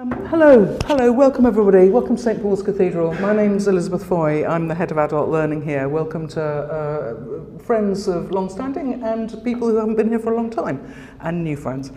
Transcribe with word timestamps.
Um, 0.00 0.12
hello, 0.26 0.78
hello, 0.86 1.10
welcome 1.10 1.44
everybody. 1.44 1.88
Welcome 1.88 2.14
to 2.14 2.22
St 2.22 2.40
Paul's 2.40 2.62
Cathedral. 2.62 3.14
My 3.14 3.34
name's 3.34 3.66
Elizabeth 3.66 4.06
Foy. 4.06 4.46
I'm 4.46 4.68
the 4.68 4.74
head 4.76 4.92
of 4.92 4.98
adult 4.98 5.28
learning 5.28 5.62
here. 5.62 5.88
Welcome 5.88 6.28
to 6.28 6.40
uh, 6.40 7.58
friends 7.58 8.06
of 8.06 8.30
long 8.30 8.48
standing 8.48 9.02
and 9.02 9.28
people 9.42 9.66
who 9.66 9.74
haven't 9.74 9.96
been 9.96 10.08
here 10.08 10.20
for 10.20 10.32
a 10.32 10.36
long 10.36 10.50
time, 10.50 10.94
and 11.22 11.42
new 11.42 11.56
friends. 11.56 11.90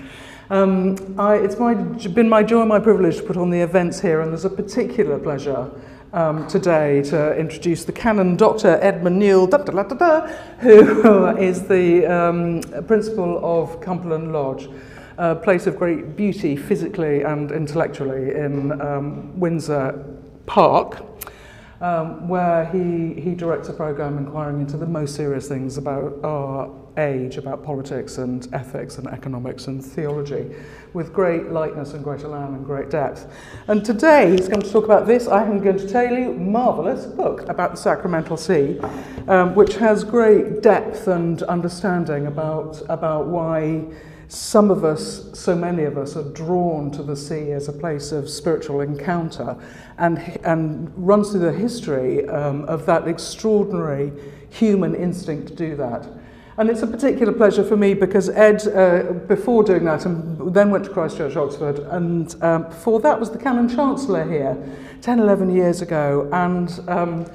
Um, 0.50 0.98
I, 1.20 1.36
it's 1.36 1.60
my, 1.60 1.76
been 1.76 2.28
my 2.28 2.42
joy 2.42 2.62
and 2.62 2.70
my 2.70 2.80
privilege 2.80 3.18
to 3.18 3.22
put 3.22 3.38
on 3.38 3.52
the 3.52 3.60
events 3.60 4.00
here, 4.00 4.22
and 4.22 4.32
there's 4.32 4.46
a 4.46 4.50
particular 4.50 5.20
pleasure 5.20 5.70
um, 6.12 6.48
today 6.48 7.04
to 7.04 7.38
introduce 7.38 7.86
the 7.86 7.92
Canon 7.92 8.36
Dr. 8.36 8.80
Edmund 8.82 9.22
da, 9.22 9.58
da, 9.58 9.84
da, 9.84 9.84
da, 9.84 10.28
who 10.58 11.28
is 11.38 11.68
the 11.68 12.08
um, 12.08 12.62
principal 12.88 13.40
of 13.46 13.80
Cumberland 13.80 14.34
Lodge 14.34 14.70
a 15.22 15.36
place 15.36 15.68
of 15.68 15.78
great 15.78 16.16
beauty 16.16 16.56
physically 16.56 17.22
and 17.22 17.52
intellectually 17.52 18.34
in 18.34 18.82
um, 18.82 19.40
Windsor 19.40 20.04
Park, 20.48 21.06
um, 21.80 22.28
where 22.28 22.66
he, 22.66 23.22
he 23.22 23.36
directs 23.36 23.70
a 23.70 23.74
program 23.74 24.18
inquiring 24.18 24.62
into 24.62 24.78
the 24.78 24.86
most 24.88 25.16
serious 25.16 25.48
things 25.48 25.78
about 25.78 26.20
our 26.24 26.72
age, 26.98 27.38
about 27.38 27.64
politics 27.64 28.18
and 28.18 28.48
ethics 28.52 28.98
and 28.98 29.08
economics 29.10 29.68
and 29.68 29.86
theology, 29.86 30.56
with 30.94 31.14
great 31.14 31.52
lightness 31.52 31.94
and 31.94 32.04
great 32.04 32.22
elan 32.22 32.56
and 32.56 32.66
great 32.66 32.90
depth. 32.90 33.32
And 33.68 33.86
today 33.86 34.32
he's 34.32 34.48
going 34.48 34.64
to 34.64 34.72
talk 34.72 34.86
about 34.86 35.06
this. 35.06 35.28
I 35.28 35.44
am 35.44 35.62
going 35.62 35.78
to 35.78 35.88
tell 35.88 36.12
you 36.12 36.34
marvellous 36.34 37.06
book 37.06 37.48
about 37.48 37.72
the 37.72 37.78
sacramental 37.78 38.38
sea, 38.38 38.80
um, 39.28 39.54
which 39.54 39.76
has 39.76 40.04
great 40.04 40.64
depth 40.64 41.08
and 41.08 41.44
understanding 41.44 42.26
about, 42.26 42.82
about 42.90 43.28
why 43.28 43.86
some 44.32 44.72
of 44.72 44.86
us, 44.86 45.30
so 45.34 45.54
many 45.54 45.84
of 45.84 45.98
us, 45.98 46.16
are 46.16 46.24
drawn 46.24 46.90
to 46.92 47.04
the 47.04 47.18
sea 47.18 47.52
as 47.52 47.68
a 47.68 47.74
place 47.74 48.14
of 48.14 48.30
spiritual 48.30 48.80
encounter 48.80 49.58
and, 49.98 50.20
and 50.46 50.90
runs 50.96 51.32
through 51.32 51.42
the 51.42 51.52
history 51.52 52.26
um, 52.30 52.64
of 52.64 52.86
that 52.86 53.10
extraordinary 53.10 54.14
human 54.50 54.96
instinct 54.96 55.50
to 55.50 55.56
do 55.56 55.76
that. 55.76 56.08
And 56.58 56.70
it's 56.70 56.82
a 56.82 56.88
particular 56.88 57.34
pleasure 57.34 57.64
for 57.66 57.76
me 57.76 57.94
because 57.94 58.30
Ed, 58.30 58.66
uh, 58.70 59.12
before 59.28 59.66
doing 59.66 59.84
that, 59.84 60.06
and 60.06 60.54
then 60.54 60.70
went 60.70 60.86
to 60.86 60.92
Christchurch, 60.92 61.36
Oxford, 61.36 61.80
and 61.80 62.34
um, 62.42 62.64
before 62.64 63.02
that 63.02 63.20
was 63.20 63.32
the 63.32 63.38
Canon 63.38 63.68
Chancellor 63.68 64.24
here 64.24 64.58
10, 65.02 65.20
11 65.20 65.54
years 65.54 65.82
ago. 65.82 66.30
And 66.32 66.72
um, 66.88 67.26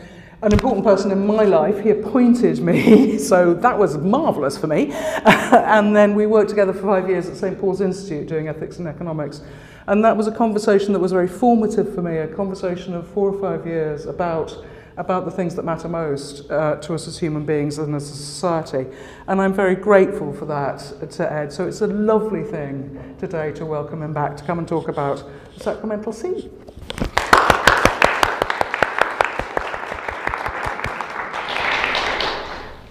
an 0.42 0.52
important 0.52 0.84
person 0.84 1.10
in 1.10 1.26
my 1.26 1.44
life. 1.44 1.82
He 1.82 1.90
appointed 1.90 2.60
me, 2.60 3.18
so 3.30 3.54
that 3.54 3.78
was 3.78 3.96
marvellous 3.96 4.58
for 4.58 4.66
me. 4.66 4.90
and 4.92 5.96
then 5.96 6.14
we 6.14 6.26
worked 6.26 6.50
together 6.50 6.72
for 6.72 6.82
five 6.82 7.08
years 7.08 7.28
at 7.28 7.36
St 7.36 7.58
Paul's 7.58 7.80
Institute 7.80 8.28
doing 8.28 8.48
ethics 8.48 8.78
and 8.78 8.86
economics. 8.86 9.40
And 9.86 10.04
that 10.04 10.16
was 10.16 10.26
a 10.26 10.32
conversation 10.32 10.92
that 10.92 10.98
was 10.98 11.12
very 11.12 11.28
formative 11.28 11.94
for 11.94 12.02
me, 12.02 12.18
a 12.18 12.28
conversation 12.28 12.92
of 12.92 13.08
four 13.08 13.32
or 13.32 13.40
five 13.40 13.66
years 13.66 14.06
about 14.06 14.64
about 14.96 15.26
the 15.26 15.30
things 15.30 15.54
that 15.54 15.62
matter 15.62 15.88
most 15.88 16.50
uh, 16.50 16.76
to 16.76 16.94
us 16.94 17.06
as 17.06 17.18
human 17.18 17.44
beings 17.44 17.76
and 17.78 17.94
as 17.94 18.08
a 18.10 18.14
society. 18.14 18.86
And 19.26 19.42
I'm 19.42 19.52
very 19.52 19.74
grateful 19.74 20.32
for 20.32 20.46
that 20.46 21.10
to 21.10 21.32
Ed. 21.32 21.52
So 21.52 21.66
it's 21.66 21.82
a 21.82 21.86
lovely 21.86 22.42
thing 22.42 23.14
today 23.18 23.52
to 23.52 23.66
welcome 23.66 24.02
him 24.02 24.14
back 24.14 24.36
to 24.38 24.44
come 24.44 24.58
and 24.58 24.66
talk 24.66 24.88
about 24.88 25.22
the 25.54 25.62
sacramental 25.62 26.12
sea. 26.12 26.50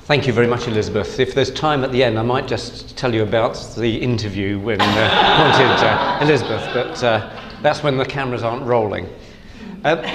Thank 0.06 0.28
you 0.28 0.34
very 0.34 0.46
much, 0.46 0.68
Elizabeth. 0.68 1.20
If 1.20 1.34
there's 1.34 1.50
time 1.50 1.84
at 1.84 1.92
the 1.92 2.04
end, 2.04 2.20
I 2.20 2.22
might 2.22 2.48
just 2.48 2.96
tell 2.96 3.12
you 3.12 3.24
about 3.24 3.56
the 3.76 3.98
interview 3.98 4.60
when 4.60 4.80
uh, 4.80 4.86
wanted 5.40 5.84
uh, 5.84 6.20
Elizabeth, 6.22 6.70
but 6.76 7.04
uh, 7.04 7.58
that's 7.64 7.82
when 7.82 7.98
the 7.98 8.06
cameras 8.06 8.44
aren't 8.44 8.62
rolling. 8.68 9.10
Uh, 9.84 10.08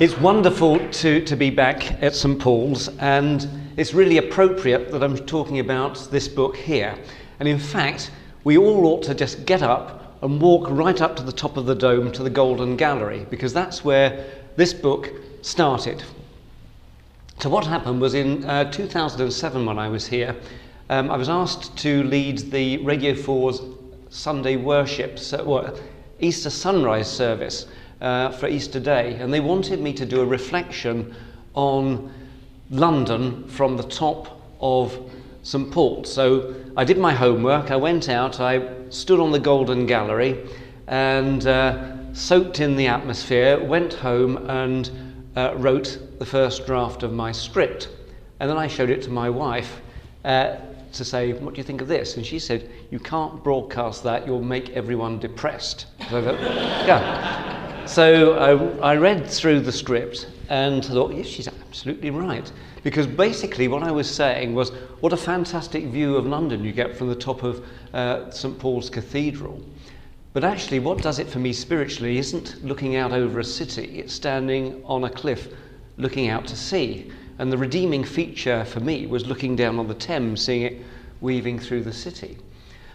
it's 0.00 0.18
wonderful 0.18 0.80
to, 0.90 1.24
to 1.24 1.36
be 1.36 1.50
back 1.50 2.02
at 2.02 2.16
St 2.16 2.36
Paul's, 2.36 2.88
and 2.98 3.48
it's 3.76 3.94
really 3.94 4.16
appropriate 4.16 4.90
that 4.90 5.04
I'm 5.04 5.16
talking 5.16 5.60
about 5.60 6.08
this 6.10 6.26
book 6.26 6.56
here. 6.56 6.98
And 7.38 7.48
in 7.48 7.60
fact, 7.60 8.10
we 8.42 8.58
all 8.58 8.86
ought 8.86 9.04
to 9.04 9.14
just 9.14 9.46
get 9.46 9.62
up 9.62 10.18
and 10.20 10.42
walk 10.42 10.66
right 10.68 11.00
up 11.00 11.14
to 11.14 11.22
the 11.22 11.30
top 11.30 11.56
of 11.56 11.64
the 11.64 11.76
dome 11.76 12.10
to 12.10 12.24
the 12.24 12.30
Golden 12.30 12.76
Gallery, 12.76 13.24
because 13.30 13.52
that's 13.52 13.84
where 13.84 14.26
this 14.56 14.74
book 14.74 15.12
started. 15.42 16.02
So 17.40 17.48
what 17.48 17.66
happened 17.66 18.00
was 18.00 18.14
in 18.14 18.44
uh, 18.46 18.68
2007 18.72 19.64
when 19.64 19.78
I 19.78 19.88
was 19.88 20.08
here, 20.08 20.34
um, 20.90 21.08
I 21.08 21.16
was 21.16 21.28
asked 21.28 21.76
to 21.78 22.02
lead 22.02 22.50
the 22.50 22.78
Radio 22.78 23.14
4's 23.14 23.62
Sunday 24.10 24.56
worship, 24.56 25.20
so, 25.20 25.44
well, 25.44 25.78
Easter 26.18 26.50
sunrise 26.50 27.08
service 27.08 27.66
uh, 28.00 28.30
for 28.30 28.48
Easter 28.48 28.80
Day, 28.80 29.14
and 29.20 29.32
they 29.32 29.38
wanted 29.38 29.80
me 29.80 29.92
to 29.92 30.04
do 30.04 30.20
a 30.20 30.26
reflection 30.26 31.14
on 31.54 32.12
London 32.70 33.46
from 33.46 33.76
the 33.76 33.84
top 33.84 34.42
of 34.60 34.98
St 35.44 35.70
Paul's. 35.70 36.12
So 36.12 36.56
I 36.76 36.82
did 36.82 36.98
my 36.98 37.14
homework, 37.14 37.70
I 37.70 37.76
went 37.76 38.08
out, 38.08 38.40
I 38.40 38.68
stood 38.90 39.20
on 39.20 39.30
the 39.30 39.38
Golden 39.38 39.86
Gallery 39.86 40.44
and 40.88 41.46
uh, 41.46 42.12
soaked 42.14 42.58
in 42.58 42.74
the 42.74 42.88
atmosphere, 42.88 43.62
went 43.62 43.92
home 43.92 44.38
and 44.50 44.90
uh, 45.38 45.54
wrote 45.56 46.00
the 46.18 46.26
first 46.26 46.66
draft 46.66 47.04
of 47.04 47.12
my 47.12 47.30
script. 47.30 47.88
And 48.40 48.50
then 48.50 48.58
I 48.58 48.66
showed 48.66 48.90
it 48.90 49.02
to 49.02 49.10
my 49.10 49.30
wife 49.30 49.80
uh, 50.24 50.56
to 50.92 51.04
say, 51.04 51.32
What 51.32 51.54
do 51.54 51.58
you 51.58 51.64
think 51.64 51.80
of 51.80 51.86
this? 51.86 52.16
And 52.16 52.26
she 52.26 52.40
said, 52.40 52.68
You 52.90 52.98
can't 52.98 53.42
broadcast 53.44 54.02
that, 54.02 54.26
you'll 54.26 54.42
make 54.42 54.70
everyone 54.70 55.20
depressed. 55.20 55.86
So, 56.10 56.22
thought, 56.22 56.40
yeah. 56.40 57.86
so 57.86 58.80
I, 58.82 58.94
I 58.94 58.96
read 58.96 59.30
through 59.30 59.60
the 59.60 59.70
script 59.70 60.28
and 60.48 60.84
thought, 60.84 61.14
Yes, 61.14 61.26
she's 61.26 61.46
absolutely 61.46 62.10
right. 62.10 62.50
Because 62.82 63.06
basically, 63.06 63.68
what 63.68 63.84
I 63.84 63.92
was 63.92 64.12
saying 64.12 64.54
was, 64.54 64.70
What 65.00 65.12
a 65.12 65.16
fantastic 65.16 65.84
view 65.84 66.16
of 66.16 66.26
London 66.26 66.64
you 66.64 66.72
get 66.72 66.96
from 66.96 67.08
the 67.08 67.14
top 67.14 67.44
of 67.44 67.64
uh, 67.94 68.28
St. 68.32 68.58
Paul's 68.58 68.90
Cathedral. 68.90 69.62
But 70.32 70.44
actually, 70.44 70.78
what 70.78 71.02
does 71.02 71.18
it 71.18 71.28
for 71.28 71.38
me 71.38 71.52
spiritually 71.52 72.18
isn't 72.18 72.64
looking 72.64 72.96
out 72.96 73.12
over 73.12 73.40
a 73.40 73.44
city, 73.44 73.98
it's 73.98 74.12
standing 74.12 74.82
on 74.84 75.04
a 75.04 75.10
cliff 75.10 75.48
looking 75.96 76.28
out 76.28 76.46
to 76.46 76.56
sea. 76.56 77.10
And 77.38 77.52
the 77.52 77.58
redeeming 77.58 78.04
feature 78.04 78.64
for 78.64 78.80
me 78.80 79.06
was 79.06 79.26
looking 79.26 79.56
down 79.56 79.78
on 79.78 79.88
the 79.88 79.94
Thames, 79.94 80.44
seeing 80.44 80.62
it 80.62 80.82
weaving 81.20 81.58
through 81.58 81.82
the 81.82 81.92
city. 81.92 82.38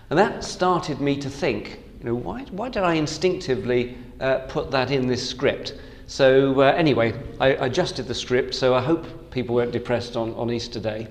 And 0.10 0.20
that 0.20 0.44
started 0.44 1.00
me 1.00 1.18
to 1.18 1.30
think, 1.30 1.80
you 2.00 2.06
know, 2.06 2.16
why, 2.16 2.44
why 2.52 2.70
did 2.70 2.84
I 2.84 2.96
instinctively 2.96 3.98
uh, 4.20 4.40
put 4.50 4.72
that 4.72 4.92
in 4.92 5.08
this 5.08 5.28
script? 5.28 5.76
So, 6.08 6.60
uh, 6.60 6.74
anyway, 6.76 7.14
I 7.40 7.50
adjusted 7.50 8.08
the 8.08 8.14
script, 8.14 8.54
so 8.54 8.76
I 8.76 8.82
hope 8.82 9.32
people 9.32 9.56
weren't 9.56 9.72
depressed 9.72 10.18
on, 10.18 10.34
on 10.36 10.52
Easter 10.52 10.80
Day. 10.80 11.08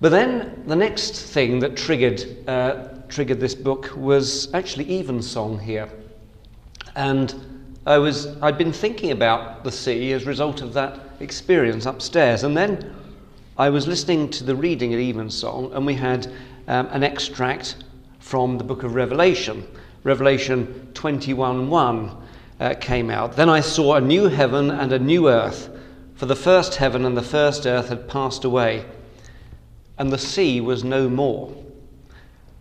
But 0.00 0.10
then 0.10 0.64
the 0.66 0.76
next 0.76 1.14
thing 1.14 1.58
that 1.60 1.76
triggered, 1.76 2.48
uh, 2.48 2.88
triggered 3.08 3.40
this 3.40 3.54
book 3.54 3.92
was 3.96 4.52
actually 4.54 4.98
Evensong 4.98 5.58
here. 5.58 5.88
And 6.94 7.34
I 7.86 7.98
was, 7.98 8.26
I'd 8.42 8.58
been 8.58 8.72
thinking 8.72 9.12
about 9.12 9.64
the 9.64 9.72
sea 9.72 10.12
as 10.12 10.24
a 10.24 10.26
result 10.26 10.60
of 10.60 10.74
that 10.74 11.00
experience 11.20 11.86
upstairs. 11.86 12.44
And 12.44 12.56
then 12.56 12.94
I 13.56 13.70
was 13.70 13.88
listening 13.88 14.30
to 14.30 14.44
the 14.44 14.54
reading 14.54 14.94
at 14.94 15.00
Evensong, 15.00 15.72
and 15.72 15.86
we 15.86 15.94
had 15.94 16.26
um, 16.68 16.86
an 16.90 17.02
extract 17.02 17.76
from 18.20 18.58
the 18.58 18.64
book 18.64 18.82
of 18.82 18.94
Revelation. 18.94 19.66
Revelation 20.04 20.88
21:1 20.92 22.16
uh, 22.60 22.74
came 22.74 23.10
out. 23.10 23.36
Then 23.36 23.48
I 23.48 23.60
saw 23.60 23.94
a 23.94 24.00
new 24.00 24.28
heaven 24.28 24.70
and 24.70 24.92
a 24.92 24.98
new 24.98 25.28
earth, 25.28 25.70
for 26.14 26.26
the 26.26 26.36
first 26.36 26.76
heaven 26.76 27.04
and 27.04 27.16
the 27.16 27.22
first 27.22 27.66
earth 27.66 27.88
had 27.88 28.08
passed 28.08 28.44
away, 28.44 28.84
and 29.96 30.12
the 30.12 30.18
sea 30.18 30.60
was 30.60 30.84
no 30.84 31.08
more. 31.08 31.52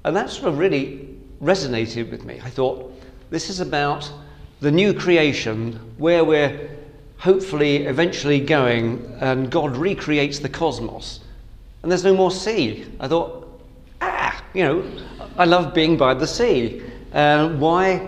And 0.08 0.16
that 0.16 0.30
sort 0.30 0.48
of 0.48 0.58
really 0.58 1.06
resonated 1.44 2.10
with 2.10 2.24
me. 2.24 2.40
I 2.42 2.50
thought, 2.50 2.94
this 3.30 3.50
is 3.50 3.60
about 3.60 4.10
the 4.62 4.72
new 4.72 4.94
creation 4.94 5.74
where 5.98 6.24
we're 6.24 6.70
hopefully 7.18 7.86
eventually 7.86 8.40
going 8.40 9.06
and 9.20 9.52
God 9.52 9.76
recreates 9.76 10.40
the 10.40 10.48
cosmos 10.48 11.20
and 11.84 11.92
there's 11.92 12.06
no 12.06 12.16
more 12.16 12.32
sea. 12.32 12.86
I 13.02 13.10
thought, 13.10 13.62
ah, 14.00 14.42
you 14.54 14.64
know, 14.64 14.90
I 15.38 15.44
love 15.44 15.74
being 15.74 15.98
by 15.98 16.14
the 16.14 16.26
sea. 16.26 16.82
Uh, 17.14 17.50
why 17.50 18.08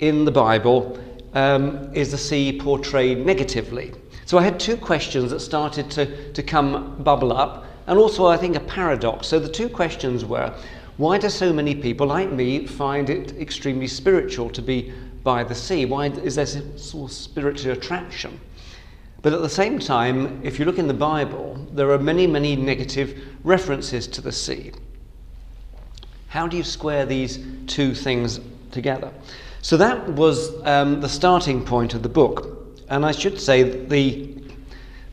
in 0.00 0.24
the 0.24 0.32
Bible 0.32 0.98
um, 1.34 1.94
is 1.94 2.10
the 2.10 2.18
sea 2.18 2.58
portrayed 2.58 3.24
negatively? 3.24 3.92
So 4.26 4.38
I 4.38 4.42
had 4.42 4.58
two 4.58 4.76
questions 4.76 5.30
that 5.30 5.38
started 5.38 5.88
to, 5.92 6.32
to 6.32 6.42
come 6.42 7.00
bubble 7.04 7.32
up, 7.32 7.64
and 7.86 7.96
also 7.96 8.26
I 8.26 8.36
think 8.36 8.56
a 8.56 8.60
paradox. 8.60 9.28
So 9.28 9.38
the 9.38 9.48
two 9.48 9.68
questions 9.68 10.24
were 10.24 10.52
why 10.98 11.16
do 11.16 11.30
so 11.30 11.52
many 11.52 11.76
people 11.76 12.08
like 12.08 12.30
me 12.30 12.66
find 12.66 13.08
it 13.08 13.32
extremely 13.38 13.86
spiritual 13.86 14.50
to 14.50 14.60
be 14.60 14.92
by 15.22 15.44
the 15.44 15.54
sea? 15.54 15.84
Why 15.84 16.06
is 16.06 16.34
there 16.34 16.46
sort 16.46 17.10
of 17.10 17.16
spiritual 17.16 17.72
attraction? 17.72 18.38
But 19.22 19.32
at 19.32 19.40
the 19.40 19.48
same 19.48 19.78
time, 19.78 20.40
if 20.44 20.58
you 20.58 20.64
look 20.64 20.78
in 20.78 20.88
the 20.88 20.94
Bible, 20.94 21.66
there 21.72 21.90
are 21.90 21.98
many, 21.98 22.26
many 22.26 22.56
negative 22.56 23.20
references 23.44 24.08
to 24.08 24.20
the 24.20 24.32
sea. 24.32 24.72
How 26.28 26.46
do 26.48 26.56
you 26.56 26.64
square 26.64 27.06
these 27.06 27.38
two 27.68 27.94
things 27.94 28.40
together? 28.72 29.12
So 29.62 29.76
that 29.76 30.08
was 30.10 30.52
um, 30.66 31.00
the 31.00 31.08
starting 31.08 31.64
point 31.64 31.94
of 31.94 32.02
the 32.02 32.08
book. 32.08 32.76
And 32.88 33.06
I 33.06 33.12
should 33.12 33.40
say 33.40 33.62
the 33.62 34.34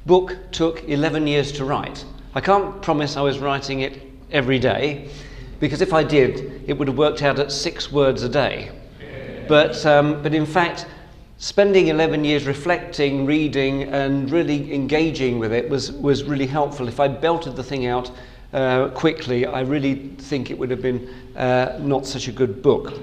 book 0.07 0.35
took 0.51 0.83
11 0.87 1.27
years 1.27 1.51
to 1.53 1.65
write. 1.65 2.05
I 2.33 2.41
can't 2.41 2.81
promise 2.81 3.17
I 3.17 3.21
was 3.21 3.39
writing 3.39 3.81
it 3.81 4.01
every 4.31 4.59
day, 4.59 5.09
because 5.65 5.81
if 5.81 5.93
I 5.93 6.03
did, 6.03 6.61
it 6.67 6.73
would 6.73 6.87
have 6.87 6.97
worked 6.99 7.23
out 7.23 7.39
at 7.39 7.51
six 7.51 7.91
words 7.91 8.21
a 8.21 8.29
day. 8.29 8.69
But, 9.47 9.83
um, 9.83 10.21
but 10.21 10.35
in 10.35 10.45
fact, 10.45 10.85
spending 11.39 11.87
11 11.87 12.23
years 12.23 12.45
reflecting, 12.45 13.25
reading, 13.25 13.85
and 13.85 14.29
really 14.29 14.71
engaging 14.71 15.39
with 15.39 15.51
it 15.51 15.67
was, 15.67 15.91
was 15.93 16.23
really 16.23 16.45
helpful. 16.45 16.87
If 16.87 16.99
I 16.99 17.07
belted 17.07 17.55
the 17.55 17.63
thing 17.63 17.87
out 17.87 18.11
uh, 18.53 18.89
quickly, 18.89 19.47
I 19.47 19.61
really 19.61 20.09
think 20.19 20.51
it 20.51 20.59
would 20.59 20.69
have 20.69 20.83
been 20.83 21.09
uh, 21.35 21.79
not 21.81 22.05
such 22.05 22.27
a 22.27 22.31
good 22.31 22.61
book. 22.61 22.93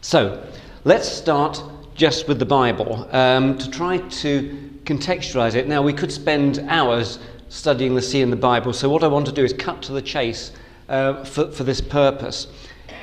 So, 0.00 0.42
let's 0.84 1.06
start 1.06 1.62
just 1.94 2.26
with 2.26 2.38
the 2.38 2.46
Bible 2.46 3.06
um, 3.14 3.58
to 3.58 3.70
try 3.70 3.98
to 3.98 4.70
contextualize 4.84 5.56
it. 5.56 5.68
Now, 5.68 5.82
we 5.82 5.92
could 5.92 6.10
spend 6.10 6.60
hours 6.70 7.18
studying 7.50 7.94
the 7.94 8.00
sea 8.00 8.22
in 8.22 8.30
the 8.30 8.36
Bible, 8.36 8.72
so 8.72 8.88
what 8.88 9.04
I 9.04 9.08
want 9.08 9.26
to 9.26 9.32
do 9.32 9.44
is 9.44 9.52
cut 9.52 9.82
to 9.82 9.92
the 9.92 10.00
chase 10.00 10.52
uh, 10.88 11.24
for, 11.24 11.50
for 11.50 11.64
this 11.64 11.80
purpose 11.80 12.48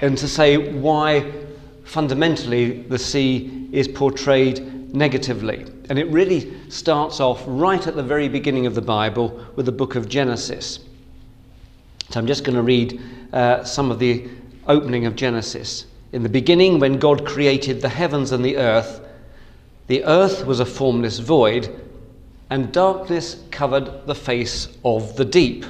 and 0.01 0.17
to 0.17 0.27
say 0.27 0.57
why 0.57 1.31
fundamentally 1.83 2.81
the 2.83 2.99
sea 2.99 3.69
is 3.71 3.87
portrayed 3.87 4.93
negatively. 4.93 5.65
And 5.89 5.99
it 5.99 6.07
really 6.07 6.53
starts 6.69 7.19
off 7.19 7.43
right 7.45 7.85
at 7.85 7.95
the 7.95 8.03
very 8.03 8.27
beginning 8.27 8.65
of 8.65 8.75
the 8.75 8.81
Bible 8.81 9.45
with 9.55 9.65
the 9.65 9.71
book 9.71 9.95
of 9.95 10.09
Genesis. 10.09 10.79
So 12.09 12.19
I'm 12.19 12.27
just 12.27 12.43
going 12.43 12.55
to 12.55 12.63
read 12.63 13.01
uh, 13.33 13.63
some 13.63 13.91
of 13.91 13.99
the 13.99 14.27
opening 14.67 15.05
of 15.05 15.15
Genesis. 15.15 15.85
In 16.11 16.23
the 16.23 16.29
beginning, 16.29 16.79
when 16.79 16.97
God 16.97 17.25
created 17.25 17.81
the 17.81 17.89
heavens 17.89 18.31
and 18.31 18.43
the 18.43 18.57
earth, 18.57 19.01
the 19.87 20.03
earth 20.05 20.45
was 20.45 20.59
a 20.59 20.65
formless 20.65 21.19
void, 21.19 21.69
and 22.49 22.71
darkness 22.71 23.43
covered 23.51 24.07
the 24.07 24.15
face 24.15 24.69
of 24.83 25.15
the 25.17 25.25
deep, 25.25 25.65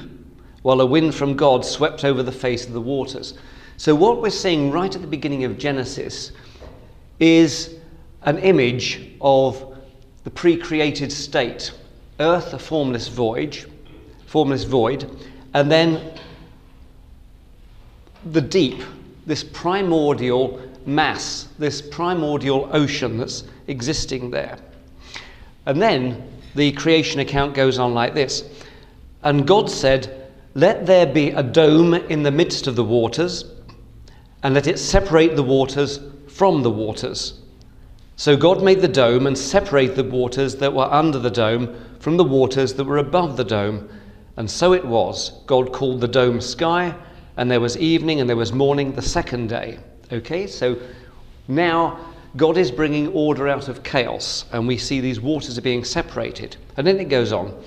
while 0.66 0.80
a 0.80 0.86
wind 0.86 1.14
from 1.14 1.36
God 1.36 1.64
swept 1.64 2.04
over 2.04 2.24
the 2.24 2.32
face 2.32 2.66
of 2.66 2.72
the 2.72 2.80
waters. 2.80 3.34
So, 3.76 3.94
what 3.94 4.20
we're 4.20 4.30
seeing 4.30 4.72
right 4.72 4.92
at 4.92 5.00
the 5.00 5.06
beginning 5.06 5.44
of 5.44 5.58
Genesis 5.58 6.32
is 7.20 7.76
an 8.22 8.38
image 8.38 9.12
of 9.20 9.78
the 10.24 10.30
pre 10.30 10.56
created 10.56 11.12
state 11.12 11.70
earth, 12.18 12.52
a 12.52 12.58
formless 12.58 13.06
void, 13.06 13.64
formless 14.26 14.64
void, 14.64 15.08
and 15.54 15.70
then 15.70 16.18
the 18.32 18.40
deep, 18.40 18.82
this 19.24 19.44
primordial 19.44 20.60
mass, 20.84 21.46
this 21.60 21.80
primordial 21.80 22.68
ocean 22.72 23.18
that's 23.18 23.44
existing 23.68 24.32
there. 24.32 24.58
And 25.64 25.80
then 25.80 26.28
the 26.56 26.72
creation 26.72 27.20
account 27.20 27.54
goes 27.54 27.78
on 27.78 27.94
like 27.94 28.14
this 28.14 28.42
And 29.22 29.46
God 29.46 29.70
said, 29.70 30.25
Let 30.56 30.86
there 30.86 31.04
be 31.04 31.32
a 31.32 31.42
dome 31.42 31.92
in 31.92 32.22
the 32.22 32.30
midst 32.30 32.66
of 32.66 32.76
the 32.76 32.82
waters, 32.82 33.44
and 34.42 34.54
let 34.54 34.66
it 34.66 34.78
separate 34.78 35.36
the 35.36 35.42
waters 35.42 36.00
from 36.28 36.62
the 36.62 36.70
waters. 36.70 37.42
So 38.16 38.38
God 38.38 38.62
made 38.62 38.80
the 38.80 38.88
dome 38.88 39.26
and 39.26 39.36
separated 39.36 39.96
the 39.96 40.04
waters 40.04 40.56
that 40.56 40.72
were 40.72 40.90
under 40.90 41.18
the 41.18 41.30
dome 41.30 41.76
from 42.00 42.16
the 42.16 42.24
waters 42.24 42.72
that 42.72 42.84
were 42.84 42.96
above 42.96 43.36
the 43.36 43.44
dome. 43.44 43.86
And 44.38 44.50
so 44.50 44.72
it 44.72 44.86
was. 44.86 45.42
God 45.44 45.74
called 45.74 46.00
the 46.00 46.08
dome 46.08 46.40
sky, 46.40 46.94
and 47.36 47.50
there 47.50 47.60
was 47.60 47.76
evening 47.76 48.20
and 48.20 48.28
there 48.30 48.34
was 48.34 48.54
morning 48.54 48.92
the 48.92 49.02
second 49.02 49.50
day. 49.50 49.78
Okay, 50.10 50.46
so 50.46 50.78
now 51.48 52.00
God 52.38 52.56
is 52.56 52.70
bringing 52.70 53.08
order 53.08 53.46
out 53.46 53.68
of 53.68 53.82
chaos, 53.82 54.46
and 54.52 54.66
we 54.66 54.78
see 54.78 55.02
these 55.02 55.20
waters 55.20 55.58
are 55.58 55.60
being 55.62 55.84
separated. 55.84 56.56
And 56.78 56.86
then 56.86 56.98
it 56.98 57.10
goes 57.10 57.30
on. 57.30 57.62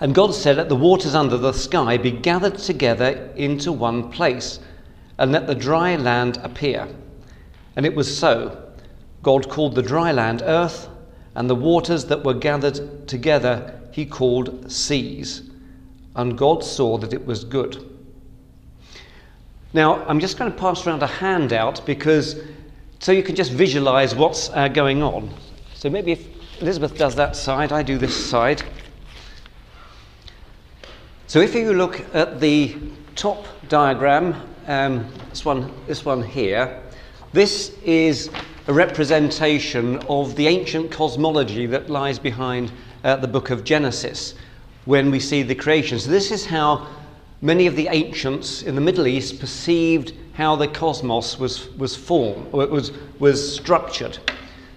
And 0.00 0.14
God 0.14 0.34
said, 0.34 0.56
Let 0.56 0.70
the 0.70 0.76
waters 0.76 1.14
under 1.14 1.36
the 1.36 1.52
sky 1.52 1.98
be 1.98 2.10
gathered 2.10 2.58
together 2.58 3.30
into 3.36 3.70
one 3.70 4.10
place, 4.10 4.58
and 5.18 5.30
let 5.30 5.46
the 5.46 5.54
dry 5.54 5.96
land 5.96 6.38
appear. 6.42 6.88
And 7.76 7.84
it 7.84 7.94
was 7.94 8.16
so. 8.16 8.66
God 9.22 9.50
called 9.50 9.74
the 9.74 9.82
dry 9.82 10.12
land 10.12 10.42
earth, 10.42 10.88
and 11.34 11.48
the 11.48 11.54
waters 11.54 12.06
that 12.06 12.24
were 12.24 12.34
gathered 12.34 13.06
together 13.06 13.78
he 13.92 14.06
called 14.06 14.70
seas. 14.72 15.50
And 16.16 16.36
God 16.38 16.64
saw 16.64 16.96
that 16.98 17.12
it 17.12 17.26
was 17.26 17.44
good. 17.44 17.86
Now, 19.72 20.04
I'm 20.06 20.18
just 20.18 20.38
going 20.38 20.50
to 20.50 20.58
pass 20.58 20.86
around 20.86 21.02
a 21.02 21.06
handout 21.06 21.84
because 21.86 22.36
so 22.98 23.12
you 23.12 23.22
can 23.22 23.36
just 23.36 23.52
visualize 23.52 24.14
what's 24.14 24.50
uh, 24.50 24.68
going 24.68 25.02
on. 25.02 25.30
So 25.74 25.88
maybe 25.88 26.12
if 26.12 26.26
Elizabeth 26.60 26.96
does 26.98 27.14
that 27.14 27.36
side, 27.36 27.72
I 27.72 27.82
do 27.82 27.96
this 27.96 28.14
side. 28.28 28.62
So 31.30 31.38
if 31.38 31.54
you 31.54 31.74
look 31.74 32.04
at 32.12 32.40
the 32.40 32.74
top 33.14 33.46
diagram, 33.68 34.34
um, 34.66 35.08
this 35.28 35.44
one, 35.44 35.72
this 35.86 36.04
one 36.04 36.24
here, 36.24 36.82
this 37.32 37.72
is 37.84 38.30
a 38.66 38.72
representation 38.72 39.98
of 40.08 40.34
the 40.34 40.48
ancient 40.48 40.90
cosmology 40.90 41.66
that 41.66 41.88
lies 41.88 42.18
behind 42.18 42.72
uh, 43.04 43.14
the 43.14 43.28
book 43.28 43.50
of 43.50 43.62
Genesis 43.62 44.34
when 44.86 45.12
we 45.12 45.20
see 45.20 45.44
the 45.44 45.54
creation. 45.54 46.00
So 46.00 46.10
this 46.10 46.32
is 46.32 46.46
how 46.46 46.88
many 47.42 47.68
of 47.68 47.76
the 47.76 47.86
ancients 47.86 48.64
in 48.64 48.74
the 48.74 48.80
Middle 48.80 49.06
East 49.06 49.38
perceived 49.38 50.12
how 50.32 50.56
the 50.56 50.66
cosmos 50.66 51.38
was, 51.38 51.70
was 51.76 51.94
formed, 51.94 52.48
or 52.50 52.66
was, 52.66 52.90
was 53.20 53.54
structured. 53.54 54.18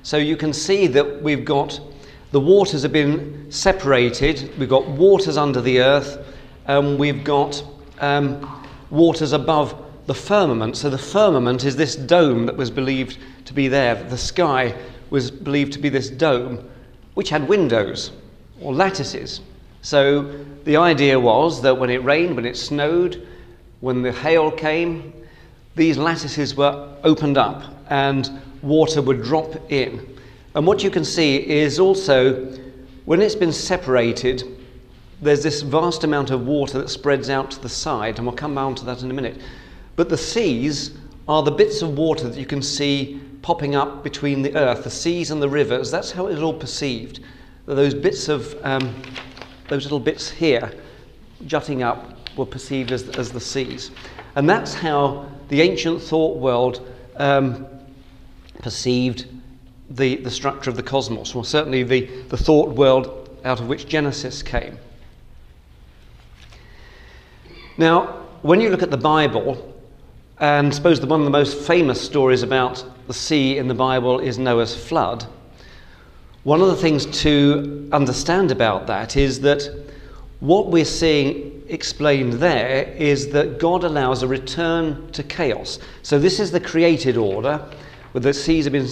So 0.03 0.17
you 0.17 0.37
can 0.37 0.53
see 0.53 0.85
that 0.85 1.23
we've 1.23 1.45
got 1.45 1.81
the 2.29 2.39
waters 2.39 2.83
have 2.83 2.91
been 2.91 3.51
separated, 3.51 4.51
we've 4.59 4.69
got 4.69 4.87
waters 4.87 5.37
under 5.37 5.59
the 5.59 5.79
earth, 5.81 6.29
and 6.65 6.97
we've 6.97 7.23
got 7.23 7.63
um, 7.99 8.63
waters 8.89 9.33
above 9.33 9.75
the 10.05 10.13
firmament. 10.13 10.77
So 10.77 10.89
the 10.89 10.97
firmament 10.97 11.63
is 11.63 11.75
this 11.75 11.95
dome 11.95 12.45
that 12.45 12.55
was 12.57 12.69
believed 12.69 13.17
to 13.45 13.53
be 13.53 13.67
there. 13.67 13.95
The 13.95 14.17
sky 14.17 14.75
was 15.09 15.31
believed 15.31 15.73
to 15.73 15.79
be 15.79 15.89
this 15.89 16.09
dome, 16.09 16.69
which 17.13 17.29
had 17.29 17.47
windows 17.47 18.11
or 18.61 18.73
lattices. 18.73 19.41
So 19.81 20.45
the 20.63 20.77
idea 20.77 21.19
was 21.19 21.61
that 21.61 21.77
when 21.77 21.89
it 21.89 22.03
rained, 22.03 22.35
when 22.35 22.45
it 22.45 22.57
snowed, 22.57 23.27
when 23.81 24.01
the 24.01 24.11
hail 24.11 24.49
came, 24.49 25.13
these 25.75 25.97
lattices 25.97 26.55
were 26.55 26.95
opened 27.03 27.37
up 27.37 27.63
and 27.89 28.29
water 28.61 29.01
would 29.01 29.23
drop 29.23 29.71
in. 29.71 30.17
And 30.55 30.65
what 30.65 30.83
you 30.83 30.89
can 30.89 31.03
see 31.03 31.37
is 31.49 31.79
also 31.79 32.45
when 33.05 33.21
it's 33.21 33.35
been 33.35 33.51
separated, 33.51 34.43
there's 35.23 35.43
this 35.43 35.61
vast 35.61 36.03
amount 36.03 36.29
of 36.31 36.45
water 36.45 36.77
that 36.79 36.89
spreads 36.89 37.29
out 37.29 37.51
to 37.51 37.61
the 37.61 37.69
side, 37.69 38.17
and 38.17 38.27
we'll 38.27 38.35
come 38.35 38.57
on 38.57 38.75
to 38.75 38.85
that 38.85 39.01
in 39.01 39.09
a 39.09 39.13
minute. 39.13 39.39
But 39.95 40.09
the 40.09 40.17
seas 40.17 40.97
are 41.27 41.43
the 41.43 41.51
bits 41.51 41.81
of 41.81 41.97
water 41.97 42.27
that 42.29 42.37
you 42.37 42.45
can 42.45 42.61
see 42.61 43.21
popping 43.41 43.75
up 43.75 44.03
between 44.03 44.41
the 44.41 44.55
earth, 44.55 44.83
the 44.83 44.89
seas 44.89 45.31
and 45.31 45.41
the 45.41 45.49
rivers. 45.49 45.91
That's 45.91 46.11
how 46.11 46.27
it 46.27 46.33
was 46.33 46.41
all 46.41 46.53
perceived. 46.53 47.21
Those 47.65 47.93
bits 47.93 48.27
of 48.27 48.57
um, 48.65 48.93
those 49.69 49.83
little 49.83 49.99
bits 49.99 50.29
here 50.29 50.71
jutting 51.45 51.83
up 51.83 52.17
were 52.37 52.45
perceived 52.45 52.91
as, 52.91 53.07
as 53.09 53.31
the 53.31 53.39
seas. 53.39 53.91
And 54.35 54.49
that's 54.49 54.73
how 54.73 55.29
the 55.49 55.61
ancient 55.61 56.01
thought 56.01 56.37
world 56.37 56.87
um, 57.17 57.67
perceived 58.61 59.27
the, 59.89 60.17
the 60.17 60.31
structure 60.31 60.69
of 60.69 60.75
the 60.75 60.83
cosmos, 60.83 61.35
or 61.35 61.45
certainly 61.45 61.83
the, 61.83 62.05
the 62.29 62.37
thought 62.37 62.69
world 62.69 63.37
out 63.45 63.59
of 63.59 63.67
which 63.67 63.87
Genesis 63.87 64.41
came. 64.41 64.77
Now, 67.77 68.19
when 68.43 68.61
you 68.61 68.69
look 68.69 68.83
at 68.83 68.91
the 68.91 68.97
Bible, 68.97 69.73
and 70.39 70.73
suppose 70.73 70.99
the, 70.99 71.07
one 71.07 71.21
of 71.21 71.25
the 71.25 71.31
most 71.31 71.57
famous 71.65 71.99
stories 71.99 72.43
about 72.43 72.85
the 73.07 73.13
sea 73.13 73.57
in 73.57 73.67
the 73.67 73.73
Bible 73.73 74.19
is 74.19 74.37
Noah's 74.37 74.75
flood, 74.75 75.25
one 76.43 76.61
of 76.61 76.67
the 76.67 76.75
things 76.75 77.05
to 77.21 77.89
understand 77.91 78.51
about 78.51 78.85
that 78.87 79.17
is 79.17 79.39
that 79.41 79.63
what 80.39 80.67
we're 80.67 80.85
seeing 80.85 81.63
explained 81.67 82.33
there 82.33 82.83
is 82.95 83.29
that 83.29 83.57
God 83.57 83.83
allows 83.83 84.21
a 84.21 84.27
return 84.27 85.11
to 85.13 85.23
chaos. 85.23 85.79
So 86.03 86.19
this 86.19 86.39
is 86.39 86.51
the 86.51 86.59
created 86.59 87.17
order, 87.17 87.57
where 88.11 88.21
the 88.21 88.33
seas 88.33 88.65
have 88.65 88.73
been, 88.73 88.87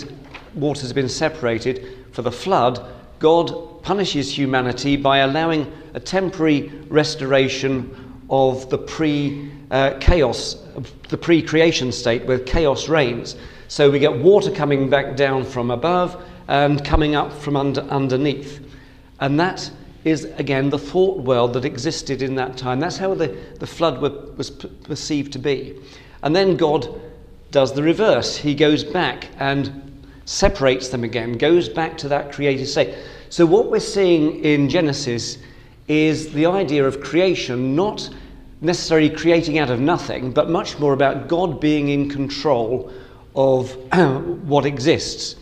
waters 0.56 0.88
have 0.88 0.96
been 0.96 1.10
separated. 1.10 1.98
For 2.14 2.24
the 2.24 2.32
flood, 2.32 2.84
God 3.20 3.84
punishes 3.84 4.36
humanity 4.36 4.96
by 4.96 5.20
allowing 5.20 5.72
a 5.94 6.00
temporary 6.00 6.70
restoration 6.88 8.11
of 8.32 8.70
the 8.70 8.78
pre 8.78 9.52
uh, 9.70 9.98
chaos, 10.00 10.56
the 11.10 11.18
pre 11.18 11.42
creation 11.42 11.92
state 11.92 12.26
where 12.26 12.40
chaos 12.40 12.90
reigns. 12.90 13.36
So 13.68 13.92
we 13.92 14.00
get 14.00 14.18
water 14.18 14.52
coming 14.52 14.90
back 14.90 15.16
down 15.16 15.46
from 15.46 15.70
above 15.70 16.22
and 16.48 16.84
coming 16.84 17.16
up 17.16 17.32
from 17.32 17.56
under, 17.56 17.82
underneath. 17.82 18.66
And 19.20 19.40
that 19.40 19.70
is, 20.04 20.26
again, 20.38 20.70
the 20.70 20.80
thought 20.80 21.20
world 21.20 21.54
that 21.54 21.64
existed 21.64 22.22
in 22.22 22.36
that 22.36 22.58
time. 22.58 22.80
That's 22.80 22.98
how 22.98 23.14
the, 23.14 23.28
the 23.60 23.68
flood 23.68 24.02
were, 24.02 24.10
was 24.36 24.50
p- 24.50 24.68
perceived 24.84 25.32
to 25.34 25.40
be. 25.40 25.76
And 26.24 26.36
then 26.36 26.58
God 26.58 27.00
does 27.52 27.74
the 27.74 27.84
reverse. 27.84 28.36
He 28.36 28.56
goes 28.56 28.84
back 28.84 29.28
and 29.40 30.04
separates 30.26 30.90
them 30.90 31.04
again, 31.04 31.38
goes 31.38 31.70
back 31.70 31.98
to 32.00 32.08
that 32.10 32.32
created 32.32 32.68
state. 32.68 32.96
So, 33.30 33.46
what 33.46 33.70
we're 33.70 33.80
seeing 33.80 34.44
in 34.44 34.70
Genesis 34.70 35.38
is 35.88 36.34
the 36.34 36.46
idea 36.46 36.86
of 36.86 37.02
creation 37.02 37.76
not 37.76 38.10
necessarily 38.62 39.10
creating 39.10 39.58
out 39.58 39.70
of 39.70 39.80
nothing, 39.80 40.32
but 40.32 40.50
much 40.50 40.78
more 40.80 40.94
about 40.94 41.28
God 41.28 41.60
being 41.60 41.90
in 41.90 42.10
control 42.10 42.92
of 43.36 43.72
what 44.48 44.66
exists. 44.66 45.36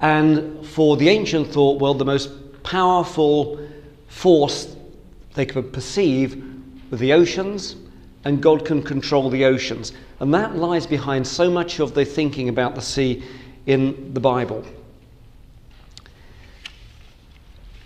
And 0.00 0.64
for 0.66 0.96
the 0.96 1.08
ancient 1.08 1.48
thought 1.48 1.80
world, 1.80 1.98
the 1.98 2.04
most 2.04 2.30
powerful 2.62 3.60
force 4.06 4.74
they 5.34 5.44
could 5.44 5.72
perceive 5.72 6.42
were 6.90 6.96
the 6.96 7.12
oceans, 7.12 7.76
and 8.24 8.42
God 8.42 8.64
can 8.64 8.82
control 8.82 9.28
the 9.28 9.44
oceans. 9.44 9.92
And 10.20 10.32
that 10.32 10.56
lies 10.56 10.86
behind 10.86 11.26
so 11.26 11.50
much 11.50 11.80
of 11.80 11.94
the 11.94 12.04
thinking 12.04 12.48
about 12.48 12.74
the 12.74 12.80
sea 12.80 13.24
in 13.66 14.14
the 14.14 14.20
Bible. 14.20 14.64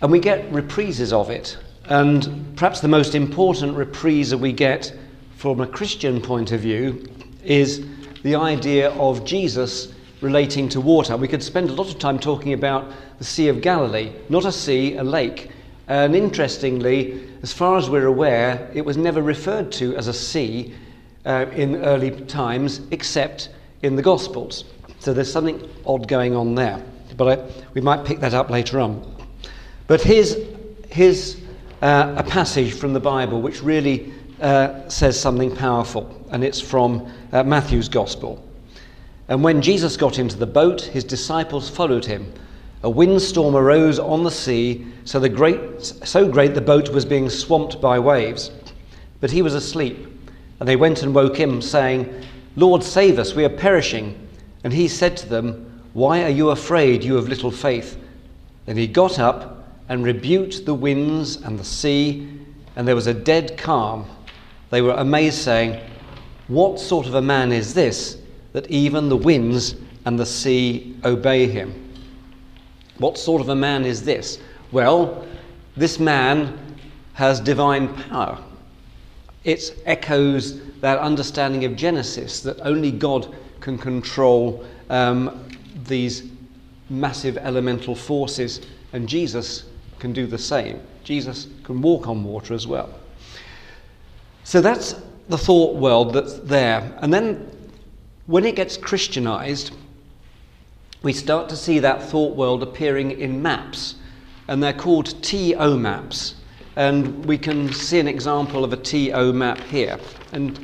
And 0.00 0.12
we 0.12 0.20
get 0.20 0.50
reprises 0.52 1.12
of 1.12 1.30
it. 1.30 1.56
And 1.88 2.54
perhaps 2.54 2.80
the 2.80 2.88
most 2.88 3.14
important 3.14 3.74
reprise 3.74 4.34
we 4.34 4.52
get 4.52 4.92
from 5.36 5.60
a 5.60 5.66
Christian 5.66 6.20
point 6.20 6.52
of 6.52 6.60
view 6.60 7.06
is 7.42 7.86
the 8.22 8.34
idea 8.34 8.90
of 8.90 9.24
Jesus 9.24 9.94
relating 10.20 10.68
to 10.68 10.82
water. 10.82 11.16
We 11.16 11.28
could 11.28 11.42
spend 11.42 11.70
a 11.70 11.72
lot 11.72 11.88
of 11.88 11.98
time 11.98 12.18
talking 12.18 12.52
about 12.52 12.92
the 13.18 13.24
Sea 13.24 13.48
of 13.48 13.62
Galilee, 13.62 14.12
not 14.28 14.44
a 14.44 14.52
sea, 14.52 14.96
a 14.96 15.02
lake. 15.02 15.50
And 15.86 16.14
interestingly, 16.14 17.26
as 17.42 17.54
far 17.54 17.78
as 17.78 17.88
we're 17.88 18.06
aware, 18.06 18.70
it 18.74 18.84
was 18.84 18.98
never 18.98 19.22
referred 19.22 19.72
to 19.72 19.96
as 19.96 20.08
a 20.08 20.12
sea 20.12 20.74
uh, 21.24 21.46
in 21.52 21.76
early 21.76 22.10
times 22.10 22.82
except 22.90 23.48
in 23.82 23.96
the 23.96 24.02
Gospels. 24.02 24.64
So 24.98 25.14
there's 25.14 25.32
something 25.32 25.66
odd 25.86 26.06
going 26.06 26.36
on 26.36 26.54
there. 26.54 26.82
But 27.16 27.38
I, 27.38 27.62
we 27.72 27.80
might 27.80 28.04
pick 28.04 28.20
that 28.20 28.34
up 28.34 28.50
later 28.50 28.78
on. 28.78 29.16
But 29.86 30.02
here's, 30.02 30.36
here's 30.90 31.47
uh, 31.82 32.14
a 32.16 32.22
passage 32.22 32.74
from 32.74 32.92
the 32.92 33.00
Bible 33.00 33.40
which 33.40 33.62
really 33.62 34.12
uh, 34.40 34.88
says 34.88 35.18
something 35.18 35.54
powerful, 35.54 36.24
and 36.30 36.44
it's 36.44 36.60
from 36.60 37.12
uh, 37.32 37.42
Matthew's 37.42 37.88
Gospel. 37.88 38.44
And 39.28 39.44
when 39.44 39.60
Jesus 39.60 39.96
got 39.96 40.18
into 40.18 40.36
the 40.36 40.46
boat, 40.46 40.80
his 40.80 41.04
disciples 41.04 41.68
followed 41.68 42.04
him. 42.04 42.32
A 42.82 42.90
windstorm 42.90 43.56
arose 43.56 43.98
on 43.98 44.22
the 44.22 44.30
sea, 44.30 44.86
so, 45.04 45.18
the 45.20 45.28
great, 45.28 45.82
so 45.82 46.28
great 46.28 46.54
the 46.54 46.60
boat 46.60 46.88
was 46.90 47.04
being 47.04 47.28
swamped 47.28 47.80
by 47.80 47.98
waves. 47.98 48.50
But 49.20 49.30
he 49.30 49.42
was 49.42 49.54
asleep. 49.54 50.06
And 50.60 50.68
they 50.68 50.76
went 50.76 51.02
and 51.02 51.14
woke 51.14 51.36
him, 51.36 51.60
saying, 51.60 52.24
Lord, 52.56 52.82
save 52.82 53.18
us, 53.18 53.34
we 53.34 53.44
are 53.44 53.50
perishing. 53.50 54.28
And 54.64 54.72
he 54.72 54.88
said 54.88 55.16
to 55.18 55.28
them, 55.28 55.82
Why 55.92 56.22
are 56.22 56.30
you 56.30 56.50
afraid, 56.50 57.04
you 57.04 57.18
of 57.18 57.28
little 57.28 57.50
faith? 57.50 57.96
Then 58.66 58.76
he 58.76 58.86
got 58.86 59.18
up 59.18 59.57
and 59.88 60.04
rebuked 60.04 60.66
the 60.66 60.74
winds 60.74 61.36
and 61.36 61.58
the 61.58 61.64
sea, 61.64 62.28
and 62.76 62.86
there 62.86 62.94
was 62.94 63.06
a 63.06 63.14
dead 63.14 63.56
calm. 63.56 64.08
They 64.70 64.82
were 64.82 64.92
amazed, 64.92 65.38
saying, 65.38 65.80
What 66.48 66.78
sort 66.78 67.06
of 67.06 67.14
a 67.14 67.22
man 67.22 67.52
is 67.52 67.74
this, 67.74 68.18
that 68.52 68.70
even 68.70 69.08
the 69.08 69.16
winds 69.16 69.76
and 70.04 70.18
the 70.18 70.26
sea 70.26 70.96
obey 71.04 71.46
him? 71.46 71.94
What 72.98 73.16
sort 73.16 73.40
of 73.40 73.48
a 73.48 73.54
man 73.54 73.84
is 73.84 74.04
this? 74.04 74.38
Well, 74.72 75.26
this 75.76 75.98
man 75.98 76.76
has 77.14 77.40
divine 77.40 77.88
power. 78.04 78.38
It 79.44 79.80
echoes 79.86 80.60
that 80.80 80.98
understanding 80.98 81.64
of 81.64 81.76
Genesis 81.76 82.40
that 82.40 82.60
only 82.60 82.90
God 82.90 83.34
can 83.60 83.78
control 83.78 84.64
um, 84.90 85.48
these 85.84 86.24
massive 86.90 87.38
elemental 87.38 87.94
forces, 87.94 88.60
and 88.92 89.08
Jesus 89.08 89.64
can 89.98 90.12
do 90.12 90.26
the 90.26 90.38
same. 90.38 90.80
Jesus 91.04 91.48
can 91.64 91.80
walk 91.82 92.06
on 92.08 92.24
water 92.24 92.54
as 92.54 92.66
well. 92.66 92.92
So 94.44 94.60
that's 94.60 94.94
the 95.28 95.38
thought 95.38 95.76
world 95.76 96.14
that's 96.14 96.38
there. 96.38 96.96
And 97.00 97.12
then 97.12 97.50
when 98.26 98.44
it 98.44 98.56
gets 98.56 98.76
Christianized, 98.76 99.72
we 101.02 101.12
start 101.12 101.48
to 101.50 101.56
see 101.56 101.78
that 101.78 102.02
thought 102.02 102.34
world 102.36 102.62
appearing 102.62 103.12
in 103.20 103.40
maps, 103.40 103.96
and 104.48 104.62
they're 104.62 104.72
called 104.72 105.22
TO 105.22 105.78
maps. 105.78 106.34
And 106.76 107.24
we 107.26 107.38
can 107.38 107.72
see 107.72 107.98
an 107.98 108.08
example 108.08 108.64
of 108.64 108.72
a 108.72 108.76
TO 108.76 109.32
map 109.32 109.58
here. 109.60 109.98
And 110.32 110.58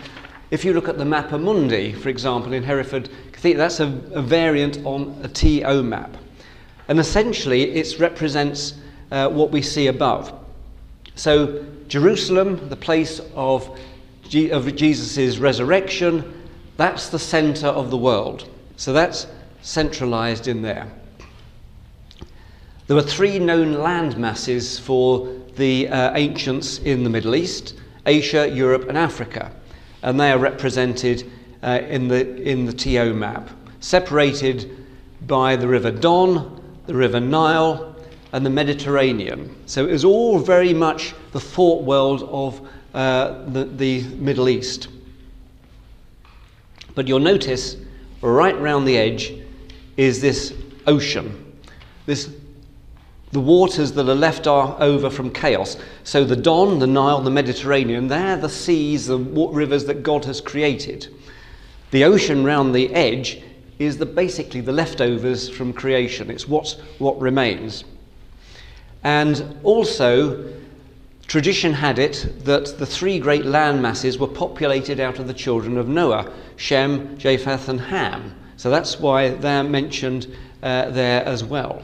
if 0.50 0.64
you 0.64 0.72
look 0.72 0.88
at 0.88 0.98
the 0.98 1.04
Mappa 1.04 1.40
Mundi, 1.40 1.92
for 1.92 2.08
example, 2.08 2.52
in 2.52 2.62
Hereford 2.62 3.08
Cathedral, 3.32 3.58
that's 3.58 3.80
a, 3.80 3.86
a 4.12 4.22
variant 4.22 4.78
on 4.84 5.18
a 5.22 5.28
TO 5.28 5.82
map. 5.82 6.16
And 6.88 7.00
essentially, 7.00 7.72
it 7.72 7.98
represents 7.98 8.74
uh, 9.10 9.28
what 9.28 9.50
we 9.50 9.62
see 9.62 9.86
above. 9.86 10.32
So, 11.14 11.64
Jerusalem, 11.88 12.68
the 12.68 12.76
place 12.76 13.20
of, 13.34 13.78
G- 14.28 14.50
of 14.50 14.74
Jesus' 14.74 15.38
resurrection, 15.38 16.48
that's 16.76 17.08
the 17.08 17.18
center 17.18 17.68
of 17.68 17.90
the 17.90 17.96
world. 17.98 18.48
So, 18.76 18.92
that's 18.92 19.26
centralized 19.62 20.48
in 20.48 20.62
there. 20.62 20.90
There 22.86 22.96
were 22.96 23.02
three 23.02 23.38
known 23.38 23.74
land 23.74 24.18
masses 24.18 24.78
for 24.78 25.26
the 25.56 25.88
uh, 25.88 26.12
ancients 26.14 26.78
in 26.78 27.04
the 27.04 27.10
Middle 27.10 27.34
East 27.34 27.74
Asia, 28.06 28.48
Europe, 28.48 28.88
and 28.88 28.98
Africa. 28.98 29.50
And 30.02 30.20
they 30.20 30.30
are 30.30 30.38
represented 30.38 31.30
uh, 31.62 31.80
in, 31.88 32.08
the, 32.08 32.42
in 32.42 32.66
the 32.66 32.72
TO 32.72 33.14
map, 33.14 33.48
separated 33.80 34.86
by 35.26 35.56
the 35.56 35.66
River 35.66 35.90
Don, 35.90 36.62
the 36.86 36.94
River 36.94 37.20
Nile, 37.20 37.93
and 38.34 38.44
the 38.44 38.50
Mediterranean. 38.50 39.54
So 39.66 39.86
it 39.86 39.92
was 39.92 40.04
all 40.04 40.40
very 40.40 40.74
much 40.74 41.14
the 41.30 41.38
thought 41.38 41.84
world 41.84 42.24
of 42.24 42.68
uh, 42.92 43.44
the, 43.46 43.64
the 43.64 44.02
Middle 44.16 44.48
East. 44.48 44.88
But 46.96 47.06
you'll 47.06 47.20
notice 47.20 47.76
right 48.22 48.58
round 48.60 48.88
the 48.88 48.98
edge 48.98 49.32
is 49.96 50.20
this 50.20 50.52
ocean, 50.88 51.56
this 52.06 52.28
the 53.30 53.38
waters 53.40 53.92
that 53.92 54.08
are 54.08 54.14
left 54.14 54.48
are 54.48 54.76
over 54.80 55.10
from 55.10 55.30
chaos. 55.30 55.76
So 56.02 56.24
the 56.24 56.36
Don, 56.36 56.80
the 56.80 56.86
Nile, 56.88 57.20
the 57.20 57.30
Mediterranean, 57.30 58.08
they're 58.08 58.36
the 58.36 58.48
seas, 58.48 59.06
the 59.06 59.18
rivers 59.18 59.84
that 59.84 60.02
God 60.02 60.24
has 60.24 60.40
created. 60.40 61.08
The 61.92 62.02
ocean 62.04 62.44
round 62.44 62.74
the 62.74 62.92
edge 62.94 63.42
is 63.78 63.98
the, 63.98 64.06
basically 64.06 64.60
the 64.60 64.72
leftovers 64.72 65.48
from 65.48 65.72
creation. 65.72 66.30
It's 66.30 66.48
what's, 66.48 66.74
what 66.98 67.20
remains. 67.20 67.84
And 69.04 69.58
also, 69.62 70.50
tradition 71.26 71.72
had 71.72 71.98
it 71.98 72.26
that 72.44 72.78
the 72.78 72.86
three 72.86 73.18
great 73.18 73.44
land 73.44 73.82
masses 73.82 74.18
were 74.18 74.26
populated 74.26 74.98
out 74.98 75.18
of 75.18 75.26
the 75.26 75.34
children 75.34 75.76
of 75.76 75.88
Noah 75.88 76.32
Shem, 76.56 77.16
Japheth, 77.18 77.68
and 77.68 77.80
Ham. 77.80 78.34
So 78.56 78.70
that's 78.70 78.98
why 78.98 79.30
they're 79.30 79.64
mentioned 79.64 80.34
uh, 80.62 80.90
there 80.90 81.24
as 81.24 81.44
well. 81.44 81.82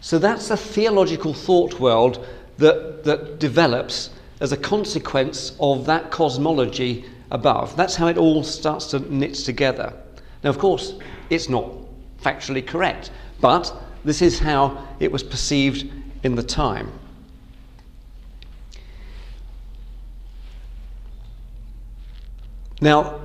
So 0.00 0.18
that's 0.18 0.50
a 0.50 0.56
theological 0.56 1.34
thought 1.34 1.78
world 1.80 2.26
that, 2.58 3.04
that 3.04 3.38
develops 3.38 4.10
as 4.40 4.52
a 4.52 4.56
consequence 4.56 5.56
of 5.60 5.86
that 5.86 6.10
cosmology 6.10 7.04
above. 7.30 7.76
That's 7.76 7.96
how 7.96 8.06
it 8.06 8.16
all 8.16 8.42
starts 8.42 8.86
to 8.86 9.00
knit 9.12 9.34
together. 9.34 9.92
Now, 10.44 10.50
of 10.50 10.58
course, 10.58 10.94
it's 11.30 11.48
not 11.48 11.68
factually 12.22 12.66
correct, 12.66 13.10
but 13.40 13.74
this 14.04 14.22
is 14.22 14.38
how 14.38 14.86
it 15.00 15.10
was 15.10 15.22
perceived 15.22 15.90
in 16.22 16.34
the 16.34 16.42
time. 16.42 16.92
Now, 22.80 23.20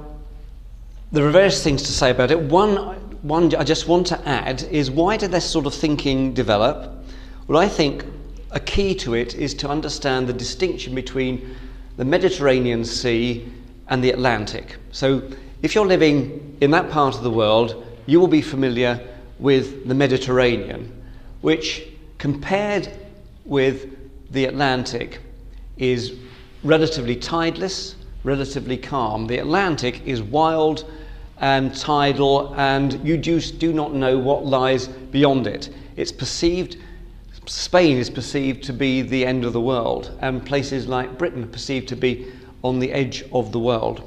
there 1.12 1.26
are 1.28 1.32
various 1.32 1.64
things 1.64 1.84
to 1.84 1.92
say 1.92 2.10
about 2.10 2.32
it. 2.32 2.40
One, 2.40 2.78
one 3.22 3.54
I 3.56 3.64
just 3.64 3.88
want 3.88 4.08
to 4.08 4.28
add 4.28 4.64
is 4.64 4.90
why 4.90 5.16
did 5.16 5.32
this 5.32 5.50
sort 5.50 5.68
of 5.68 5.74
thinking 5.74 6.34
develop? 6.34 6.92
Well, 7.48 7.60
I 7.60 7.68
think 7.68 8.04
a 8.52 8.60
key 8.60 8.96
to 8.96 9.14
it 9.14 9.36
is 9.36 9.54
to 9.56 9.70
understand 9.70 10.28
the 10.28 10.34
distinction 10.34 10.96
between 10.96 11.56
the 11.98 12.06
Mediterranean 12.06 12.84
Sea 12.84 13.48
and 13.90 14.04
the 14.04 14.10
Atlantic. 14.10 14.78
So, 14.92 15.22
if 15.62 15.76
you're 15.76 15.86
living 15.86 16.58
in 16.62 16.72
that 16.72 16.90
part 16.90 17.16
of 17.16 17.24
the 17.24 17.30
world, 17.30 17.86
you 18.06 18.20
will 18.20 18.28
be 18.28 18.42
familiar 18.42 19.00
with 19.40 19.88
the 19.88 19.94
Mediterranean, 19.94 20.92
which 21.42 21.88
compared 22.24 22.88
with 23.44 23.98
the 24.32 24.46
Atlantic 24.46 25.20
is 25.76 26.14
relatively 26.64 27.18
tideless, 27.18 27.96
relatively 28.24 28.78
calm. 28.78 29.28
The 29.28 29.40
Atlantic 29.40 30.02
is 30.06 30.22
wild 30.22 30.90
and 31.40 31.76
tidal, 31.76 32.56
and 32.56 33.06
you 33.06 33.18
just 33.18 33.60
do 33.60 33.74
not 33.74 33.94
know 33.94 34.18
what 34.18 34.46
lies 34.46 34.88
beyond 34.88 35.48
it. 35.48 35.76
It's 35.98 36.14
perceived, 36.14 36.78
Spain 37.46 37.98
is 37.98 38.10
perceived 38.10 38.64
to 38.64 38.72
be 38.72 39.02
the 39.02 39.26
end 39.26 39.44
of 39.44 39.52
the 39.52 39.60
world, 39.60 40.18
and 40.22 40.46
places 40.46 40.88
like 40.88 41.18
Britain 41.18 41.44
are 41.44 41.48
perceived 41.48 41.90
to 41.90 41.98
be 41.98 42.32
on 42.64 42.80
the 42.80 42.90
edge 42.94 43.26
of 43.34 43.52
the 43.52 43.60
world. 43.60 44.02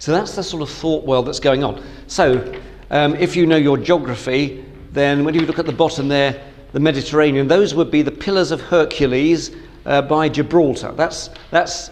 So 0.00 0.10
that's 0.10 0.34
the 0.34 0.42
sort 0.42 0.64
of 0.64 0.68
thought 0.68 1.06
world 1.06 1.28
that's 1.28 1.38
going 1.38 1.62
on. 1.62 1.80
So 2.08 2.60
um, 2.90 3.14
if 3.14 3.36
you 3.36 3.46
know 3.46 3.54
your 3.56 3.78
geography, 3.78 4.64
then 4.90 5.24
when 5.24 5.34
you 5.34 5.42
look 5.42 5.60
at 5.60 5.66
the 5.66 5.70
bottom 5.70 6.08
there, 6.08 6.42
the 6.76 6.80
Mediterranean, 6.80 7.48
those 7.48 7.74
would 7.74 7.90
be 7.90 8.02
the 8.02 8.10
pillars 8.10 8.50
of 8.50 8.60
Hercules 8.60 9.50
uh, 9.86 10.02
by 10.02 10.28
Gibraltar. 10.28 10.92
That's, 10.92 11.30
that's, 11.50 11.90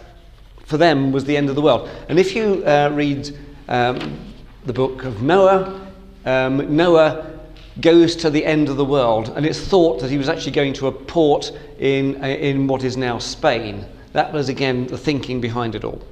for 0.67 0.77
them, 0.77 1.11
was 1.11 1.25
the 1.25 1.35
end 1.35 1.49
of 1.49 1.55
the 1.55 1.63
world. 1.63 1.89
And 2.11 2.19
if 2.19 2.37
you 2.37 2.63
uh, 2.67 2.91
read 2.93 3.35
um, 3.69 4.19
the 4.67 4.75
book 4.75 5.05
of 5.05 5.19
Jonah, 5.21 5.91
um, 6.27 6.77
Jonah 6.77 7.41
goes 7.81 8.15
to 8.17 8.29
the 8.29 8.45
end 8.45 8.69
of 8.69 8.77
the 8.77 8.85
world, 8.85 9.33
and 9.35 9.47
it's 9.47 9.59
thought 9.59 10.03
that 10.03 10.11
he 10.11 10.19
was 10.19 10.29
actually 10.29 10.53
going 10.53 10.75
to 10.75 10.89
a 10.89 10.93
port 10.93 11.51
in, 11.79 12.23
uh, 12.23 12.27
in 12.27 12.67
what 12.67 12.85
is 12.85 12.99
now 12.99 13.17
Spain. 13.17 13.87
That 14.13 14.35
was, 14.35 14.51
again, 14.51 14.87
the 14.89 14.99
thinking 14.99 15.41
behind 15.41 15.75
it 15.75 15.85
all. 15.85 16.03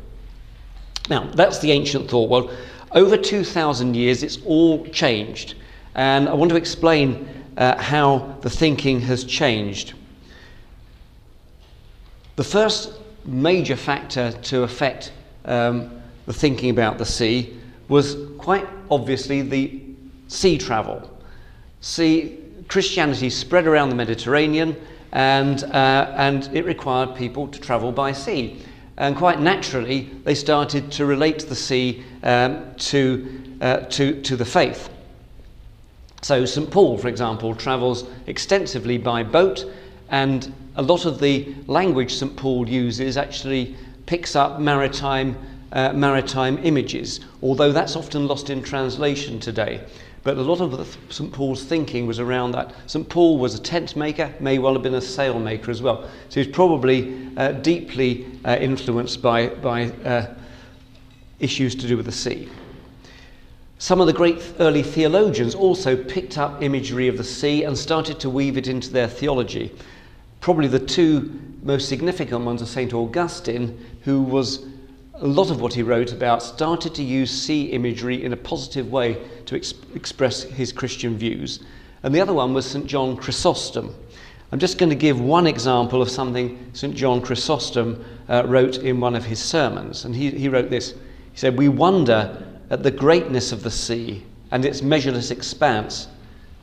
Now, 1.10 1.30
that's 1.34 1.58
the 1.58 1.72
ancient 1.72 2.08
thought 2.08 2.30
world. 2.30 2.56
Over 2.92 3.18
2,000 3.18 3.94
years, 3.94 4.22
it's 4.22 4.38
all 4.46 4.86
changed. 4.86 5.56
And 5.94 6.26
I 6.26 6.32
want 6.32 6.50
to 6.52 6.56
explain 6.56 7.28
uh, 7.56 7.80
how 7.80 8.37
the 8.40 8.50
thinking 8.50 9.00
has 9.00 9.25
changed. 9.25 9.94
The 12.37 12.44
first 12.44 12.92
major 13.25 13.76
factor 13.76 14.32
to 14.32 14.62
affect 14.62 15.12
um, 15.44 16.02
the 16.26 16.32
thinking 16.32 16.71
about 16.71 16.99
the 16.99 17.04
sea 17.04 17.56
was 17.88 18.16
quite 18.38 18.66
obviously 18.90 19.42
the 19.42 19.82
sea 20.28 20.56
travel. 20.59 21.11
See, 21.80 22.38
Christianity 22.68 23.28
spread 23.28 23.66
around 23.66 23.90
the 23.90 23.94
Mediterranean 23.94 24.76
and, 25.12 25.62
uh, 25.64 26.14
and 26.16 26.49
it 26.54 26.64
required 26.64 27.14
people 27.14 27.49
to 27.49 27.61
travel 27.61 27.92
by 27.92 28.12
sea. 28.12 28.62
And 28.97 29.16
quite 29.16 29.40
naturally, 29.40 30.11
they 30.25 30.35
started 30.35 30.90
to 30.92 31.06
relate 31.06 31.49
the 31.49 31.54
sea 31.54 32.04
um, 32.23 32.75
to, 32.76 33.56
uh, 33.61 33.76
to, 33.78 34.21
to 34.23 34.37
the 34.37 34.44
faith. 34.44 34.88
So, 36.22 36.44
St. 36.44 36.70
Paul, 36.70 36.98
for 36.98 37.08
example, 37.08 37.52
travels 37.52 38.04
extensively 38.28 38.96
by 38.96 39.24
boat, 39.24 39.64
and 40.08 40.54
a 40.76 40.82
lot 40.82 41.04
of 41.04 41.18
the 41.18 41.52
language 41.66 42.14
St. 42.14 42.36
Paul 42.36 42.68
uses 42.68 43.16
actually 43.16 43.74
picks 44.06 44.36
up 44.36 44.60
maritime, 44.60 45.36
uh, 45.72 45.92
maritime 45.92 46.60
images, 46.62 47.18
although 47.42 47.72
that's 47.72 47.96
often 47.96 48.28
lost 48.28 48.50
in 48.50 48.62
translation 48.62 49.40
today. 49.40 49.80
But 50.22 50.36
a 50.36 50.42
lot 50.42 50.60
of 50.60 50.96
St. 51.10 51.32
Paul's 51.32 51.64
thinking 51.64 52.06
was 52.06 52.20
around 52.20 52.52
that. 52.52 52.72
St. 52.86 53.08
Paul 53.08 53.38
was 53.38 53.56
a 53.56 53.60
tent 53.60 53.96
maker, 53.96 54.32
may 54.38 54.60
well 54.60 54.74
have 54.74 54.82
been 54.84 54.94
a 54.94 55.00
sail 55.00 55.40
maker 55.40 55.72
as 55.72 55.82
well. 55.82 56.08
So 56.28 56.40
he's 56.40 56.52
probably 56.52 57.28
uh, 57.36 57.50
deeply 57.52 58.26
uh, 58.44 58.58
influenced 58.60 59.22
by, 59.22 59.48
by 59.48 59.86
uh, 60.04 60.32
issues 61.40 61.74
to 61.74 61.88
do 61.88 61.96
with 61.96 62.06
the 62.06 62.12
sea. 62.12 62.48
Some 63.82 64.00
of 64.00 64.06
the 64.06 64.12
great 64.12 64.40
early 64.60 64.84
theologians 64.84 65.56
also 65.56 65.96
picked 65.96 66.38
up 66.38 66.62
imagery 66.62 67.08
of 67.08 67.16
the 67.16 67.24
sea 67.24 67.64
and 67.64 67.76
started 67.76 68.20
to 68.20 68.30
weave 68.30 68.56
it 68.56 68.68
into 68.68 68.92
their 68.92 69.08
theology. 69.08 69.72
Probably 70.40 70.68
the 70.68 70.78
two 70.78 71.40
most 71.64 71.88
significant 71.88 72.44
ones 72.44 72.62
are 72.62 72.66
St. 72.66 72.94
Augustine, 72.94 73.76
who 74.02 74.22
was 74.22 74.66
a 75.14 75.26
lot 75.26 75.50
of 75.50 75.60
what 75.60 75.74
he 75.74 75.82
wrote 75.82 76.12
about 76.12 76.44
started 76.44 76.94
to 76.94 77.02
use 77.02 77.32
sea 77.32 77.72
imagery 77.72 78.22
in 78.22 78.32
a 78.32 78.36
positive 78.36 78.92
way 78.92 79.20
to 79.46 79.56
ex- 79.56 79.74
express 79.96 80.44
his 80.44 80.70
Christian 80.70 81.18
views. 81.18 81.58
And 82.04 82.14
the 82.14 82.20
other 82.20 82.34
one 82.34 82.54
was 82.54 82.70
St. 82.70 82.86
John 82.86 83.16
Chrysostom. 83.16 83.92
I'm 84.52 84.60
just 84.60 84.78
going 84.78 84.90
to 84.90 84.94
give 84.94 85.20
one 85.20 85.48
example 85.48 86.00
of 86.00 86.08
something 86.08 86.70
St. 86.72 86.94
John 86.94 87.20
Chrysostom 87.20 88.04
uh, 88.28 88.44
wrote 88.46 88.76
in 88.78 89.00
one 89.00 89.16
of 89.16 89.24
his 89.24 89.40
sermons. 89.40 90.04
And 90.04 90.14
he, 90.14 90.30
he 90.30 90.48
wrote 90.48 90.70
this 90.70 90.92
He 90.92 91.38
said, 91.38 91.58
We 91.58 91.68
wonder 91.68 92.46
at 92.72 92.82
the 92.82 92.90
greatness 92.90 93.52
of 93.52 93.62
the 93.62 93.70
sea 93.70 94.24
and 94.50 94.64
its 94.64 94.80
measureless 94.80 95.30
expanse, 95.30 96.08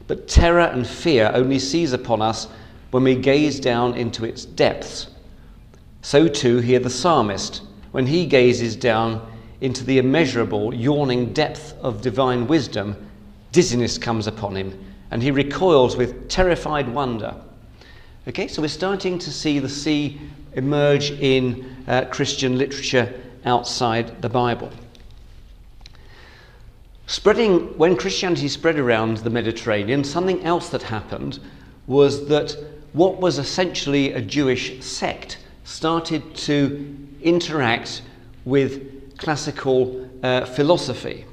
but 0.07 0.27
terror 0.27 0.61
and 0.61 0.87
fear 0.87 1.29
only 1.35 1.59
seize 1.59 1.93
upon 1.93 2.19
us 2.19 2.47
when 2.89 3.03
we 3.03 3.13
gaze 3.13 3.59
down 3.59 3.93
into 3.93 4.25
its 4.25 4.43
depths. 4.43 5.07
So 6.01 6.27
too 6.27 6.57
here 6.57 6.79
the 6.79 6.89
psalmist, 6.89 7.61
when 7.91 8.07
he 8.07 8.25
gazes 8.25 8.75
down 8.75 9.21
into 9.61 9.83
the 9.83 9.99
immeasurable, 9.99 10.73
yawning 10.73 11.31
depth 11.31 11.75
of 11.79 12.01
divine 12.01 12.47
wisdom, 12.47 12.95
dizziness 13.51 13.99
comes 13.99 14.25
upon 14.25 14.55
him, 14.57 14.83
and 15.11 15.21
he 15.21 15.29
recoils 15.29 15.95
with 15.95 16.27
terrified 16.27 16.89
wonder. 16.89 17.35
Okay, 18.27 18.47
so 18.47 18.63
we're 18.63 18.67
starting 18.67 19.19
to 19.19 19.31
see 19.31 19.59
the 19.59 19.69
sea 19.69 20.19
emerge 20.53 21.11
in 21.11 21.83
uh, 21.87 22.05
Christian 22.05 22.57
literature 22.57 23.13
outside 23.45 24.19
the 24.23 24.29
Bible. 24.29 24.71
Spreading, 27.19 27.77
when 27.77 27.97
Christianity 27.97 28.47
spread 28.47 28.79
around 28.79 29.17
the 29.17 29.29
Mediterranean, 29.29 30.05
something 30.05 30.41
else 30.45 30.69
that 30.69 30.83
happened 30.83 31.37
was 31.85 32.29
that 32.29 32.55
what 32.93 33.19
was 33.19 33.37
essentially 33.37 34.13
a 34.13 34.21
Jewish 34.21 34.81
sect 34.81 35.37
started 35.65 36.33
to 36.47 36.97
interact 37.21 38.03
with 38.45 39.17
classical 39.17 40.09
uh, 40.23 40.45
philosophy. 40.45 41.25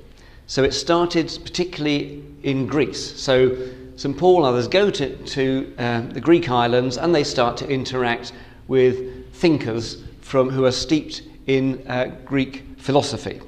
So 0.49 0.65
it 0.65 0.75
started 0.75 1.31
particularly 1.45 2.25
in 2.43 2.67
Greece. 2.67 3.17
So 3.17 3.57
St. 3.95 4.19
Paul 4.19 4.39
and 4.39 4.47
others 4.47 4.67
go 4.67 4.91
to, 4.91 5.17
to 5.17 5.73
uh, 5.79 6.01
the 6.01 6.21
Greek 6.21 6.51
islands 6.51 6.99
and 6.99 7.15
they 7.15 7.23
start 7.23 7.57
to 7.59 7.69
interact 7.69 8.33
with 8.67 9.33
thinkers 9.37 10.03
from, 10.21 10.51
who 10.51 10.65
are 10.65 10.73
steeped 10.73 11.23
in 11.47 11.87
uh, 11.87 12.07
Greek 12.25 12.65
philosophy. 12.77 13.41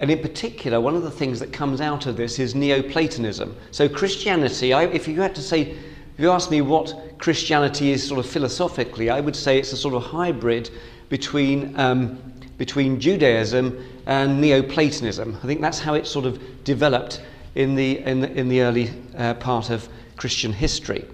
And 0.00 0.10
in 0.10 0.20
particular, 0.20 0.80
one 0.80 0.94
of 0.94 1.02
the 1.02 1.10
things 1.10 1.40
that 1.40 1.52
comes 1.52 1.80
out 1.80 2.06
of 2.06 2.16
this 2.16 2.38
is 2.38 2.54
Neoplatonism. 2.54 3.56
So, 3.72 3.88
Christianity, 3.88 4.72
I, 4.72 4.84
if 4.84 5.08
you 5.08 5.20
had 5.20 5.34
to 5.34 5.42
say, 5.42 5.62
if 5.62 6.22
you 6.22 6.30
ask 6.30 6.50
me 6.50 6.60
what 6.60 6.94
Christianity 7.18 7.90
is 7.90 8.06
sort 8.06 8.20
of 8.24 8.30
philosophically, 8.30 9.10
I 9.10 9.20
would 9.20 9.34
say 9.34 9.58
it's 9.58 9.72
a 9.72 9.76
sort 9.76 9.94
of 9.94 10.04
hybrid 10.04 10.70
between, 11.08 11.78
um, 11.78 12.20
between 12.58 13.00
Judaism 13.00 13.84
and 14.06 14.40
Neoplatonism. 14.40 15.36
I 15.42 15.46
think 15.46 15.60
that's 15.60 15.80
how 15.80 15.94
it 15.94 16.06
sort 16.06 16.26
of 16.26 16.64
developed 16.64 17.22
in 17.56 17.74
the, 17.74 17.98
in 17.98 18.20
the, 18.20 18.32
in 18.32 18.48
the 18.48 18.60
early 18.62 18.90
uh, 19.16 19.34
part 19.34 19.70
of 19.70 19.88
Christian 20.16 20.52
history. 20.52 21.04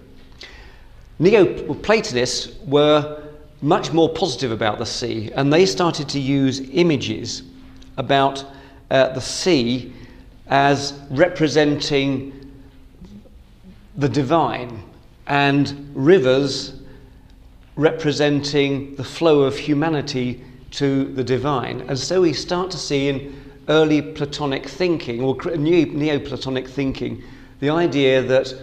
Neoplatonists 1.19 2.59
were 2.67 3.23
much 3.63 3.93
more 3.93 4.11
positive 4.11 4.53
about 4.53 4.79
the 4.79 4.85
sea, 4.85 5.31
and 5.35 5.51
they 5.51 5.65
started 5.65 6.09
to 6.11 6.21
use 6.21 6.61
images 6.73 7.43
about 7.97 8.45
uh, 8.95 9.13
the 9.13 9.21
sea 9.21 9.93
as 10.47 10.93
representing 11.11 12.33
the 13.97 14.09
divine 14.09 14.81
and 15.27 15.91
rivers 15.95 16.75
representing 17.75 18.95
the 18.95 19.03
flow 19.03 19.43
of 19.43 19.59
humanity 19.59 20.45
to 20.71 21.13
the 21.15 21.25
divine. 21.25 21.81
And 21.89 21.99
so 21.99 22.21
we 22.21 22.33
start 22.33 22.71
to 22.71 22.77
see 22.77 23.09
in 23.09 23.35
early 23.69 24.01
Platonic 24.01 24.65
thinking 24.69 25.21
or 25.23 25.35
Neoplatonic 25.57 26.69
thinking 26.69 27.21
the 27.59 27.71
idea 27.71 28.23
that 28.23 28.55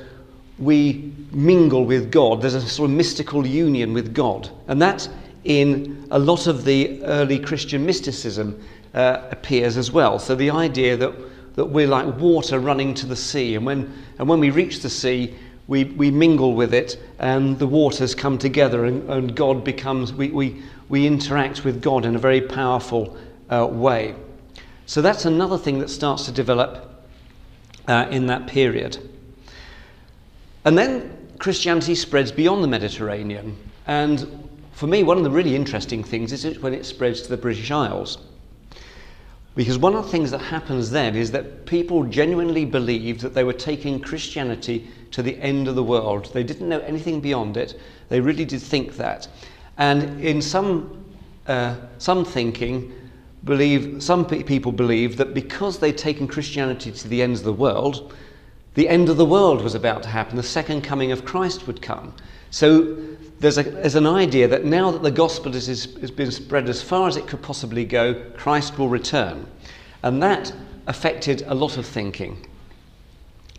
we 0.59 1.11
mingle 1.31 1.83
with 1.83 2.09
God. 2.09 2.41
There's 2.41 2.53
a 2.53 2.61
sort 2.61 2.89
of 2.89 2.95
mystical 2.95 3.45
union 3.45 3.91
with 3.91 4.13
God. 4.13 4.49
And 4.69 4.81
that 4.81 5.09
in 5.43 6.07
a 6.09 6.19
lot 6.19 6.47
of 6.47 6.63
the 6.63 7.03
early 7.03 7.37
Christian 7.37 7.85
mysticism 7.85 8.61
uh, 8.93 9.21
appears 9.31 9.77
as 9.77 9.91
well. 9.91 10.19
So 10.19 10.35
the 10.35 10.51
idea 10.51 10.97
that, 10.97 11.55
that 11.55 11.65
we're 11.65 11.87
like 11.87 12.17
water 12.17 12.59
running 12.59 12.93
to 12.95 13.05
the 13.05 13.15
sea, 13.15 13.55
and 13.55 13.65
when, 13.65 13.93
and 14.19 14.27
when 14.27 14.39
we 14.39 14.49
reach 14.49 14.81
the 14.81 14.89
sea, 14.89 15.35
we, 15.67 15.85
we 15.85 16.11
mingle 16.11 16.53
with 16.53 16.73
it, 16.73 17.01
and 17.19 17.57
the 17.57 17.67
waters 17.67 18.13
come 18.13 18.37
together, 18.37 18.85
and, 18.85 19.09
and 19.09 19.35
God 19.35 19.63
becomes, 19.63 20.11
we, 20.13 20.29
we, 20.29 20.63
we 20.89 21.07
interact 21.07 21.63
with 21.63 21.81
God 21.81 22.05
in 22.05 22.15
a 22.15 22.19
very 22.19 22.41
powerful 22.41 23.17
uh, 23.49 23.65
way. 23.65 24.15
So 24.85 25.01
that's 25.01 25.25
another 25.25 25.57
thing 25.57 25.79
that 25.79 25.89
starts 25.89 26.25
to 26.25 26.31
develop 26.31 27.05
uh, 27.87 28.07
in 28.11 28.25
that 28.27 28.47
period. 28.47 28.97
And 30.65 30.77
then 30.77 31.17
Christianity 31.39 31.95
spreads 31.95 32.31
beyond 32.31 32.63
the 32.63 32.67
Mediterranean. 32.67 33.55
And 33.87 34.49
for 34.73 34.87
me, 34.87 35.03
one 35.03 35.17
of 35.17 35.23
the 35.23 35.31
really 35.31 35.55
interesting 35.55 36.03
things 36.03 36.33
is 36.33 36.59
when 36.59 36.73
it 36.73 36.85
spreads 36.85 37.21
to 37.21 37.29
the 37.29 37.37
British 37.37 37.71
Isles. 37.71 38.17
Because 39.55 39.77
one 39.77 39.95
of 39.95 40.05
the 40.05 40.11
things 40.11 40.31
that 40.31 40.39
happens 40.39 40.91
then 40.91 41.15
is 41.15 41.31
that 41.31 41.65
people 41.65 42.03
genuinely 42.05 42.63
believed 42.63 43.21
that 43.21 43.33
they 43.33 43.43
were 43.43 43.53
taking 43.53 43.99
Christianity 43.99 44.87
to 45.11 45.21
the 45.21 45.37
end 45.39 45.67
of 45.67 45.75
the 45.75 45.83
world. 45.83 46.31
They 46.33 46.43
didn't 46.43 46.69
know 46.69 46.79
anything 46.79 47.19
beyond 47.19 47.57
it. 47.57 47.79
They 48.07 48.21
really 48.21 48.45
did 48.45 48.61
think 48.61 48.95
that. 48.95 49.27
And 49.77 50.23
in 50.23 50.41
some, 50.41 51.03
uh, 51.47 51.75
some 51.97 52.23
thinking, 52.23 52.93
believe, 53.43 54.01
some 54.01 54.25
people 54.25 54.71
believe 54.71 55.17
that 55.17 55.33
because 55.33 55.79
they'd 55.79 55.97
taken 55.97 56.27
Christianity 56.27 56.91
to 56.91 57.07
the 57.09 57.21
ends 57.21 57.41
of 57.41 57.45
the 57.45 57.53
world, 57.53 58.13
the 58.75 58.87
end 58.87 59.09
of 59.09 59.17
the 59.17 59.25
world 59.25 59.61
was 59.61 59.75
about 59.75 60.03
to 60.03 60.09
happen. 60.09 60.37
The 60.37 60.43
second 60.43 60.81
coming 60.83 61.11
of 61.11 61.25
Christ 61.25 61.67
would 61.67 61.81
come. 61.81 62.13
So 62.51 62.97
there's, 63.41 63.57
a, 63.57 63.63
there's 63.63 63.95
an 63.95 64.05
idea 64.05 64.47
that 64.47 64.65
now 64.65 64.91
that 64.91 65.01
the 65.01 65.09
gospel 65.09 65.55
is, 65.55 65.67
is, 65.67 65.95
has 65.99 66.11
been 66.11 66.29
spread 66.29 66.69
as 66.69 66.83
far 66.83 67.07
as 67.07 67.17
it 67.17 67.25
could 67.25 67.41
possibly 67.41 67.83
go, 67.83 68.13
Christ 68.37 68.77
will 68.77 68.87
return. 68.87 69.47
And 70.03 70.21
that 70.21 70.53
affected 70.85 71.41
a 71.47 71.55
lot 71.55 71.77
of 71.77 71.85
thinking. 71.87 72.45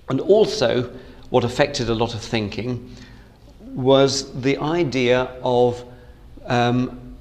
And 0.08 0.20
also, 0.20 0.94
what 1.30 1.42
affected 1.42 1.90
a 1.90 1.94
lot 1.94 2.14
of 2.14 2.20
thinking 2.20 2.94
was 3.60 4.40
the 4.42 4.56
idea 4.58 5.22
of, 5.42 5.84
um, 6.46 7.16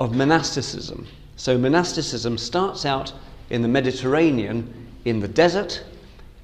of 0.00 0.12
monasticism. 0.12 1.06
So, 1.36 1.56
monasticism 1.56 2.38
starts 2.38 2.84
out 2.84 3.12
in 3.50 3.62
the 3.62 3.68
Mediterranean, 3.68 4.88
in 5.04 5.20
the 5.20 5.28
desert, 5.28 5.84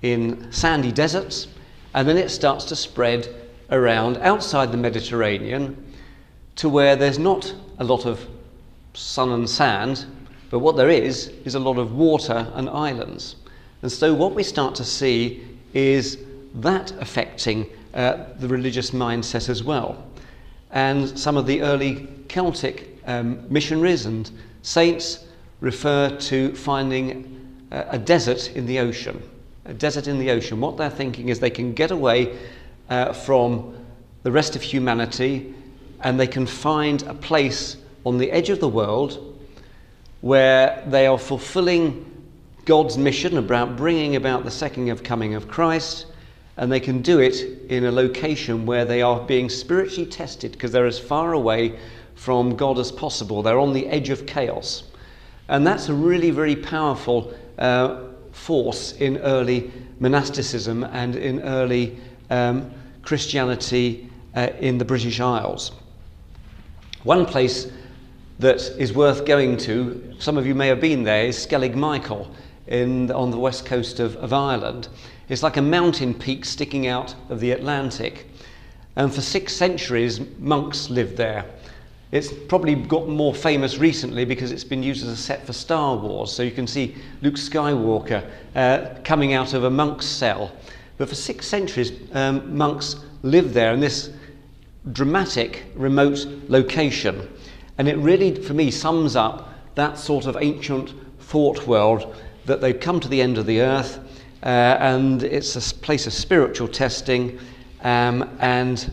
in 0.02 0.52
sandy 0.52 0.92
deserts, 0.92 1.48
and 1.92 2.08
then 2.08 2.18
it 2.18 2.30
starts 2.30 2.66
to 2.66 2.76
spread 2.76 3.34
around 3.70 4.16
outside 4.18 4.72
the 4.72 4.76
Mediterranean 4.76 5.76
to 6.56 6.68
where 6.68 6.96
there's 6.96 7.18
not 7.18 7.54
a 7.78 7.84
lot 7.84 8.06
of 8.06 8.26
sun 8.94 9.32
and 9.32 9.48
sand, 9.48 10.06
but 10.50 10.60
what 10.60 10.76
there 10.76 10.90
is 10.90 11.28
is 11.44 11.54
a 11.54 11.60
lot 11.60 11.78
of 11.78 11.94
water 11.94 12.50
and 12.54 12.68
islands. 12.70 13.36
And 13.82 13.92
so, 13.92 14.14
what 14.14 14.34
we 14.34 14.42
start 14.42 14.74
to 14.76 14.84
see 14.84 15.44
is 15.74 16.18
that 16.54 16.92
affecting 17.00 17.66
uh, 17.92 18.24
the 18.38 18.48
religious 18.48 18.90
mindset 18.90 19.48
as 19.48 19.62
well. 19.62 20.02
And 20.70 21.18
some 21.18 21.36
of 21.36 21.46
the 21.46 21.62
early 21.62 22.08
Celtic 22.28 22.98
um, 23.06 23.44
missionaries 23.52 24.06
and 24.06 24.30
saints 24.62 25.24
refer 25.60 26.10
to 26.10 26.54
finding 26.54 27.66
a, 27.70 27.86
a 27.90 27.98
desert 27.98 28.50
in 28.56 28.66
the 28.66 28.78
ocean. 28.78 29.22
A 29.64 29.74
desert 29.74 30.06
in 30.06 30.18
the 30.18 30.30
ocean. 30.30 30.60
What 30.60 30.76
they're 30.76 30.90
thinking 30.90 31.28
is 31.28 31.40
they 31.40 31.50
can 31.50 31.72
get 31.72 31.90
away 31.90 32.38
uh, 32.88 33.12
from 33.12 33.76
the 34.22 34.32
rest 34.32 34.56
of 34.56 34.62
humanity 34.62 35.54
and 36.02 36.20
they 36.20 36.26
can 36.26 36.46
find 36.46 37.02
a 37.04 37.14
place 37.14 37.76
on 38.04 38.18
the 38.18 38.30
edge 38.30 38.50
of 38.50 38.60
the 38.60 38.68
world 38.68 39.38
where 40.20 40.84
they 40.88 41.06
are 41.06 41.18
fulfilling 41.18 42.04
God's 42.64 42.98
mission 42.98 43.38
about 43.38 43.76
bringing 43.76 44.16
about 44.16 44.44
the 44.44 44.50
second 44.50 44.88
of 44.88 45.02
coming 45.02 45.34
of 45.34 45.46
Christ, 45.46 46.06
and 46.56 46.70
they 46.70 46.80
can 46.80 47.00
do 47.00 47.20
it 47.20 47.36
in 47.70 47.84
a 47.84 47.92
location 47.92 48.66
where 48.66 48.84
they 48.84 49.02
are 49.02 49.20
being 49.20 49.48
spiritually 49.48 50.08
tested 50.08 50.52
because 50.52 50.72
they're 50.72 50.86
as 50.86 50.98
far 50.98 51.32
away 51.32 51.78
from 52.16 52.56
God 52.56 52.78
as 52.78 52.90
possible. 52.90 53.42
They're 53.42 53.60
on 53.60 53.72
the 53.72 53.86
edge 53.86 54.10
of 54.10 54.26
chaos. 54.26 54.84
And 55.48 55.66
that's 55.66 55.88
a 55.88 55.94
really, 55.94 56.30
very 56.30 56.56
powerful 56.56 57.34
uh, 57.58 58.04
force 58.32 58.92
in 58.92 59.18
early 59.18 59.70
monasticism 60.00 60.82
and 60.84 61.14
in 61.14 61.42
early 61.42 61.98
um, 62.30 62.70
Christianity 63.02 64.10
uh, 64.34 64.48
in 64.60 64.78
the 64.78 64.84
British 64.84 65.20
Isles. 65.20 65.72
One 67.04 67.24
place 67.24 67.70
that 68.38 68.60
is 68.78 68.92
worth 68.92 69.24
going 69.24 69.56
to, 69.58 70.14
some 70.18 70.36
of 70.36 70.46
you 70.46 70.54
may 70.54 70.68
have 70.68 70.80
been 70.80 71.04
there, 71.04 71.24
is 71.24 71.46
Skellig 71.46 71.74
Michael 71.74 72.30
in, 72.66 73.10
on 73.12 73.30
the 73.30 73.38
west 73.38 73.64
coast 73.64 74.00
of, 74.00 74.16
of 74.16 74.32
Ireland. 74.32 74.88
It's 75.28 75.42
like 75.42 75.56
a 75.56 75.62
mountain 75.62 76.14
peak 76.14 76.44
sticking 76.44 76.86
out 76.86 77.14
of 77.28 77.40
the 77.40 77.52
Atlantic. 77.52 78.26
And 78.96 79.12
for 79.12 79.20
six 79.20 79.54
centuries, 79.54 80.20
monks 80.38 80.90
lived 80.90 81.16
there. 81.16 81.44
It's 82.12 82.32
probably 82.48 82.74
got 82.74 83.08
more 83.08 83.34
famous 83.34 83.78
recently 83.78 84.24
because 84.24 84.52
it's 84.52 84.64
been 84.64 84.82
used 84.82 85.04
as 85.04 85.12
a 85.12 85.16
set 85.16 85.44
for 85.44 85.52
Star 85.52 85.96
Wars. 85.96 86.30
So 86.32 86.42
you 86.42 86.52
can 86.52 86.66
see 86.66 86.94
Luke 87.22 87.34
Skywalker 87.34 88.28
uh, 88.54 88.94
coming 89.02 89.32
out 89.32 89.54
of 89.54 89.64
a 89.64 89.70
monk's 89.70 90.06
cell. 90.06 90.52
But 90.98 91.08
for 91.08 91.14
six 91.14 91.46
centuries, 91.46 91.92
um, 92.12 92.56
monks 92.56 92.96
lived 93.22 93.52
there 93.52 93.72
in 93.72 93.80
this 93.80 94.10
dramatic, 94.92 95.64
remote 95.74 96.26
location. 96.48 97.28
And 97.78 97.88
it 97.88 97.96
really, 97.98 98.34
for 98.34 98.54
me, 98.54 98.70
sums 98.70 99.16
up 99.16 99.52
that 99.74 99.98
sort 99.98 100.26
of 100.26 100.36
ancient 100.40 100.94
thought 101.20 101.66
world 101.66 102.14
that 102.46 102.60
they've 102.60 102.78
come 102.78 103.00
to 103.00 103.08
the 103.08 103.20
end 103.20 103.36
of 103.36 103.46
the 103.46 103.60
earth 103.60 103.98
uh, 104.42 104.76
and 104.80 105.22
it's 105.24 105.56
a 105.56 105.74
place 105.76 106.06
of 106.06 106.12
spiritual 106.12 106.68
testing. 106.68 107.38
Um, 107.82 108.36
and 108.38 108.90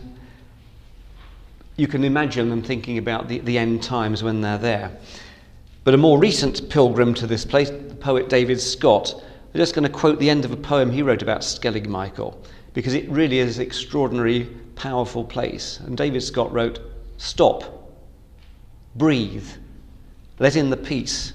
you 1.76 1.86
can 1.86 2.04
imagine 2.04 2.50
them 2.50 2.62
thinking 2.62 2.98
about 2.98 3.28
the, 3.28 3.38
the 3.40 3.58
end 3.58 3.82
times 3.82 4.22
when 4.22 4.40
they're 4.40 4.58
there. 4.58 4.96
But 5.84 5.94
a 5.94 5.96
more 5.96 6.18
recent 6.18 6.68
pilgrim 6.70 7.14
to 7.14 7.26
this 7.26 7.44
place, 7.44 7.70
the 7.70 7.94
poet 7.94 8.28
David 8.28 8.60
Scott, 8.60 9.22
I'm 9.54 9.60
just 9.60 9.74
going 9.74 9.84
to 9.84 9.88
quote 9.88 10.18
the 10.18 10.30
end 10.30 10.44
of 10.44 10.50
a 10.50 10.56
poem 10.56 10.90
he 10.90 11.02
wrote 11.02 11.22
about 11.22 11.42
Skellig 11.42 11.86
Michael, 11.86 12.42
because 12.72 12.92
it 12.92 13.08
really 13.08 13.38
is 13.38 13.58
an 13.58 13.64
extraordinary, 13.64 14.46
powerful 14.74 15.22
place. 15.22 15.78
And 15.78 15.96
David 15.96 16.24
Scott 16.24 16.52
wrote, 16.52 16.80
Stop, 17.18 17.62
breathe, 18.96 19.46
let 20.40 20.56
in 20.56 20.70
the 20.70 20.76
peace. 20.76 21.34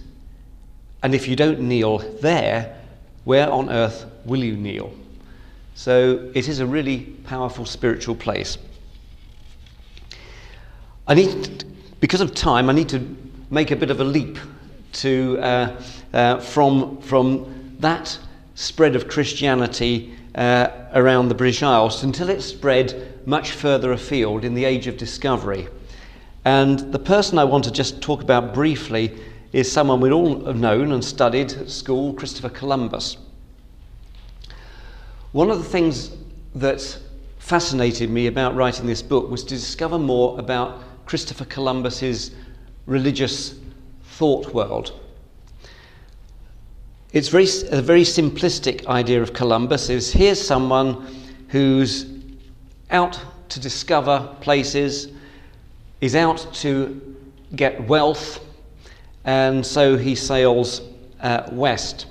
And 1.01 1.15
if 1.15 1.29
you 1.29 1.38
don't 1.38 1.62
kneel 1.62 1.99
there, 2.19 2.77
where 3.23 3.49
on 3.49 3.69
earth 3.69 4.05
will 4.25 4.43
you 4.43 4.58
kneel? 4.58 4.93
So 5.75 6.29
it 6.36 6.49
is 6.49 6.60
a 6.60 6.65
really 6.65 7.03
powerful 7.23 7.65
spiritual 7.65 8.15
place. 8.15 8.58
I 11.08 11.13
need, 11.13 11.63
because 12.01 12.19
of 12.19 12.36
time, 12.36 12.69
I 12.69 12.73
need 12.73 12.89
to 12.89 13.15
make 13.49 13.71
a 13.71 13.77
bit 13.77 13.91
of 13.91 14.01
a 14.01 14.03
leap 14.03 14.38
to, 14.91 15.39
uh, 15.39 15.82
uh, 16.13 16.39
from, 16.41 16.99
from 17.01 17.59
that 17.80 18.18
spread 18.56 18.96
of 18.96 19.08
Christianity 19.08 20.13
uh, 20.36 20.68
around 20.94 21.30
the 21.30 21.36
British 21.36 21.63
Isles 21.63 22.04
until 22.04 22.30
it 22.30 22.42
spread 22.42 23.26
much 23.26 23.52
further 23.52 23.92
afield 23.92 24.44
in 24.44 24.54
the 24.54 24.65
age 24.65 24.88
of 24.88 24.98
discovery. 24.98 25.68
And 26.46 26.80
the 26.92 27.00
person 27.00 27.38
I 27.38 27.44
want 27.44 27.63
to 27.65 27.72
just 27.72 28.02
talk 28.02 28.22
about 28.22 28.54
briefly 28.54 29.18
is 29.52 29.72
someone 29.72 30.00
we'd 30.00 30.12
all 30.12 30.46
have 30.46 30.60
known 30.60 30.92
and 30.92 31.04
studied 31.04 31.52
at 31.54 31.70
school, 31.70 32.13
Christopher 32.13 32.50
Columbus. 32.50 33.18
One 35.32 35.50
of 35.50 35.58
the 35.58 35.70
things 35.70 36.12
that 36.56 36.98
fascinated 37.39 38.10
me 38.10 38.28
about 38.28 38.56
writing 38.56 38.86
this 38.86 39.02
book 39.02 39.30
was 39.30 39.44
to 39.44 39.56
discover 39.56 39.98
more 39.98 40.39
about 40.39 40.82
Christopher 41.06 41.46
Columbus's 41.46 42.32
religious 42.86 43.56
thought 44.04 44.54
world. 44.54 45.00
It's 47.12 47.30
very, 47.30 47.48
a 47.72 47.82
very 47.82 48.04
simplistic 48.04 48.86
idea 48.86 49.19
of 49.19 49.34
Columbus 49.34 49.89
is 49.89 50.13
here's 50.13 50.39
someone 50.39 51.08
who's 51.48 52.06
out 52.91 53.19
to 53.50 53.60
discover 53.60 54.36
places, 54.41 55.08
is 56.02 56.13
out 56.13 56.48
to 56.54 57.17
get 57.56 57.88
wealth, 57.88 58.45
and 59.26 59.65
so 59.65 59.98
he 59.98 60.13
sails 60.13 60.82
uh, 61.22 61.50
west. 61.52 62.06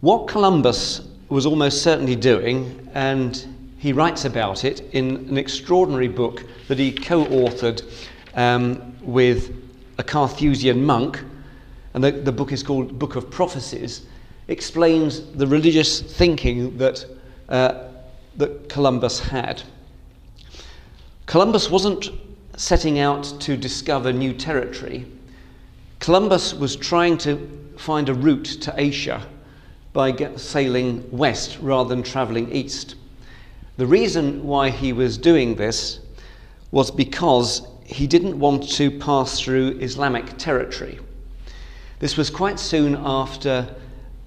What 0.00 0.26
Columbus 0.26 1.06
was 1.28 1.44
almost 1.44 1.82
certainly 1.82 2.16
doing, 2.16 2.88
and 2.94 3.74
he 3.76 3.92
writes 3.92 4.24
about 4.24 4.64
it 4.64 4.80
in 4.92 5.16
an 5.28 5.36
extraordinary 5.36 6.08
book 6.08 6.44
that 6.68 6.78
he 6.78 6.92
co 6.92 7.26
authored 7.26 7.82
um, 8.34 8.96
with 9.02 9.54
a 9.98 10.02
Carthusian 10.02 10.82
monk, 10.82 11.22
and 11.96 12.04
the, 12.04 12.12
the 12.12 12.30
book 12.30 12.52
is 12.52 12.62
called 12.62 12.98
Book 12.98 13.16
of 13.16 13.30
Prophecies, 13.30 14.02
explains 14.48 15.22
the 15.32 15.46
religious 15.46 16.02
thinking 16.02 16.76
that, 16.76 17.06
uh, 17.48 17.88
that 18.36 18.68
Columbus 18.68 19.18
had. 19.18 19.62
Columbus 21.24 21.70
wasn't 21.70 22.10
setting 22.54 22.98
out 22.98 23.24
to 23.40 23.56
discover 23.56 24.12
new 24.12 24.34
territory. 24.34 25.06
Columbus 25.98 26.52
was 26.52 26.76
trying 26.76 27.16
to 27.16 27.48
find 27.78 28.10
a 28.10 28.14
route 28.14 28.44
to 28.44 28.74
Asia 28.76 29.26
by 29.94 30.14
sailing 30.36 31.02
west 31.10 31.56
rather 31.62 31.88
than 31.88 32.02
traveling 32.02 32.52
east. 32.52 32.96
The 33.78 33.86
reason 33.86 34.44
why 34.44 34.68
he 34.68 34.92
was 34.92 35.16
doing 35.16 35.54
this 35.54 36.00
was 36.72 36.90
because 36.90 37.66
he 37.86 38.06
didn't 38.06 38.38
want 38.38 38.68
to 38.72 38.90
pass 38.90 39.40
through 39.40 39.78
Islamic 39.80 40.36
territory. 40.36 40.98
This 41.98 42.18
was 42.18 42.28
quite 42.28 42.60
soon 42.60 42.94
after 42.94 43.74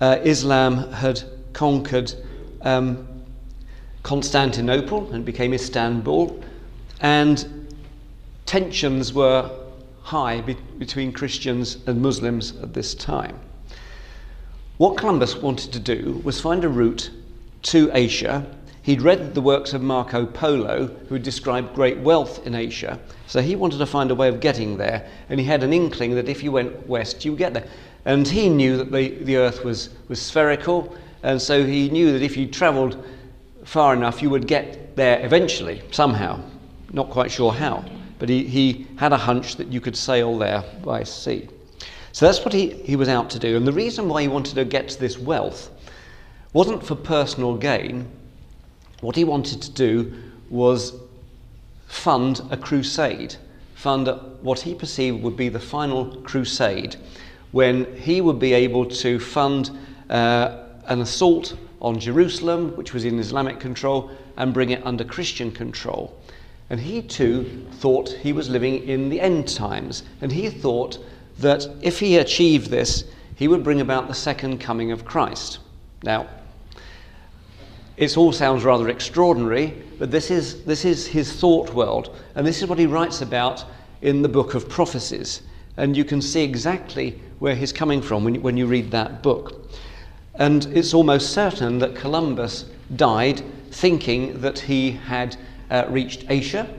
uh, 0.01 0.17
Islam 0.23 0.91
had 0.91 1.21
conquered 1.53 2.11
um, 2.61 3.07
Constantinople 4.01 5.11
and 5.13 5.23
became 5.23 5.53
Istanbul, 5.53 6.43
and 7.01 7.67
tensions 8.47 9.13
were 9.13 9.51
high 10.01 10.41
be- 10.41 10.57
between 10.79 11.11
Christians 11.11 11.77
and 11.85 12.01
Muslims 12.01 12.55
at 12.63 12.73
this 12.73 12.95
time. 12.95 13.39
What 14.77 14.97
Columbus 14.97 15.35
wanted 15.35 15.71
to 15.73 15.79
do 15.79 16.21
was 16.23 16.41
find 16.41 16.63
a 16.63 16.69
route 16.69 17.11
to 17.63 17.91
Asia 17.93 18.47
He'd 18.89 19.03
read 19.03 19.35
the 19.35 19.41
works 19.41 19.73
of 19.73 19.83
Marco 19.83 20.25
Polo, 20.25 20.87
who 21.09 21.19
described 21.19 21.75
great 21.75 21.99
wealth 21.99 22.47
in 22.47 22.55
Asia, 22.55 22.99
so 23.27 23.39
he 23.39 23.55
wanted 23.55 23.77
to 23.77 23.85
find 23.85 24.09
a 24.09 24.15
way 24.15 24.29
of 24.29 24.39
getting 24.39 24.77
there, 24.77 25.07
and 25.29 25.39
he 25.39 25.45
had 25.45 25.61
an 25.61 25.73
inkling 25.73 26.15
that 26.15 26.27
if 26.27 26.41
you 26.41 26.51
went 26.51 26.87
west, 26.87 27.23
you 27.23 27.33
would 27.33 27.37
get 27.37 27.53
there. 27.53 27.67
And 28.05 28.27
he 28.27 28.49
knew 28.49 28.77
that 28.77 28.91
the, 28.91 29.09
the 29.09 29.37
earth 29.37 29.63
was, 29.63 29.91
was 30.07 30.19
spherical, 30.19 30.97
and 31.21 31.39
so 31.39 31.63
he 31.63 31.91
knew 31.91 32.11
that 32.13 32.23
if 32.23 32.35
you 32.35 32.47
travelled 32.47 33.05
far 33.63 33.93
enough, 33.93 34.23
you 34.23 34.31
would 34.31 34.47
get 34.47 34.95
there 34.95 35.23
eventually, 35.23 35.83
somehow. 35.91 36.41
Not 36.91 37.11
quite 37.11 37.29
sure 37.29 37.51
how, 37.51 37.85
but 38.17 38.27
he, 38.27 38.43
he 38.47 38.87
had 38.95 39.13
a 39.13 39.17
hunch 39.17 39.57
that 39.57 39.67
you 39.67 39.79
could 39.81 39.95
sail 39.95 40.35
there 40.35 40.63
by 40.83 41.03
sea. 41.03 41.47
So 42.11 42.25
that's 42.25 42.43
what 42.43 42.55
he, 42.55 42.71
he 42.71 42.95
was 42.95 43.07
out 43.07 43.29
to 43.29 43.37
do. 43.37 43.55
And 43.55 43.67
the 43.67 43.71
reason 43.71 44.09
why 44.09 44.23
he 44.23 44.27
wanted 44.27 44.55
to 44.55 44.65
get 44.65 44.89
to 44.89 44.99
this 44.99 45.19
wealth 45.19 45.69
wasn't 46.53 46.83
for 46.83 46.95
personal 46.95 47.55
gain. 47.55 48.11
What 49.01 49.15
he 49.15 49.23
wanted 49.23 49.61
to 49.61 49.71
do 49.71 50.13
was 50.49 50.93
fund 51.87 52.41
a 52.51 52.57
crusade, 52.57 53.35
fund 53.75 54.07
what 54.41 54.59
he 54.59 54.75
perceived 54.75 55.23
would 55.23 55.37
be 55.37 55.49
the 55.49 55.59
final 55.59 56.17
crusade, 56.21 56.95
when 57.51 57.95
he 57.95 58.21
would 58.21 58.39
be 58.39 58.53
able 58.53 58.85
to 58.85 59.19
fund 59.19 59.71
uh, 60.09 60.63
an 60.85 61.01
assault 61.01 61.55
on 61.81 61.99
Jerusalem, 61.99 62.75
which 62.75 62.93
was 62.93 63.05
in 63.05 63.19
Islamic 63.19 63.59
control, 63.59 64.11
and 64.37 64.53
bring 64.53 64.71
it 64.71 64.85
under 64.85 65.03
Christian 65.03 65.51
control. 65.51 66.15
And 66.69 66.79
he 66.79 67.01
too 67.01 67.65
thought 67.73 68.09
he 68.09 68.33
was 68.33 68.49
living 68.49 68.87
in 68.87 69.09
the 69.09 69.21
end 69.21 69.47
times, 69.47 70.03
and 70.21 70.31
he 70.31 70.49
thought 70.49 70.99
that 71.39 71.67
if 71.81 71.99
he 71.99 72.17
achieved 72.17 72.69
this, 72.69 73.05
he 73.35 73.47
would 73.47 73.63
bring 73.63 73.81
about 73.81 74.07
the 74.07 74.13
second 74.13 74.59
coming 74.59 74.91
of 74.91 75.05
Christ. 75.05 75.59
Now, 76.03 76.27
it 77.99 78.15
all 78.15 78.31
sounds 78.31 78.63
rather 78.63 78.87
extraordinary, 78.87 79.73
but 79.99 80.09
this 80.09 80.31
is, 80.31 80.63
this 80.63 80.85
is 80.85 81.05
his 81.05 81.33
thought 81.33 81.73
world, 81.73 82.15
and 82.35 82.47
this 82.47 82.61
is 82.61 82.69
what 82.69 82.79
he 82.79 82.85
writes 82.85 83.21
about 83.21 83.65
in 84.01 84.21
the 84.21 84.29
book 84.29 84.53
of 84.53 84.69
prophecies. 84.69 85.41
And 85.75 85.97
you 85.97 86.05
can 86.05 86.21
see 86.21 86.41
exactly 86.41 87.19
where 87.39 87.55
he's 87.55 87.73
coming 87.73 88.01
from 88.01 88.23
when 88.23 88.35
you, 88.35 88.41
when 88.41 88.55
you 88.55 88.67
read 88.67 88.89
that 88.91 89.21
book. 89.21 89.69
And 90.35 90.65
it's 90.67 90.93
almost 90.93 91.33
certain 91.33 91.77
that 91.79 91.93
Columbus 91.93 92.65
died 92.95 93.43
thinking 93.71 94.39
that 94.39 94.59
he 94.59 94.91
had 94.91 95.35
uh, 95.69 95.85
reached 95.89 96.23
Asia. 96.29 96.73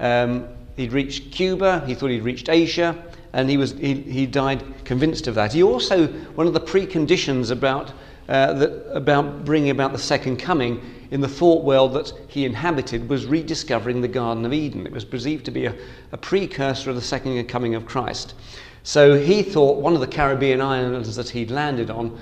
Um, 0.00 0.48
he'd 0.76 0.92
reached 0.92 1.32
Cuba, 1.32 1.82
he 1.86 1.94
thought 1.94 2.10
he'd 2.10 2.22
reached 2.22 2.50
Asia, 2.50 2.94
and 3.32 3.48
he, 3.48 3.56
was, 3.56 3.72
he, 3.72 3.94
he 3.94 4.26
died 4.26 4.62
convinced 4.84 5.28
of 5.28 5.34
that. 5.36 5.54
He 5.54 5.62
also, 5.62 6.08
one 6.08 6.46
of 6.46 6.52
the 6.52 6.60
preconditions 6.60 7.50
about, 7.50 7.92
uh, 8.28 8.52
that, 8.54 8.90
about 8.94 9.44
bringing 9.44 9.70
about 9.70 9.92
the 9.92 9.98
second 9.98 10.36
coming 10.36 10.80
in 11.10 11.20
the 11.20 11.28
thought 11.28 11.64
world 11.64 11.94
that 11.94 12.12
he 12.28 12.44
inhabited 12.44 13.08
was 13.08 13.26
rediscovering 13.26 14.00
the 14.00 14.08
Garden 14.08 14.44
of 14.44 14.52
Eden. 14.52 14.86
It 14.86 14.92
was 14.92 15.04
perceived 15.04 15.44
to 15.46 15.50
be 15.50 15.64
a, 15.64 15.74
a 16.12 16.16
precursor 16.16 16.90
of 16.90 16.96
the 16.96 17.02
second 17.02 17.42
coming 17.46 17.74
of 17.74 17.86
Christ. 17.86 18.34
So 18.82 19.18
he 19.18 19.42
thought 19.42 19.80
one 19.80 19.94
of 19.94 20.00
the 20.00 20.06
Caribbean 20.06 20.60
islands 20.60 21.16
that 21.16 21.30
he'd 21.30 21.50
landed 21.50 21.90
on 21.90 22.18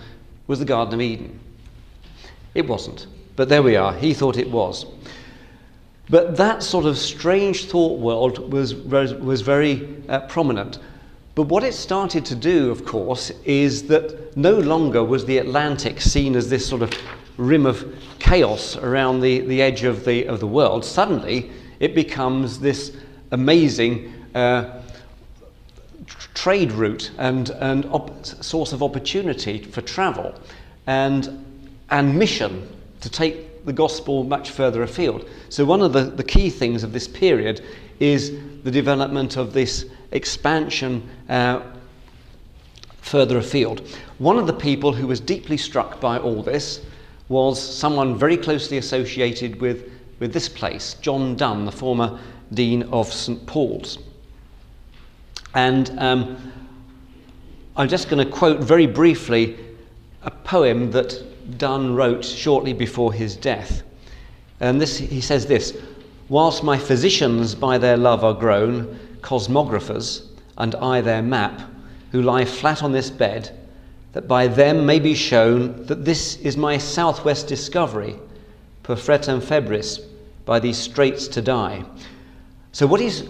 was 0.46 0.58
the 0.58 0.64
Garden 0.64 0.94
of 0.94 1.00
Eden. 1.00 1.38
It 2.54 2.66
wasn't, 2.66 3.06
but 3.34 3.48
there 3.48 3.62
we 3.62 3.76
are. 3.76 3.92
He 3.92 4.14
thought 4.14 4.36
it 4.36 4.50
was. 4.50 4.86
But 6.08 6.36
that 6.36 6.62
sort 6.62 6.86
of 6.86 6.96
strange 6.96 7.64
thought 7.64 7.98
world 7.98 8.52
was, 8.52 8.74
was 8.74 9.40
very 9.40 10.02
uh, 10.08 10.20
prominent. 10.20 10.78
But 11.36 11.48
what 11.48 11.64
it 11.64 11.74
started 11.74 12.24
to 12.26 12.34
do, 12.34 12.70
of 12.70 12.86
course, 12.86 13.30
is 13.44 13.88
that 13.88 14.34
no 14.38 14.58
longer 14.58 15.04
was 15.04 15.26
the 15.26 15.36
Atlantic 15.36 16.00
seen 16.00 16.34
as 16.34 16.48
this 16.48 16.66
sort 16.66 16.80
of 16.80 16.90
rim 17.36 17.66
of 17.66 17.94
chaos 18.18 18.74
around 18.78 19.20
the, 19.20 19.40
the 19.40 19.60
edge 19.60 19.84
of 19.84 20.06
the, 20.06 20.26
of 20.28 20.40
the 20.40 20.46
world. 20.46 20.82
Suddenly, 20.82 21.50
it 21.78 21.94
becomes 21.94 22.58
this 22.58 22.96
amazing 23.32 24.14
uh, 24.34 24.80
trade 26.32 26.72
route 26.72 27.10
and, 27.18 27.50
and 27.50 27.86
source 28.24 28.72
of 28.72 28.82
opportunity 28.82 29.62
for 29.62 29.82
travel 29.82 30.34
and, 30.86 31.44
and 31.90 32.18
mission 32.18 32.66
to 33.02 33.10
take 33.10 33.66
the 33.66 33.74
gospel 33.74 34.24
much 34.24 34.52
further 34.52 34.82
afield. 34.82 35.28
So, 35.50 35.66
one 35.66 35.82
of 35.82 35.92
the, 35.92 36.04
the 36.04 36.24
key 36.24 36.48
things 36.48 36.82
of 36.82 36.94
this 36.94 37.06
period 37.06 37.62
is 38.00 38.32
the 38.62 38.70
development 38.70 39.36
of 39.36 39.52
this 39.52 39.84
expansion 40.16 41.08
uh, 41.28 41.60
further 43.00 43.38
afield. 43.38 43.82
One 44.18 44.38
of 44.38 44.46
the 44.46 44.52
people 44.52 44.92
who 44.92 45.06
was 45.06 45.20
deeply 45.20 45.56
struck 45.56 46.00
by 46.00 46.18
all 46.18 46.42
this 46.42 46.80
was 47.28 47.60
someone 47.60 48.16
very 48.18 48.36
closely 48.36 48.78
associated 48.78 49.60
with, 49.60 49.90
with 50.18 50.32
this 50.32 50.48
place, 50.48 50.94
John 50.94 51.36
Donne, 51.36 51.64
the 51.64 51.72
former 51.72 52.18
Dean 52.52 52.84
of 52.84 53.12
St 53.12 53.44
Paul's. 53.46 53.98
And 55.54 55.90
um, 55.98 56.52
I'm 57.76 57.88
just 57.88 58.08
going 58.08 58.24
to 58.24 58.30
quote 58.30 58.60
very 58.60 58.86
briefly 58.86 59.56
a 60.22 60.30
poem 60.30 60.90
that 60.90 61.58
Donne 61.58 61.94
wrote 61.94 62.24
shortly 62.24 62.72
before 62.72 63.12
his 63.12 63.36
death. 63.36 63.82
And 64.60 64.80
this, 64.80 64.98
he 64.98 65.20
says 65.20 65.46
this 65.46 65.76
Whilst 66.28 66.64
my 66.64 66.76
physicians 66.76 67.54
by 67.54 67.78
their 67.78 67.96
love 67.96 68.24
are 68.24 68.34
grown, 68.34 68.98
cosmographers, 69.26 70.24
and 70.56 70.76
I 70.76 71.00
their 71.00 71.20
map, 71.20 71.60
who 72.12 72.22
lie 72.22 72.44
flat 72.44 72.84
on 72.84 72.92
this 72.92 73.10
bed, 73.10 73.50
that 74.12 74.28
by 74.28 74.46
them 74.46 74.86
may 74.86 75.00
be 75.00 75.14
shown 75.14 75.84
that 75.86 76.04
this 76.04 76.36
is 76.36 76.56
my 76.56 76.78
southwest 76.78 77.48
discovery, 77.48 78.14
per 78.84 78.94
fretum 78.94 79.42
febris, 79.42 79.98
by 80.44 80.60
these 80.60 80.78
straits 80.78 81.26
to 81.26 81.42
die. 81.42 81.84
So, 82.70 82.86
what 82.86 83.00
he's 83.00 83.24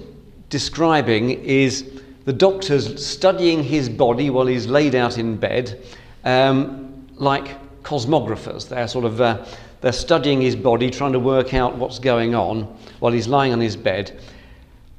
describing 0.50 1.30
is 1.30 2.02
the 2.26 2.32
doctors 2.32 3.04
studying 3.04 3.64
his 3.64 3.88
body 3.88 4.28
while 4.28 4.46
he's 4.46 4.66
laid 4.66 4.94
out 4.94 5.16
in 5.16 5.37
bed, 5.37 5.82
um, 6.24 7.06
like 7.14 7.56
cosmographers. 7.82 8.68
They're 8.68 8.87
sort 8.87 9.06
of 9.06 9.20
uh, 9.22 9.46
they're 9.80 9.92
studying 9.92 10.42
his 10.42 10.56
body, 10.56 10.90
trying 10.90 11.12
to 11.12 11.20
work 11.20 11.54
out 11.54 11.76
what's 11.76 11.98
going 11.98 12.35
on 12.35 12.64
while 13.00 13.12
he's 13.12 13.28
lying 13.28 13.54
on 13.54 13.61
his 13.61 13.76
bed. 13.76 14.20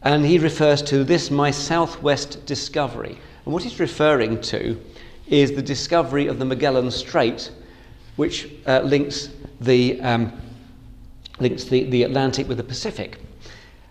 And 0.08 0.26
he 0.26 0.40
refers 0.40 0.82
to 0.84 1.04
this 1.04 1.30
my 1.30 1.52
southwest 1.52 2.46
discovery. 2.46 3.18
And 3.44 3.54
what 3.54 3.64
he's 3.64 3.78
referring 3.78 4.40
to 4.44 4.80
is 5.28 5.52
the 5.52 5.62
discovery 5.62 6.28
of 6.28 6.40
the 6.40 6.46
Magellan 6.46 6.92
Strait, 6.92 7.52
which 8.16 8.50
uh, 8.66 8.80
links 8.86 9.28
the 9.60 10.00
um, 10.00 10.32
links 11.42 11.66
the, 11.66 11.84
the 11.90 12.04
Atlantic 12.04 12.48
with 12.48 12.56
the 12.56 12.64
Pacific. 12.64 13.20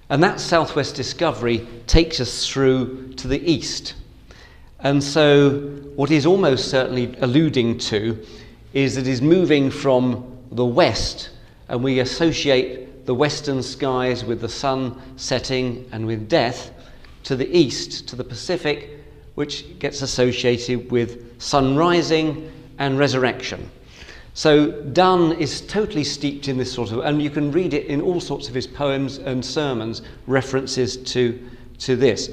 And 0.09 0.23
that 0.23 0.41
southwest 0.41 0.95
discovery 0.95 1.67
takes 1.87 2.19
us 2.19 2.49
through 2.49 3.13
to 3.17 3.29
the 3.29 3.47
east. 3.47 3.93
And 4.81 5.05
so, 5.05 5.61
what 5.97 6.09
he's 6.09 6.25
almost 6.25 6.71
certainly 6.71 7.15
alluding 7.21 7.77
to 7.91 8.25
is 8.73 8.95
that 8.95 9.05
he's 9.05 9.21
moving 9.21 9.71
from 9.71 10.39
the 10.51 10.65
west, 10.65 11.29
and 11.69 11.85
we 11.85 12.01
associate 12.01 12.89
the 13.07 13.15
western 13.15 13.63
skies 13.63 14.25
with 14.25 14.41
the 14.41 14.49
sun 14.49 15.01
setting 15.17 15.89
and 15.93 16.07
with 16.07 16.29
death, 16.29 16.73
to 17.23 17.35
the 17.35 17.57
east, 17.57 18.07
to 18.09 18.17
the 18.17 18.25
Pacific, 18.25 19.01
which 19.35 19.79
gets 19.79 20.03
associated 20.03 20.91
with 20.91 21.41
sun 21.41 21.77
rising 21.77 22.51
and 22.79 22.99
resurrection. 22.99 23.69
So 24.35 24.71
Donne 24.71 25.33
is 25.33 25.63
totally 25.63 26.05
steeped 26.05 26.47
in 26.47 26.59
this 26.59 26.73
sort 26.73 26.93
of, 26.93 26.99
and 27.01 27.23
you 27.23 27.31
can 27.31 27.51
read 27.51 27.73
it 27.75 27.87
in 27.87 28.01
all 28.01 28.21
sorts 28.21 28.49
of 28.49 28.55
his 28.55 28.67
poems 28.67 29.19
and 29.19 29.45
sermons, 29.45 30.03
references 30.27 30.97
to, 30.99 31.43
to 31.79 31.97
this. 31.97 32.31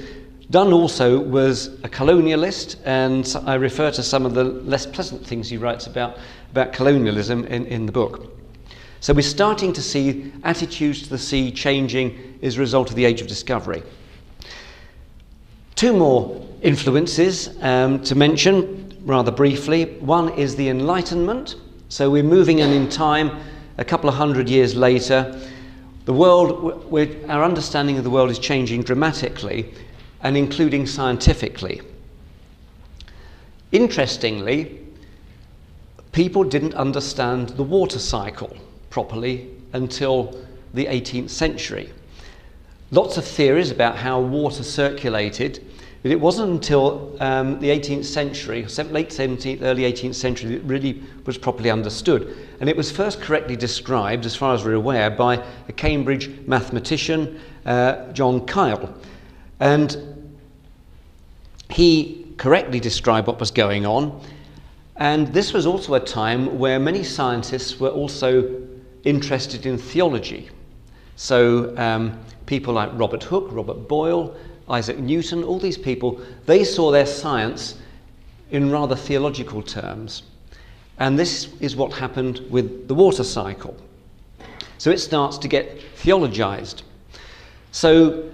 Donne 0.51 0.73
also 0.73 1.19
was 1.19 1.67
a 1.83 1.89
colonialist, 1.89 2.75
and 2.85 3.35
I 3.47 3.55
refer 3.55 3.89
to 3.91 4.03
some 4.03 4.25
of 4.25 4.33
the 4.33 4.43
less 4.43 4.85
pleasant 4.85 5.25
things 5.25 5.49
he 5.49 5.57
writes 5.57 5.87
about, 5.87 6.17
about 6.51 6.73
colonialism 6.73 7.45
in, 7.45 7.65
in 7.67 7.85
the 7.85 7.91
book. 7.91 8.29
So 9.03 9.13
we're 9.13 9.21
starting 9.21 9.73
to 9.73 9.81
see 9.81 10.31
attitudes 10.45 11.01
to 11.01 11.09
the 11.09 11.17
sea 11.17 11.51
changing 11.51 12.39
as 12.41 12.55
a 12.55 12.61
result 12.61 12.89
of 12.89 12.95
the 12.95 13.03
age 13.03 13.19
of 13.19 13.27
discovery. 13.27 13.83
Two 15.75 15.91
more 15.91 16.41
influences 16.61 17.49
um, 17.61 18.01
to 18.03 18.15
mention 18.15 18.97
rather 19.03 19.29
briefly. 19.29 19.97
One 19.99 20.29
is 20.35 20.55
the 20.55 20.69
Enlightenment, 20.69 21.57
so 21.89 22.09
we're 22.09 22.23
moving 22.23 22.59
in, 22.59 22.69
in 22.69 22.87
time 22.87 23.43
a 23.77 23.83
couple 23.83 24.07
of 24.07 24.15
hundred 24.15 24.47
years 24.47 24.73
later. 24.73 25.37
The 26.05 26.13
world, 26.13 26.87
our 27.27 27.43
understanding 27.43 27.97
of 27.97 28.05
the 28.05 28.09
world 28.09 28.31
is 28.31 28.39
changing 28.39 28.83
dramatically 28.83 29.73
and 30.21 30.37
including 30.37 30.87
scientifically. 30.87 31.81
Interestingly, 33.73 34.79
people 36.13 36.45
didn't 36.45 36.75
understand 36.75 37.49
the 37.49 37.63
water 37.63 37.99
cycle 37.99 38.55
properly 38.93 39.49
until 39.73 40.39
the 40.75 40.85
18th 40.85 41.31
century. 41.31 41.89
Lots 42.91 43.17
of 43.17 43.25
theories 43.25 43.71
about 43.71 43.97
how 43.97 44.21
water 44.21 44.61
circulated 44.61 45.65
but 46.03 46.11
it 46.11 46.19
wasn't 46.19 46.51
until 46.51 47.15
um, 47.21 47.61
the 47.61 47.69
18th 47.69 48.03
century, 48.03 48.63
late 48.63 49.09
17th, 49.09 49.61
early 49.61 49.83
18th 49.83 50.15
century, 50.15 50.49
that 50.49 50.55
it 50.55 50.63
really 50.65 51.01
was 51.25 51.37
properly 51.37 51.69
understood. 51.71 52.35
And 52.59 52.69
it 52.69 52.75
was 52.75 52.91
first 52.91 53.21
correctly 53.21 53.55
described, 53.55 54.25
as 54.25 54.35
far 54.35 54.53
as 54.53 54.65
we're 54.65 54.73
aware, 54.73 55.09
by 55.09 55.41
a 55.69 55.71
Cambridge 55.71 56.29
mathematician, 56.45 57.39
uh, 57.65 58.11
John 58.11 58.45
Keill. 58.45 58.93
And 59.61 60.35
he 61.69 62.27
correctly 62.35 62.81
described 62.81 63.25
what 63.25 63.39
was 63.39 63.51
going 63.51 63.85
on. 63.85 64.21
And 64.97 65.29
this 65.29 65.53
was 65.53 65.65
also 65.65 65.93
a 65.93 66.01
time 66.01 66.59
where 66.59 66.79
many 66.79 67.03
scientists 67.03 67.79
were 67.79 67.91
also 67.91 68.61
interested 69.03 69.65
in 69.65 69.77
theology. 69.77 70.49
So 71.15 71.75
um, 71.77 72.19
people 72.45 72.73
like 72.73 72.89
Robert 72.93 73.23
Hooke, 73.23 73.49
Robert 73.51 73.87
Boyle, 73.87 74.35
Isaac 74.69 74.97
Newton, 74.97 75.43
all 75.43 75.59
these 75.59 75.77
people, 75.77 76.21
they 76.45 76.63
saw 76.63 76.91
their 76.91 77.05
science 77.05 77.75
in 78.51 78.71
rather 78.71 78.95
theological 78.95 79.61
terms. 79.61 80.23
And 80.99 81.17
this 81.17 81.49
is 81.59 81.75
what 81.75 81.93
happened 81.93 82.41
with 82.49 82.87
the 82.87 82.93
water 82.93 83.23
cycle. 83.23 83.75
So 84.77 84.91
it 84.91 84.99
starts 84.99 85.37
to 85.39 85.47
get 85.47 85.81
theologized. 85.97 86.83
So 87.71 88.29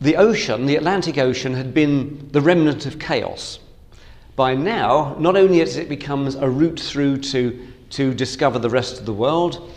the 0.00 0.16
ocean, 0.16 0.66
the 0.66 0.76
Atlantic 0.76 1.18
Ocean, 1.18 1.54
had 1.54 1.74
been 1.74 2.28
the 2.32 2.40
remnant 2.40 2.86
of 2.86 2.98
chaos. 2.98 3.58
By 4.36 4.54
now, 4.54 5.16
not 5.18 5.36
only 5.36 5.60
as 5.60 5.76
it 5.76 5.88
becomes 5.88 6.34
a 6.34 6.48
route 6.48 6.78
through 6.78 7.18
to, 7.18 7.68
to 7.94 8.14
discover 8.14 8.58
the 8.58 8.70
rest 8.70 8.98
of 8.98 9.06
the 9.06 9.12
world, 9.12 9.72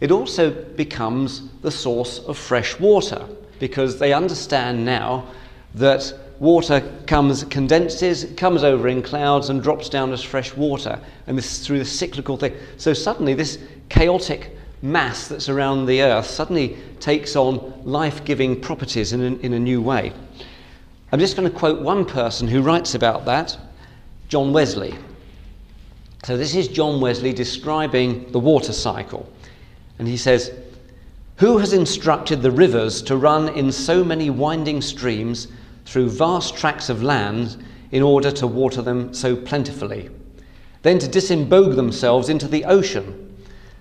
it 0.00 0.10
also 0.10 0.50
becomes 0.50 1.48
the 1.60 1.70
source 1.70 2.18
of 2.20 2.38
fresh 2.38 2.78
water 2.80 3.26
because 3.58 3.98
they 3.98 4.12
understand 4.12 4.84
now 4.84 5.26
that 5.74 6.12
water 6.38 6.80
comes, 7.06 7.44
condenses, 7.44 8.26
comes 8.36 8.64
over 8.64 8.88
in 8.88 9.02
clouds 9.02 9.50
and 9.50 9.62
drops 9.62 9.90
down 9.90 10.10
as 10.12 10.22
fresh 10.22 10.56
water. 10.56 10.98
And 11.26 11.36
this 11.36 11.52
is 11.52 11.66
through 11.66 11.78
the 11.78 11.84
cyclical 11.84 12.38
thing. 12.38 12.54
So 12.78 12.94
suddenly, 12.94 13.34
this 13.34 13.58
chaotic 13.90 14.56
mass 14.80 15.28
that's 15.28 15.50
around 15.50 15.84
the 15.84 16.00
earth 16.00 16.26
suddenly 16.26 16.78
takes 16.98 17.36
on 17.36 17.82
life 17.84 18.24
giving 18.24 18.58
properties 18.58 19.12
in 19.12 19.38
in 19.40 19.52
a 19.52 19.58
new 19.58 19.82
way. 19.82 20.14
I'm 21.12 21.20
just 21.20 21.36
going 21.36 21.50
to 21.50 21.56
quote 21.56 21.82
one 21.82 22.06
person 22.06 22.48
who 22.48 22.62
writes 22.62 22.94
about 22.94 23.26
that 23.26 23.58
John 24.28 24.52
Wesley. 24.52 24.94
So, 26.22 26.36
this 26.36 26.54
is 26.54 26.68
John 26.68 27.00
Wesley 27.00 27.32
describing 27.32 28.30
the 28.30 28.38
water 28.38 28.74
cycle. 28.74 29.26
And 29.98 30.06
he 30.06 30.18
says, 30.18 30.52
Who 31.36 31.56
has 31.56 31.72
instructed 31.72 32.42
the 32.42 32.50
rivers 32.50 33.00
to 33.02 33.16
run 33.16 33.48
in 33.48 33.72
so 33.72 34.04
many 34.04 34.28
winding 34.28 34.82
streams 34.82 35.48
through 35.86 36.10
vast 36.10 36.56
tracts 36.56 36.90
of 36.90 37.02
land 37.02 37.64
in 37.90 38.02
order 38.02 38.30
to 38.32 38.46
water 38.46 38.82
them 38.82 39.14
so 39.14 39.34
plentifully? 39.34 40.10
Then 40.82 40.98
to 40.98 41.08
disembogue 41.08 41.74
themselves 41.74 42.28
into 42.28 42.48
the 42.48 42.66
ocean, 42.66 43.34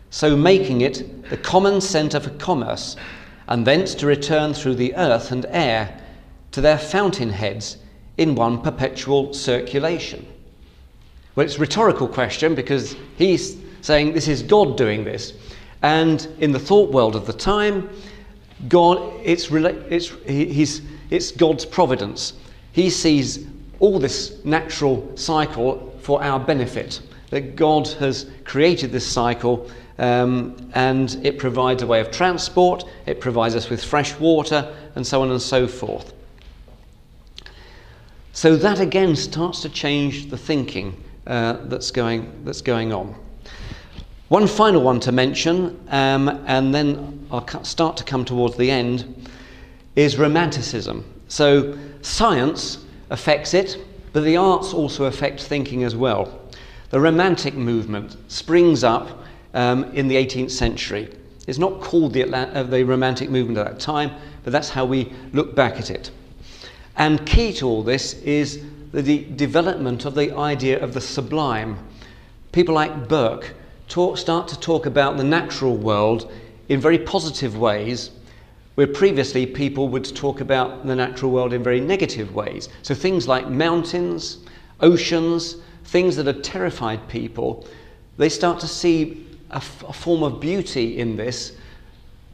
so 0.09 0.37
making 0.37 0.79
it 0.79 1.29
the 1.29 1.37
common 1.37 1.81
centre 1.81 2.21
for 2.21 2.31
commerce, 2.31 2.95
and 3.49 3.67
thence 3.67 3.93
to 3.95 4.07
return 4.07 4.53
through 4.53 4.75
the 4.75 4.95
earth 4.95 5.33
and 5.33 5.45
air 5.49 5.99
to 6.51 6.61
their 6.61 6.77
fountain 6.77 7.31
heads 7.31 7.77
in 8.17 8.35
one 8.35 8.61
perpetual 8.61 9.33
circulation. 9.33 10.25
Well, 11.35 11.45
it's 11.45 11.55
a 11.55 11.59
rhetorical 11.59 12.07
question 12.07 12.55
because 12.55 12.95
he's 13.17 13.57
saying 13.81 14.13
this 14.13 14.27
is 14.27 14.43
God 14.43 14.77
doing 14.77 15.03
this. 15.03 15.33
And 15.81 16.27
in 16.39 16.51
the 16.51 16.59
thought 16.59 16.91
world 16.91 17.15
of 17.15 17.25
the 17.25 17.33
time, 17.33 17.89
God, 18.67 19.13
it's, 19.23 19.49
it's, 19.51 20.09
he's, 20.25 20.81
it's 21.09 21.31
God's 21.31 21.65
providence. 21.65 22.33
He 22.73 22.89
sees 22.89 23.47
all 23.79 23.99
this 23.99 24.43
natural 24.43 25.15
cycle 25.15 25.97
for 26.01 26.21
our 26.21 26.39
benefit. 26.39 27.01
That 27.29 27.55
God 27.55 27.87
has 27.99 28.29
created 28.43 28.91
this 28.91 29.07
cycle 29.07 29.69
um, 29.99 30.71
and 30.73 31.19
it 31.23 31.37
provides 31.37 31.83
a 31.83 31.87
way 31.87 31.99
of 31.99 32.09
transport, 32.09 32.85
it 33.05 33.19
provides 33.19 33.55
us 33.55 33.69
with 33.69 33.83
fresh 33.83 34.17
water, 34.17 34.73
and 34.95 35.05
so 35.05 35.21
on 35.21 35.29
and 35.29 35.41
so 35.41 35.67
forth. 35.67 36.13
So 38.31 38.55
that 38.55 38.79
again 38.79 39.15
starts 39.15 39.61
to 39.61 39.69
change 39.69 40.29
the 40.29 40.37
thinking 40.37 41.03
uh, 41.29 41.57
that's, 41.65 41.91
going, 41.91 42.43
that's 42.43 42.61
going 42.61 42.91
on. 42.91 43.15
One 44.27 44.47
final 44.47 44.81
one 44.81 44.99
to 45.01 45.11
mention, 45.11 45.79
um, 45.89 46.27
and 46.45 46.73
then 46.73 47.25
I'll 47.31 47.63
start 47.63 47.97
to 47.97 48.03
come 48.03 48.25
towards 48.25 48.57
the 48.57 48.69
end, 48.69 49.29
is 49.95 50.17
romanticism. 50.17 51.05
So 51.27 51.77
science 52.01 52.83
affects 53.09 53.53
it, 53.53 53.77
but 54.11 54.23
the 54.23 54.37
arts 54.37 54.73
also 54.73 55.05
affect 55.05 55.41
thinking 55.41 55.83
as 55.83 55.95
well. 55.95 56.39
The 56.89 56.99
Romantic 56.99 57.53
movement 57.53 58.17
springs 58.27 58.83
up 58.83 59.19
um, 59.53 59.85
in 59.93 60.07
the 60.07 60.15
18th 60.15 60.51
century. 60.51 61.15
It's 61.47 61.59
not 61.59 61.81
called 61.81 62.13
the, 62.13 62.23
uh, 62.23 62.63
the 62.63 62.83
Romantic 62.83 63.29
movement 63.29 63.59
at 63.59 63.65
that 63.65 63.79
time, 63.79 64.11
but 64.43 64.51
that's 64.51 64.69
how 64.69 64.85
we 64.85 65.11
look 65.33 65.55
back 65.55 65.77
at 65.77 65.91
it. 65.91 66.11
And 66.97 67.25
key 67.25 67.53
to 67.53 67.67
all 67.67 67.83
this 67.83 68.13
is 68.21 68.63
the 68.93 69.25
development 69.35 70.05
of 70.05 70.15
the 70.15 70.35
idea 70.35 70.79
of 70.81 70.93
the 70.93 71.01
sublime. 71.01 71.77
People 72.51 72.75
like 72.75 73.07
Burke 73.07 73.53
talk, 73.87 74.17
start 74.17 74.47
to 74.47 74.59
talk 74.59 74.85
about 74.85 75.17
the 75.17 75.23
natural 75.23 75.75
world 75.75 76.31
in 76.69 76.79
very 76.79 76.99
positive 76.99 77.57
ways, 77.57 78.11
where 78.75 78.87
previously 78.87 79.45
people 79.45 79.89
would 79.89 80.15
talk 80.15 80.41
about 80.41 80.85
the 80.85 80.95
natural 80.95 81.31
world 81.31 81.53
in 81.53 81.61
very 81.61 81.79
negative 81.79 82.33
ways. 82.33 82.69
So 82.81 82.95
things 82.95 83.27
like 83.27 83.49
mountains, 83.49 84.37
oceans, 84.79 85.57
things 85.85 86.15
that 86.15 86.27
have 86.27 86.41
terrified 86.41 87.07
people, 87.07 87.67
they 88.17 88.29
start 88.29 88.59
to 88.61 88.67
see 88.67 89.25
a, 89.51 89.57
f- 89.57 89.83
a 89.87 89.93
form 89.93 90.23
of 90.23 90.39
beauty 90.39 90.99
in 90.99 91.15
this 91.15 91.53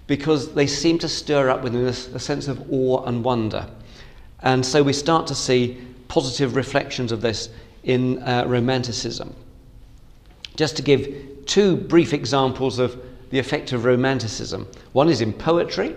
because 0.08 0.54
they 0.54 0.68
seem 0.68 1.00
to 1.00 1.08
stir 1.08 1.50
up 1.50 1.64
within 1.64 1.86
us 1.88 2.08
a 2.08 2.20
sense 2.20 2.48
of 2.48 2.72
awe 2.72 3.04
and 3.06 3.24
wonder. 3.24 3.68
And 4.42 4.64
so 4.66 4.84
we 4.84 4.94
start 4.94 5.26
to 5.28 5.36
see 5.36 5.82
positive 6.08 6.56
reflections 6.56 7.12
of 7.12 7.22
this 7.22 7.50
in 7.84 8.22
uh, 8.24 8.46
Romanticism. 8.48 9.36
Just 10.56 10.76
to 10.78 10.82
give 10.82 11.46
two 11.46 11.76
brief 11.76 12.14
examples 12.14 12.80
of 12.80 13.00
the 13.30 13.40
effect 13.40 13.72
of 13.72 13.86
Romanticism. 13.86 14.68
One 14.94 15.10
is 15.10 15.22
in 15.22 15.34
poetry. 15.34 15.96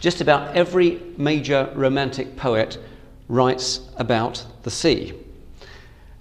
Just 0.00 0.20
about 0.20 0.56
every 0.56 1.00
major 1.16 1.70
Romantic 1.74 2.36
poet 2.36 2.78
writes 3.28 3.80
about 3.96 4.44
the 4.62 4.70
sea. 4.70 5.14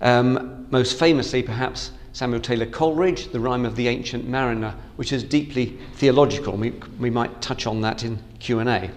Um, 0.01 0.67
most 0.69 0.99
famously, 0.99 1.43
perhaps, 1.43 1.91
Samuel 2.13 2.41
Taylor 2.41 2.65
Coleridge, 2.65 3.31
The 3.31 3.39
Rime 3.39 3.65
of 3.65 3.75
the 3.75 3.87
Ancient 3.87 4.27
Mariner, 4.27 4.75
which 4.97 5.11
is 5.11 5.23
deeply 5.23 5.77
theological. 5.95 6.55
We, 6.55 6.71
we 6.99 7.09
might 7.09 7.41
touch 7.41 7.65
on 7.65 7.81
that 7.81 8.03
in 8.03 8.19
Q&A. 8.39 8.91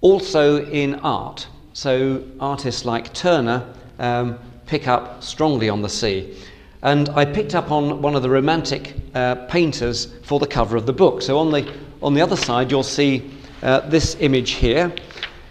Also 0.00 0.64
in 0.66 0.96
art. 0.96 1.48
So 1.76 2.24
artists 2.40 2.86
like 2.86 3.12
Turner 3.12 3.62
um, 3.98 4.38
pick 4.64 4.88
up 4.88 5.22
strongly 5.22 5.68
on 5.68 5.82
the 5.82 5.90
sea. 5.90 6.34
And 6.80 7.10
I 7.10 7.26
picked 7.26 7.54
up 7.54 7.70
on 7.70 8.00
one 8.00 8.14
of 8.14 8.22
the 8.22 8.30
romantic 8.30 8.94
uh, 9.14 9.34
painters 9.44 10.06
for 10.22 10.40
the 10.40 10.46
cover 10.46 10.78
of 10.78 10.86
the 10.86 10.94
book. 10.94 11.20
So 11.20 11.36
on 11.36 11.52
the, 11.52 11.70
on 12.00 12.14
the 12.14 12.22
other 12.22 12.34
side, 12.34 12.70
you'll 12.70 12.82
see 12.82 13.30
uh, 13.62 13.80
this 13.90 14.16
image 14.20 14.52
here. 14.52 14.90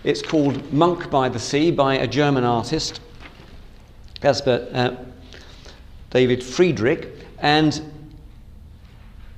It's 0.04 0.24
called 0.24 0.74
Monk 0.74 1.12
by 1.12 1.30
the 1.30 1.38
Sea 1.38 1.70
by 1.70 1.98
a 1.98 2.08
German 2.08 2.44
artist, 2.44 3.02
Caspar 4.20 4.68
uh, 4.74 4.96
David 6.10 6.44
Friedrich. 6.44 7.08
And 7.38 7.80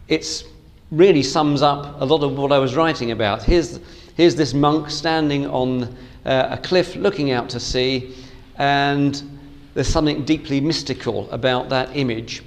it 0.08 0.45
really 0.89 1.23
sums 1.23 1.62
up 1.62 2.00
a 2.00 2.06
lot 2.06 2.23
of 2.23 2.38
what 2.38 2.54
I 2.54 2.60
was 2.60 2.78
writing 2.78 3.12
about. 3.12 3.43
Here's, 3.43 3.82
here's 4.15 4.36
this 4.38 4.54
monk 4.54 4.89
standing 4.89 5.47
on 5.47 5.93
uh, 6.28 6.50
a 6.52 6.58
cliff 6.58 6.96
looking 6.96 7.32
out 7.32 7.50
to 7.50 7.60
sea, 7.60 8.13
and 8.58 9.40
there's 9.74 9.88
something 9.88 10.26
deeply 10.26 10.60
mystical 10.60 11.30
about 11.32 11.70
that 11.70 11.96
image. 11.96 12.44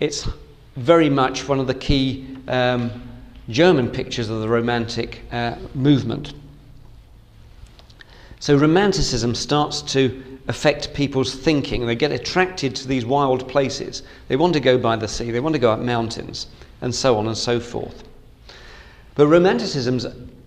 It's 0.00 0.28
very 0.76 1.08
much 1.08 1.48
one 1.48 1.60
of 1.60 1.66
the 1.66 1.74
key 1.74 2.36
um, 2.48 2.90
German 3.48 3.88
pictures 3.90 4.28
of 4.28 4.40
the 4.40 4.48
Romantic 4.48 5.22
uh, 5.30 5.56
movement. 5.74 6.34
So, 8.40 8.56
Romanticism 8.56 9.36
starts 9.36 9.82
to 9.92 10.40
affect 10.48 10.92
people's 10.92 11.32
thinking. 11.34 11.86
They 11.86 11.94
get 11.94 12.10
attracted 12.10 12.74
to 12.76 12.88
these 12.88 13.06
wild 13.06 13.48
places. 13.48 14.02
They 14.26 14.34
want 14.34 14.54
to 14.54 14.60
go 14.60 14.76
by 14.76 14.96
the 14.96 15.06
sea, 15.06 15.30
they 15.30 15.38
want 15.38 15.54
to 15.54 15.60
go 15.60 15.70
up 15.70 15.78
mountains, 15.78 16.48
and 16.80 16.92
so 16.92 17.16
on 17.16 17.28
and 17.28 17.38
so 17.38 17.60
forth. 17.60 18.02
But 19.14 19.28
Romanticism's 19.28 20.06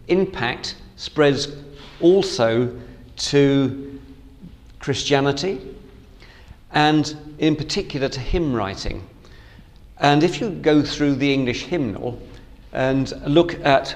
impact 0.09 0.75
spreads 0.97 1.47
also 2.01 2.79
to 3.17 3.99
Christianity, 4.79 5.61
and 6.71 7.15
in 7.39 7.55
particular 7.55 8.09
to 8.09 8.19
hymn 8.19 8.53
writing. 8.53 9.07
And 9.99 10.23
if 10.23 10.41
you 10.41 10.49
go 10.49 10.83
through 10.83 11.15
the 11.15 11.33
English 11.33 11.63
hymnal 11.63 12.21
and 12.73 13.13
look 13.25 13.53
at 13.65 13.95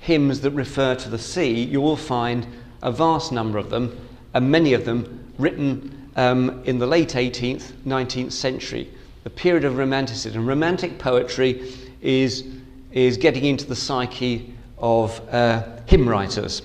hymns 0.00 0.40
that 0.40 0.50
refer 0.50 0.94
to 0.96 1.08
the 1.08 1.18
sea, 1.18 1.62
you 1.64 1.80
will 1.80 1.96
find 1.96 2.46
a 2.82 2.92
vast 2.92 3.32
number 3.32 3.58
of 3.58 3.70
them, 3.70 3.96
and 4.34 4.50
many 4.50 4.74
of 4.74 4.84
them 4.84 5.24
written 5.38 6.10
um, 6.16 6.62
in 6.64 6.78
the 6.78 6.86
late 6.86 7.10
18th, 7.10 7.72
19th 7.86 8.32
century, 8.32 8.90
the 9.24 9.30
period 9.30 9.64
of 9.64 9.78
Romanticism. 9.78 10.46
Romantic 10.46 10.98
poetry 10.98 11.72
is, 12.00 12.44
is 12.90 13.16
getting 13.16 13.44
into 13.44 13.64
the 13.64 13.76
psyche 13.76 14.52
of 14.78 15.20
uh, 15.32 15.62
hymn 15.86 16.08
writers, 16.08 16.62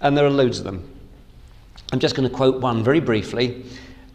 and 0.00 0.16
there 0.16 0.24
are 0.24 0.30
loads 0.30 0.58
of 0.58 0.64
them. 0.64 0.88
I'm 1.92 1.98
just 1.98 2.14
going 2.14 2.28
to 2.28 2.34
quote 2.34 2.60
one 2.60 2.84
very 2.84 3.00
briefly 3.00 3.64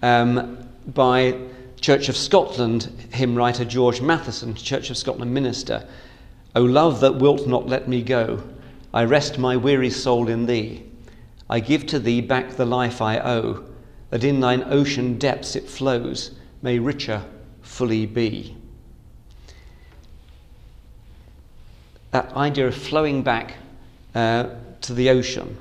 um, 0.01 0.57
by 0.87 1.37
Church 1.81 2.09
of 2.09 2.17
Scotland 2.17 2.85
hymn 3.11 3.35
writer 3.35 3.65
George 3.65 4.01
Matheson, 4.01 4.55
Church 4.55 4.89
of 4.89 4.97
Scotland 4.97 5.33
minister. 5.33 5.87
O 6.55 6.63
love 6.63 7.01
that 7.01 7.15
wilt 7.15 7.47
not 7.47 7.67
let 7.67 7.87
me 7.87 8.01
go, 8.01 8.41
I 8.93 9.03
rest 9.03 9.37
my 9.37 9.57
weary 9.57 9.89
soul 9.89 10.29
in 10.29 10.45
thee. 10.45 10.83
I 11.49 11.59
give 11.59 11.85
to 11.87 11.99
thee 11.99 12.21
back 12.21 12.51
the 12.51 12.65
life 12.65 13.01
I 13.01 13.19
owe, 13.19 13.63
that 14.09 14.23
in 14.23 14.39
thine 14.39 14.63
ocean 14.67 15.19
depths 15.19 15.55
it 15.55 15.69
flows, 15.69 16.31
may 16.61 16.79
richer 16.79 17.23
fully 17.61 18.05
be. 18.05 18.55
That 22.11 22.31
idea 22.33 22.67
of 22.67 22.75
flowing 22.75 23.21
back 23.21 23.55
uh, 24.15 24.47
to 24.81 24.93
the 24.93 25.09
ocean. 25.09 25.57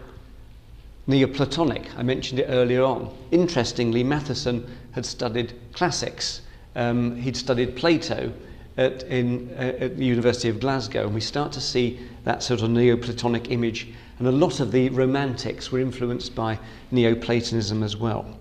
Neoplatonic, 1.06 1.84
I 1.98 2.02
mentioned 2.02 2.40
it 2.40 2.46
earlier 2.48 2.82
on. 2.82 3.14
Interestingly, 3.30 4.02
Matheson 4.02 4.66
had 4.92 5.04
studied 5.04 5.52
classics. 5.72 6.40
Um, 6.76 7.16
he'd 7.16 7.36
studied 7.36 7.76
Plato 7.76 8.32
at, 8.76 9.02
in, 9.04 9.50
uh, 9.56 9.74
at 9.80 9.96
the 9.96 10.04
University 10.04 10.48
of 10.48 10.60
Glasgow, 10.60 11.04
and 11.04 11.14
we 11.14 11.20
start 11.20 11.52
to 11.52 11.60
see 11.60 12.00
that 12.24 12.42
sort 12.42 12.62
of 12.62 12.70
Neoplatonic 12.70 13.50
image. 13.50 13.88
And 14.18 14.28
a 14.28 14.32
lot 14.32 14.60
of 14.60 14.72
the 14.72 14.88
Romantics 14.90 15.70
were 15.70 15.80
influenced 15.80 16.34
by 16.34 16.58
Neoplatonism 16.90 17.82
as 17.82 17.96
well. 17.96 18.38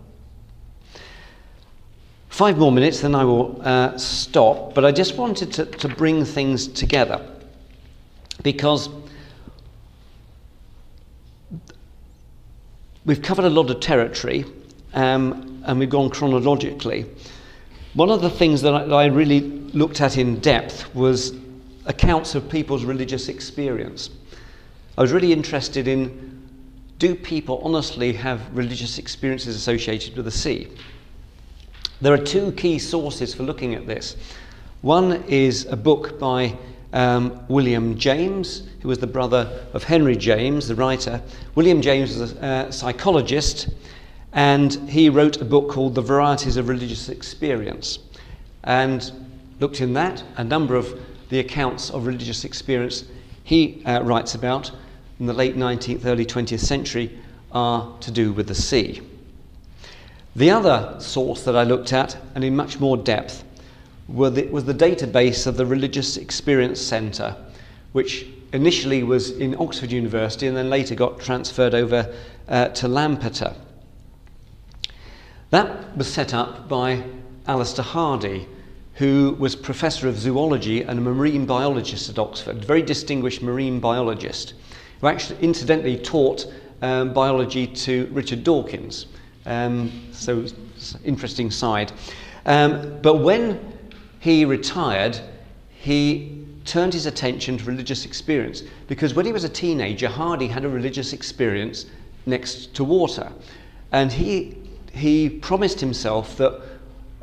Five 2.30 2.58
more 2.58 2.72
minutes, 2.72 3.02
then 3.02 3.14
I 3.14 3.26
will 3.26 3.62
uh, 3.62 3.98
stop, 3.98 4.74
but 4.74 4.86
I 4.86 4.92
just 4.92 5.18
wanted 5.18 5.52
to, 5.54 5.66
to 5.66 5.88
bring 5.88 6.26
things 6.26 6.68
together 6.68 7.24
because 8.42 8.90
we've 13.06 13.22
covered 13.22 13.46
a 13.46 13.50
lot 13.50 13.70
of 13.70 13.80
territory 13.80 14.46
um, 14.94 15.64
and 15.66 15.80
we've 15.80 15.90
gone 15.90 16.10
chronologically. 16.10 17.06
One 17.94 18.10
of 18.10 18.22
the 18.22 18.30
things 18.30 18.62
that 18.62 18.74
I, 18.74 18.86
that 18.86 18.96
I 18.96 19.06
really 19.06 19.42
looked 19.42 20.02
at 20.02 20.18
in 20.18 20.40
depth 20.40 20.94
was 20.96 21.34
accounts 21.86 22.36
of 22.36 22.50
people's 22.50 22.86
religious 22.86 23.28
experience. 23.28 24.10
I 24.98 25.02
was 25.02 25.12
really 25.12 25.34
interested 25.34 25.88
in 25.88 26.34
do 27.00 27.16
people 27.16 27.60
honestly 27.64 28.14
have 28.14 28.56
religious 28.56 28.98
experiences 28.98 29.56
associated 29.56 30.16
with 30.16 30.26
the 30.26 30.32
sea? 30.32 30.70
There 32.00 32.14
are 32.14 32.18
two 32.18 32.52
key 32.54 32.80
sources 32.80 33.34
for 33.34 33.44
looking 33.44 33.76
at 33.76 33.88
this. 33.88 34.16
One 34.82 35.24
is 35.24 35.66
a 35.66 35.76
book 35.76 36.20
by 36.20 36.58
um, 36.94 37.44
William 37.48 37.98
James, 37.98 38.64
who 38.82 38.88
was 38.88 39.00
the 39.00 39.08
brother 39.08 39.66
of 39.74 39.84
Henry 39.84 40.16
James, 40.16 40.68
the 40.68 40.76
writer. 40.76 41.22
William 41.56 41.82
James 41.82 42.18
was 42.18 42.34
a 42.34 42.46
uh, 42.46 42.72
psychologist, 42.72 43.70
and 44.32 44.74
he 44.90 45.10
wrote 45.10 45.42
a 45.42 45.46
book 45.46 45.70
called 45.70 45.96
The 45.96 46.02
Varieties 46.02 46.56
of 46.56 46.70
Religious 46.70 47.10
Experience. 47.10 48.00
And 48.64 49.12
looked 49.60 49.82
in 49.82 49.94
that, 49.94 50.24
a 50.38 50.44
number 50.44 50.76
of 50.76 51.00
the 51.30 51.40
accounts 51.40 51.90
of 51.90 52.06
religious 52.06 52.46
experience 52.46 53.06
he 53.44 53.82
uh, 53.86 54.02
writes 54.04 54.36
about 54.36 54.72
in 55.20 55.26
the 55.26 55.34
late 55.34 55.56
19th, 55.56 56.06
early 56.06 56.26
20th 56.26 56.60
century 56.60 57.20
are 57.52 57.92
to 58.00 58.12
do 58.12 58.32
with 58.32 58.48
the 58.48 58.56
sea. 58.56 59.02
The 60.36 60.50
other 60.50 60.96
source 61.00 61.44
that 61.44 61.56
I 61.56 61.64
looked 61.64 61.94
at, 61.94 62.18
and 62.36 62.44
in 62.44 62.56
much 62.56 62.80
more 62.80 62.98
depth, 62.98 63.44
the, 64.08 64.48
was 64.48 64.66
the 64.66 64.74
database 64.74 65.48
of 65.48 65.58
the 65.58 65.66
Religious 65.66 66.18
Experience 66.18 66.82
Centre, 66.82 67.36
which 67.94 68.28
initially 68.52 69.04
was 69.04 69.32
in 69.32 69.56
Oxford 69.60 69.92
University 69.92 70.48
and 70.48 70.56
then 70.56 70.70
later 70.70 70.96
got 70.96 71.20
transferred 71.20 71.74
over 71.74 72.14
uh, 72.48 72.68
to 72.70 72.88
Lampeter. 72.88 73.54
That 75.50 75.96
was 75.98 76.12
set 76.12 76.34
up 76.34 76.68
by 76.68 77.04
Alister 77.48 77.82
Hardy, 77.82 78.48
who 78.96 79.36
was 79.40 79.56
professor 79.56 80.08
of 80.08 80.18
zoology 80.18 80.84
and 80.84 81.00
a 81.00 81.02
marine 81.02 81.46
biologist 81.46 82.10
at 82.10 82.20
Oxford, 82.20 82.58
a 82.58 82.66
very 82.66 82.82
distinguished 82.82 83.42
marine 83.42 83.80
biologist, 83.80 84.54
who 85.02 85.08
actually 85.08 85.40
incidentally 85.40 85.98
taught 85.98 86.52
um, 86.82 87.14
biology 87.14 87.66
to 87.66 88.08
Richard 88.12 88.44
Dawkins. 88.44 89.08
Um, 89.46 89.92
so, 90.12 90.46
interesting 91.04 91.50
side. 91.50 91.92
Um, 92.46 93.00
but 93.02 93.18
when 93.18 93.73
he 94.24 94.46
retired, 94.46 95.20
he 95.70 96.46
turned 96.64 96.94
his 96.94 97.06
attention 97.06 97.58
to 97.58 97.66
religious 97.66 98.06
experience 98.06 98.64
because 98.88 99.14
when 99.14 99.26
he 99.26 99.34
was 99.34 99.44
a 99.44 99.50
teenager, 99.50 100.08
Hardy 100.08 100.48
had 100.48 100.64
a 100.64 100.70
religious 100.70 101.12
experience 101.12 101.88
next 102.26 102.74
to 102.76 102.86
water. 102.86 103.30
And 103.92 104.10
he, 104.14 104.56
he 104.94 105.30
promised 105.30 105.82
himself 105.82 106.38
that 106.38 106.58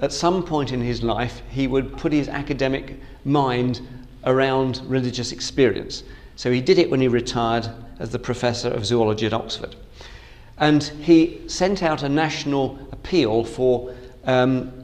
at 0.00 0.12
some 0.12 0.42
point 0.44 0.72
in 0.72 0.82
his 0.82 1.02
life 1.02 1.40
he 1.48 1.66
would 1.66 1.96
put 1.96 2.12
his 2.12 2.28
academic 2.28 3.00
mind 3.24 3.80
around 4.24 4.82
religious 4.84 5.32
experience. 5.32 6.02
So 6.36 6.52
he 6.52 6.60
did 6.60 6.78
it 6.78 6.90
when 6.90 7.00
he 7.00 7.08
retired 7.08 7.66
as 7.98 8.10
the 8.10 8.18
professor 8.18 8.68
of 8.68 8.84
zoology 8.84 9.24
at 9.24 9.32
Oxford. 9.32 9.74
And 10.58 10.82
he 10.82 11.40
sent 11.46 11.82
out 11.82 12.02
a 12.02 12.10
national 12.10 12.78
appeal 12.92 13.42
for 13.42 13.94
um, 14.26 14.79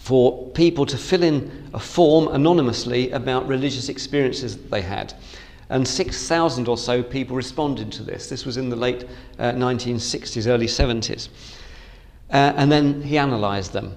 for 0.00 0.48
people 0.52 0.86
to 0.86 0.96
fill 0.96 1.22
in 1.22 1.68
a 1.74 1.78
form 1.78 2.26
anonymously 2.28 3.10
about 3.10 3.46
religious 3.46 3.90
experiences 3.90 4.56
that 4.56 4.70
they 4.70 4.80
had. 4.80 5.12
And 5.68 5.86
6,000 5.86 6.68
or 6.68 6.78
so 6.78 7.02
people 7.02 7.36
responded 7.36 7.92
to 7.92 8.02
this. 8.02 8.28
This 8.28 8.46
was 8.46 8.56
in 8.56 8.70
the 8.70 8.76
late 8.76 9.04
uh, 9.38 9.52
1960s, 9.52 10.48
early 10.48 10.66
70s. 10.66 11.28
Uh, 12.30 12.54
and 12.56 12.72
then 12.72 13.02
he 13.02 13.18
analysed 13.18 13.74
them. 13.74 13.94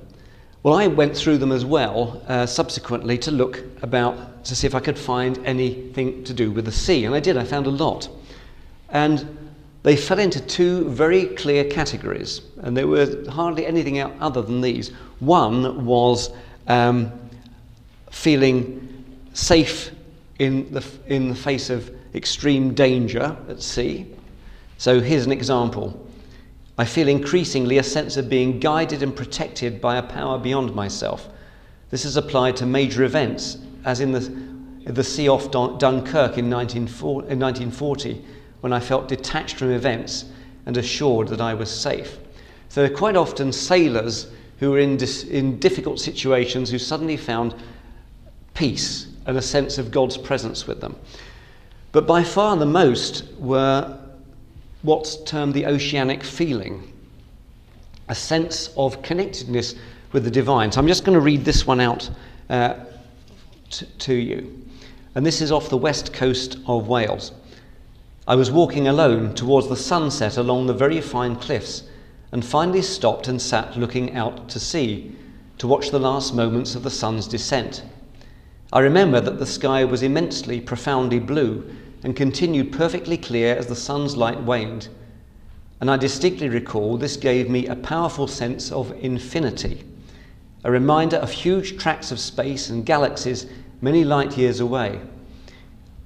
Well, 0.61 0.73
I 0.75 0.87
went 0.87 1.15
through 1.15 1.37
them 1.37 1.53
as 1.53 1.63
well 1.63 2.21
uh, 2.27 2.45
subsequently 2.45 3.17
to 3.19 3.31
look 3.31 3.63
about, 3.81 4.43
to 4.43 4.55
see 4.57 4.67
if 4.67 4.75
I 4.75 4.81
could 4.81 4.99
find 4.99 5.39
anything 5.45 6.25
to 6.25 6.33
do 6.33 6.51
with 6.51 6.65
the 6.65 6.71
sea. 6.71 7.05
And 7.05 7.15
I 7.15 7.21
did, 7.21 7.37
I 7.37 7.45
found 7.45 7.65
a 7.65 7.71
lot. 7.71 8.09
And 8.89 9.52
they 9.83 9.97
fell 9.97 10.19
into 10.19 10.39
two 10.39 10.89
very 10.89 11.25
clear 11.25 11.65
categories, 11.65 12.41
and 12.61 12.75
there 12.75 12.87
were 12.87 13.25
hardly 13.29 13.65
anything 13.65 13.99
other 13.99 14.41
than 14.41 14.61
these. 14.61 14.89
One 15.19 15.85
was 15.85 16.31
um, 16.67 17.11
feeling 18.09 19.05
safe 19.33 19.91
in 20.39 20.71
the, 20.73 20.85
in 21.07 21.27
the 21.27 21.35
face 21.35 21.69
of 21.69 21.93
extreme 22.15 22.73
danger 22.73 23.35
at 23.49 23.61
sea. 23.61 24.05
So 24.77 25.01
here's 25.01 25.25
an 25.25 25.33
example. 25.33 25.99
I 26.77 26.85
feel 26.85 27.09
increasingly 27.09 27.77
a 27.77 27.83
sense 27.83 28.15
of 28.15 28.29
being 28.29 28.59
guided 28.61 29.03
and 29.03 29.13
protected 29.13 29.81
by 29.81 29.97
a 29.97 30.03
power 30.03 30.39
beyond 30.39 30.73
myself. 30.73 31.27
This 31.89 32.05
is 32.05 32.15
applied 32.15 32.55
to 32.57 32.65
major 32.65 33.03
events, 33.03 33.57
as 33.83 33.99
in 33.99 34.13
the, 34.13 34.91
the 34.91 35.03
sea 35.03 35.27
off 35.27 35.51
Dunkirk 35.51 36.37
in 36.37 36.49
1940 36.49 38.25
when 38.63 38.71
I 38.71 38.79
felt 38.79 39.09
detached 39.09 39.57
from 39.57 39.71
events 39.71 40.23
and 40.65 40.77
assured 40.77 41.27
that 41.27 41.41
I 41.41 41.53
was 41.53 41.69
safe. 41.69 42.17
So, 42.69 42.89
quite 42.89 43.17
often, 43.17 43.51
sailors 43.51 44.27
who 44.61 44.71
were 44.71 44.79
in, 44.79 44.95
dis- 44.95 45.25
in 45.25 45.59
difficult 45.59 45.99
situations 45.99 46.69
who 46.71 46.79
suddenly 46.79 47.17
found 47.17 47.53
peace 48.53 49.07
and 49.25 49.35
a 49.35 49.41
sense 49.41 49.77
of 49.77 49.91
God's 49.91 50.17
presence 50.17 50.65
with 50.65 50.79
them. 50.79 50.95
But 51.91 52.07
by 52.07 52.23
far 52.23 52.55
the 52.55 52.65
most 52.65 53.25
were 53.37 53.99
what's 54.81 55.21
termed 55.23 55.53
the 55.55 55.65
oceanic 55.65 56.23
feeling 56.23 56.89
a 58.07 58.15
sense 58.15 58.69
of 58.77 59.01
connectedness 59.01 59.75
with 60.13 60.23
the 60.23 60.31
divine. 60.31 60.71
So 60.71 60.79
I'm 60.79 60.87
just 60.87 61.03
going 61.03 61.15
to 61.17 61.21
read 61.21 61.43
this 61.43 61.67
one 61.67 61.81
out 61.81 62.09
uh, 62.49 62.75
t- 63.69 63.87
to 63.99 64.13
you. 64.13 64.65
And 65.15 65.25
this 65.25 65.41
is 65.41 65.51
off 65.51 65.67
the 65.67 65.77
west 65.77 66.13
coast 66.13 66.59
of 66.65 66.87
Wales. 66.87 67.33
I 68.25 68.35
was 68.35 68.49
walking 68.49 68.87
alone 68.87 69.35
towards 69.35 69.67
the 69.67 69.75
sunset 69.75 70.37
along 70.37 70.67
the 70.67 70.73
very 70.73 71.01
fine 71.01 71.35
cliffs 71.35 71.83
and 72.31 72.45
finally 72.45 72.81
stopped 72.81 73.27
and 73.27 73.41
sat 73.41 73.77
looking 73.77 74.15
out 74.15 74.47
to 74.49 74.61
sea 74.61 75.13
to 75.57 75.67
watch 75.67 75.91
the 75.91 75.99
last 75.99 76.33
moments 76.33 76.73
of 76.73 76.83
the 76.83 76.89
sun's 76.89 77.27
descent. 77.27 77.83
I 78.71 78.79
remember 78.79 79.19
that 79.19 79.39
the 79.39 79.45
sky 79.45 79.83
was 79.83 80.01
immensely, 80.03 80.61
profoundly 80.61 81.19
blue 81.19 81.69
and 82.01 82.15
continued 82.15 82.71
perfectly 82.71 83.17
clear 83.17 83.55
as 83.55 83.67
the 83.67 83.75
sun's 83.75 84.15
light 84.15 84.41
waned. 84.41 84.87
And 85.81 85.91
I 85.91 85.97
distinctly 85.97 86.47
recall 86.47 86.95
this 86.95 87.17
gave 87.17 87.49
me 87.49 87.67
a 87.67 87.75
powerful 87.75 88.27
sense 88.27 88.71
of 88.71 88.93
infinity, 89.03 89.83
a 90.63 90.71
reminder 90.71 91.17
of 91.17 91.29
huge 91.29 91.77
tracts 91.77 92.09
of 92.09 92.21
space 92.21 92.69
and 92.69 92.85
galaxies 92.85 93.47
many 93.81 94.05
light 94.05 94.37
years 94.37 94.61
away. 94.61 95.01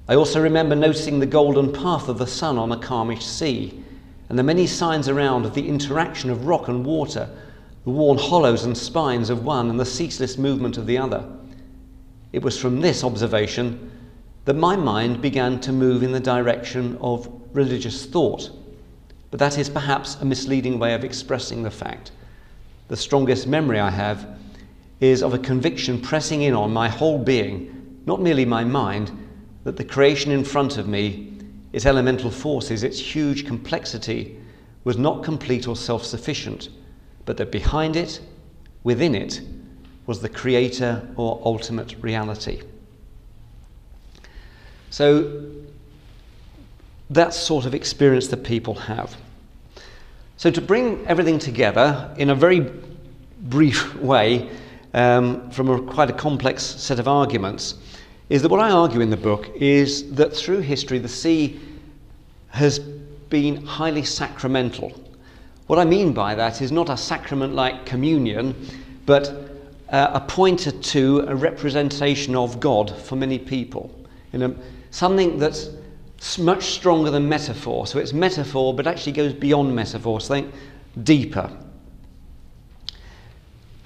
I 0.08 0.14
also 0.14 0.40
remember 0.40 0.74
noticing 0.74 1.20
the 1.20 1.26
golden 1.26 1.70
path 1.70 2.08
of 2.08 2.16
the 2.16 2.26
sun 2.26 2.56
on 2.56 2.72
a 2.72 2.78
calmish 2.78 3.26
sea, 3.26 3.84
and 4.30 4.38
the 4.38 4.42
many 4.42 4.66
signs 4.66 5.06
around 5.06 5.44
of 5.44 5.54
the 5.54 5.68
interaction 5.68 6.30
of 6.30 6.46
rock 6.46 6.68
and 6.68 6.84
water, 6.84 7.28
the 7.84 7.90
worn 7.90 8.16
hollows 8.16 8.64
and 8.64 8.76
spines 8.76 9.28
of 9.28 9.44
one 9.44 9.68
and 9.68 9.78
the 9.78 9.84
ceaseless 9.84 10.38
movement 10.38 10.78
of 10.78 10.86
the 10.86 10.96
other. 10.96 11.24
It 12.32 12.42
was 12.42 12.58
from 12.58 12.80
this 12.80 13.04
observation 13.04 13.90
that 14.46 14.54
my 14.54 14.76
mind 14.76 15.20
began 15.20 15.60
to 15.60 15.72
move 15.72 16.02
in 16.02 16.12
the 16.12 16.20
direction 16.20 16.96
of 17.02 17.30
religious 17.52 18.06
thought. 18.06 18.50
But 19.30 19.40
that 19.40 19.58
is 19.58 19.68
perhaps 19.68 20.16
a 20.16 20.24
misleading 20.24 20.78
way 20.78 20.94
of 20.94 21.04
expressing 21.04 21.62
the 21.62 21.70
fact. 21.70 22.12
the 22.88 22.96
strongest 22.96 23.46
memory 23.46 23.78
I 23.78 23.90
have 23.90 24.26
is 25.00 25.22
of 25.22 25.34
a 25.34 25.38
conviction 25.38 26.00
pressing 26.00 26.40
in 26.40 26.54
on 26.54 26.72
my 26.72 26.88
whole 26.88 27.18
being, 27.18 28.00
not 28.06 28.22
merely 28.22 28.46
my 28.46 28.64
mind, 28.64 29.10
that 29.68 29.76
the 29.76 29.84
creation 29.84 30.32
in 30.32 30.44
front 30.44 30.78
of 30.78 30.88
me, 30.88 31.30
its 31.74 31.84
elemental 31.84 32.30
forces, 32.30 32.82
its 32.82 32.98
huge 32.98 33.44
complexity, 33.44 34.34
was 34.84 34.96
not 34.96 35.22
complete 35.22 35.68
or 35.68 35.76
self 35.76 36.06
sufficient, 36.06 36.70
but 37.26 37.36
that 37.36 37.52
behind 37.52 37.94
it, 37.94 38.18
within 38.82 39.14
it, 39.14 39.42
was 40.06 40.22
the 40.22 40.28
creator 40.30 41.06
or 41.16 41.42
ultimate 41.44 41.94
reality. 42.00 42.62
So, 44.88 45.42
that 47.10 47.34
sort 47.34 47.66
of 47.66 47.74
experience 47.74 48.28
that 48.28 48.44
people 48.44 48.74
have. 48.74 49.18
So, 50.38 50.50
to 50.50 50.62
bring 50.62 51.06
everything 51.06 51.38
together 51.38 52.14
in 52.16 52.30
a 52.30 52.34
very 52.34 52.72
brief 53.38 53.94
way, 53.96 54.48
um, 54.94 55.50
from 55.50 55.68
a, 55.68 55.82
quite 55.82 56.08
a 56.08 56.14
complex 56.14 56.62
set 56.62 56.98
of 56.98 57.06
arguments, 57.06 57.74
is 58.28 58.42
that 58.42 58.50
what 58.50 58.60
I 58.60 58.70
argue 58.70 59.00
in 59.00 59.10
the 59.10 59.16
book 59.16 59.50
is 59.54 60.12
that 60.14 60.34
through 60.34 60.60
history 60.60 60.98
the 60.98 61.08
sea 61.08 61.58
has 62.50 62.78
been 62.78 63.64
highly 63.64 64.04
sacramental. 64.04 64.92
What 65.66 65.78
I 65.78 65.84
mean 65.84 66.12
by 66.12 66.34
that 66.34 66.62
is 66.62 66.72
not 66.72 66.88
a 66.88 66.96
sacrament 66.96 67.54
like 67.54 67.84
communion, 67.86 68.54
but 69.06 69.50
uh, 69.90 70.10
a 70.14 70.20
pointer 70.20 70.70
to 70.70 71.24
a 71.28 71.34
representation 71.34 72.34
of 72.34 72.60
God 72.60 72.94
for 73.02 73.16
many 73.16 73.38
people. 73.38 73.94
Something 74.90 75.38
that's 75.38 75.70
much 76.38 76.64
stronger 76.64 77.10
than 77.10 77.28
metaphor. 77.28 77.86
So 77.86 77.98
it's 77.98 78.12
metaphor, 78.12 78.74
but 78.74 78.86
actually 78.86 79.12
goes 79.12 79.32
beyond 79.32 79.74
metaphor, 79.74 80.20
something 80.20 80.52
deeper. 81.02 81.50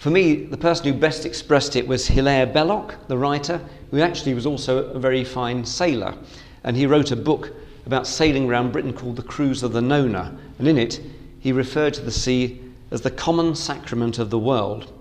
For 0.02 0.10
me, 0.10 0.34
the 0.34 0.56
person 0.56 0.86
who 0.86 0.94
best 0.94 1.24
expressed 1.24 1.76
it 1.76 1.86
was 1.86 2.08
Hilaire 2.08 2.44
Belloc, 2.44 3.06
the 3.06 3.16
writer, 3.16 3.60
who 3.92 4.00
actually 4.00 4.34
was 4.34 4.46
also 4.46 4.86
a 4.86 4.98
very 4.98 5.22
fine 5.22 5.64
sailor. 5.64 6.16
And 6.64 6.76
he 6.76 6.86
wrote 6.88 7.12
a 7.12 7.16
book 7.16 7.52
about 7.86 8.08
sailing 8.08 8.50
around 8.50 8.72
Britain 8.72 8.92
called 8.92 9.14
The 9.14 9.22
Cruise 9.22 9.62
of 9.62 9.72
the 9.72 9.80
Nona. 9.80 10.36
And 10.58 10.66
in 10.66 10.76
it, 10.76 11.00
he 11.38 11.52
referred 11.52 11.94
to 11.94 12.00
the 12.00 12.10
sea 12.10 12.60
as 12.90 13.02
the 13.02 13.12
common 13.12 13.54
sacrament 13.54 14.18
of 14.18 14.30
the 14.30 14.40
world. 14.40 14.92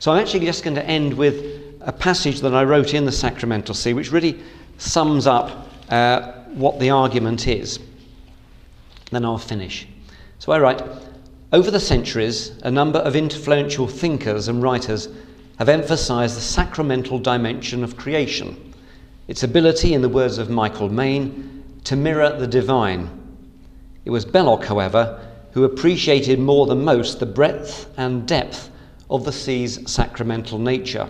So 0.00 0.10
I'm 0.10 0.18
actually 0.18 0.44
just 0.44 0.64
going 0.64 0.74
to 0.74 0.84
end 0.84 1.14
with 1.14 1.76
a 1.82 1.92
passage 1.92 2.40
that 2.40 2.56
I 2.56 2.64
wrote 2.64 2.92
in 2.92 3.04
the 3.04 3.12
Sacramental 3.12 3.76
Sea, 3.76 3.94
which 3.94 4.10
really 4.10 4.42
sums 4.78 5.28
up 5.28 5.68
uh, 5.90 6.32
what 6.54 6.80
the 6.80 6.90
argument 6.90 7.46
is. 7.46 7.78
Then 9.12 9.24
I'll 9.24 9.38
finish. 9.38 9.86
So 10.40 10.50
I 10.50 10.58
write 10.58 10.82
Over 11.52 11.70
the 11.70 11.78
centuries, 11.78 12.50
a 12.64 12.70
number 12.72 12.98
of 12.98 13.14
influential 13.14 13.86
thinkers 13.86 14.48
and 14.48 14.60
writers 14.60 15.08
have 15.58 15.68
emphasized 15.68 16.36
the 16.36 16.40
sacramental 16.40 17.20
dimension 17.20 17.84
of 17.84 17.96
creation, 17.96 18.74
its 19.28 19.44
ability, 19.44 19.94
in 19.94 20.02
the 20.02 20.08
words 20.08 20.38
of 20.38 20.50
Michael 20.50 20.88
Mayne, 20.88 21.62
to 21.84 21.94
mirror 21.94 22.36
the 22.36 22.48
divine. 22.48 23.08
It 24.04 24.10
was 24.10 24.24
Belloc, 24.24 24.64
however, 24.64 25.24
who 25.52 25.62
appreciated 25.62 26.40
more 26.40 26.66
than 26.66 26.84
most 26.84 27.20
the 27.20 27.26
breadth 27.26 27.92
and 27.96 28.26
depth 28.26 28.68
of 29.08 29.24
the 29.24 29.32
sea's 29.32 29.78
sacramental 29.88 30.58
nature. 30.58 31.08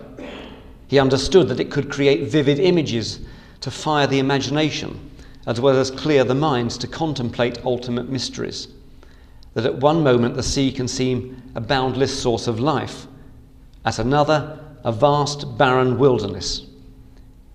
He 0.87 0.99
understood 0.99 1.47
that 1.47 1.59
it 1.59 1.71
could 1.71 1.89
create 1.89 2.29
vivid 2.29 2.59
images 2.59 3.21
to 3.61 3.71
fire 3.71 4.05
the 4.05 4.19
imagination, 4.19 5.09
as 5.47 5.59
well 5.59 5.77
as 5.79 5.89
clear 5.89 6.23
the 6.23 6.35
minds 6.35 6.77
to 6.77 6.87
contemplate 6.87 7.65
ultimate 7.65 8.07
mysteries. 8.07 8.67
That 9.57 9.65
at 9.65 9.79
one 9.79 10.03
moment 10.03 10.35
the 10.35 10.43
sea 10.43 10.71
can 10.71 10.87
seem 10.87 11.41
a 11.55 11.59
boundless 11.59 12.21
source 12.21 12.45
of 12.45 12.59
life, 12.59 13.07
at 13.83 13.97
another, 13.97 14.59
a 14.83 14.91
vast 14.91 15.57
barren 15.57 15.97
wilderness. 15.97 16.67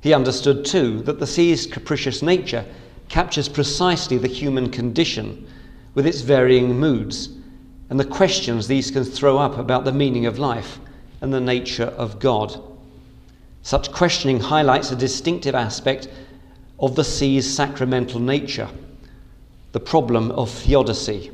He 0.00 0.12
understood 0.12 0.64
too 0.64 1.02
that 1.02 1.20
the 1.20 1.28
sea's 1.28 1.64
capricious 1.64 2.20
nature 2.20 2.64
captures 3.08 3.48
precisely 3.48 4.18
the 4.18 4.26
human 4.26 4.68
condition 4.68 5.46
with 5.94 6.04
its 6.04 6.22
varying 6.22 6.76
moods 6.76 7.28
and 7.88 8.00
the 8.00 8.04
questions 8.04 8.66
these 8.66 8.90
can 8.90 9.04
throw 9.04 9.38
up 9.38 9.56
about 9.56 9.84
the 9.84 9.92
meaning 9.92 10.26
of 10.26 10.40
life 10.40 10.80
and 11.20 11.32
the 11.32 11.40
nature 11.40 11.94
of 11.96 12.18
God. 12.18 12.60
Such 13.62 13.92
questioning 13.92 14.40
highlights 14.40 14.90
a 14.90 14.96
distinctive 14.96 15.54
aspect 15.54 16.08
of 16.80 16.96
the 16.96 17.04
sea's 17.04 17.54
sacramental 17.54 18.18
nature 18.18 18.68
the 19.70 19.78
problem 19.78 20.32
of 20.32 20.50
theodicy. 20.50 21.30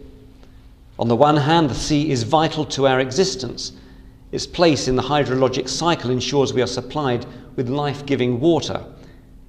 On 0.99 1.09
the 1.09 1.16
one 1.16 1.36
hand, 1.36 1.70
the 1.70 1.74
sea 1.74 2.11
is 2.11 2.24
vital 2.24 2.64
to 2.66 2.86
our 2.86 3.01
existence. 3.01 3.72
Its 4.32 4.46
place 4.46 4.88
in 4.88 4.96
the 4.96 5.03
hydrologic 5.03 5.68
cycle 5.68 6.11
ensures 6.11 6.53
we 6.53 6.62
are 6.62 6.66
supplied 6.66 7.24
with 7.57 7.68
life 7.68 8.05
giving 8.05 8.40
water. 8.40 8.84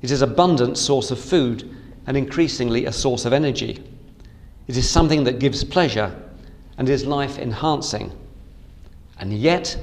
It 0.02 0.12
is 0.12 0.22
an 0.22 0.32
abundant 0.32 0.78
source 0.78 1.12
of 1.12 1.20
food 1.20 1.76
and 2.08 2.16
increasingly 2.16 2.86
a 2.86 2.92
source 2.92 3.26
of 3.26 3.34
energy. 3.34 3.84
It 4.68 4.78
is 4.78 4.90
something 4.90 5.24
that 5.26 5.40
gives 5.40 5.64
pleasure 5.64 6.16
and 6.78 6.88
is 6.88 7.06
life 7.06 7.38
enhancing. 7.38 8.12
And 9.20 9.34
yet, 9.34 9.78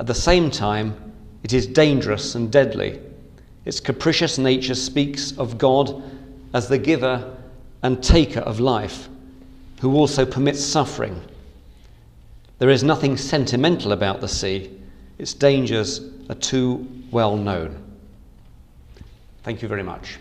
at 0.00 0.06
the 0.06 0.14
same 0.14 0.50
time, 0.50 0.96
it 1.42 1.52
is 1.52 1.66
dangerous 1.66 2.34
and 2.34 2.50
deadly. 2.50 3.00
Its 3.64 3.80
capricious 3.80 4.38
nature 4.38 4.74
speaks 4.74 5.36
of 5.38 5.58
God 5.58 6.02
as 6.52 6.68
the 6.68 6.78
giver 6.78 7.36
and 7.82 8.02
taker 8.02 8.40
of 8.40 8.60
life, 8.60 9.08
who 9.80 9.94
also 9.96 10.24
permits 10.24 10.64
suffering. 10.64 11.20
There 12.58 12.70
is 12.70 12.84
nothing 12.84 13.16
sentimental 13.16 13.92
about 13.92 14.20
the 14.20 14.28
sea, 14.28 14.70
its 15.18 15.34
dangers 15.34 16.00
are 16.28 16.34
too 16.34 16.88
well 17.10 17.36
known. 17.36 17.82
Thank 19.42 19.62
you 19.62 19.68
very 19.68 19.82
much. 19.82 20.18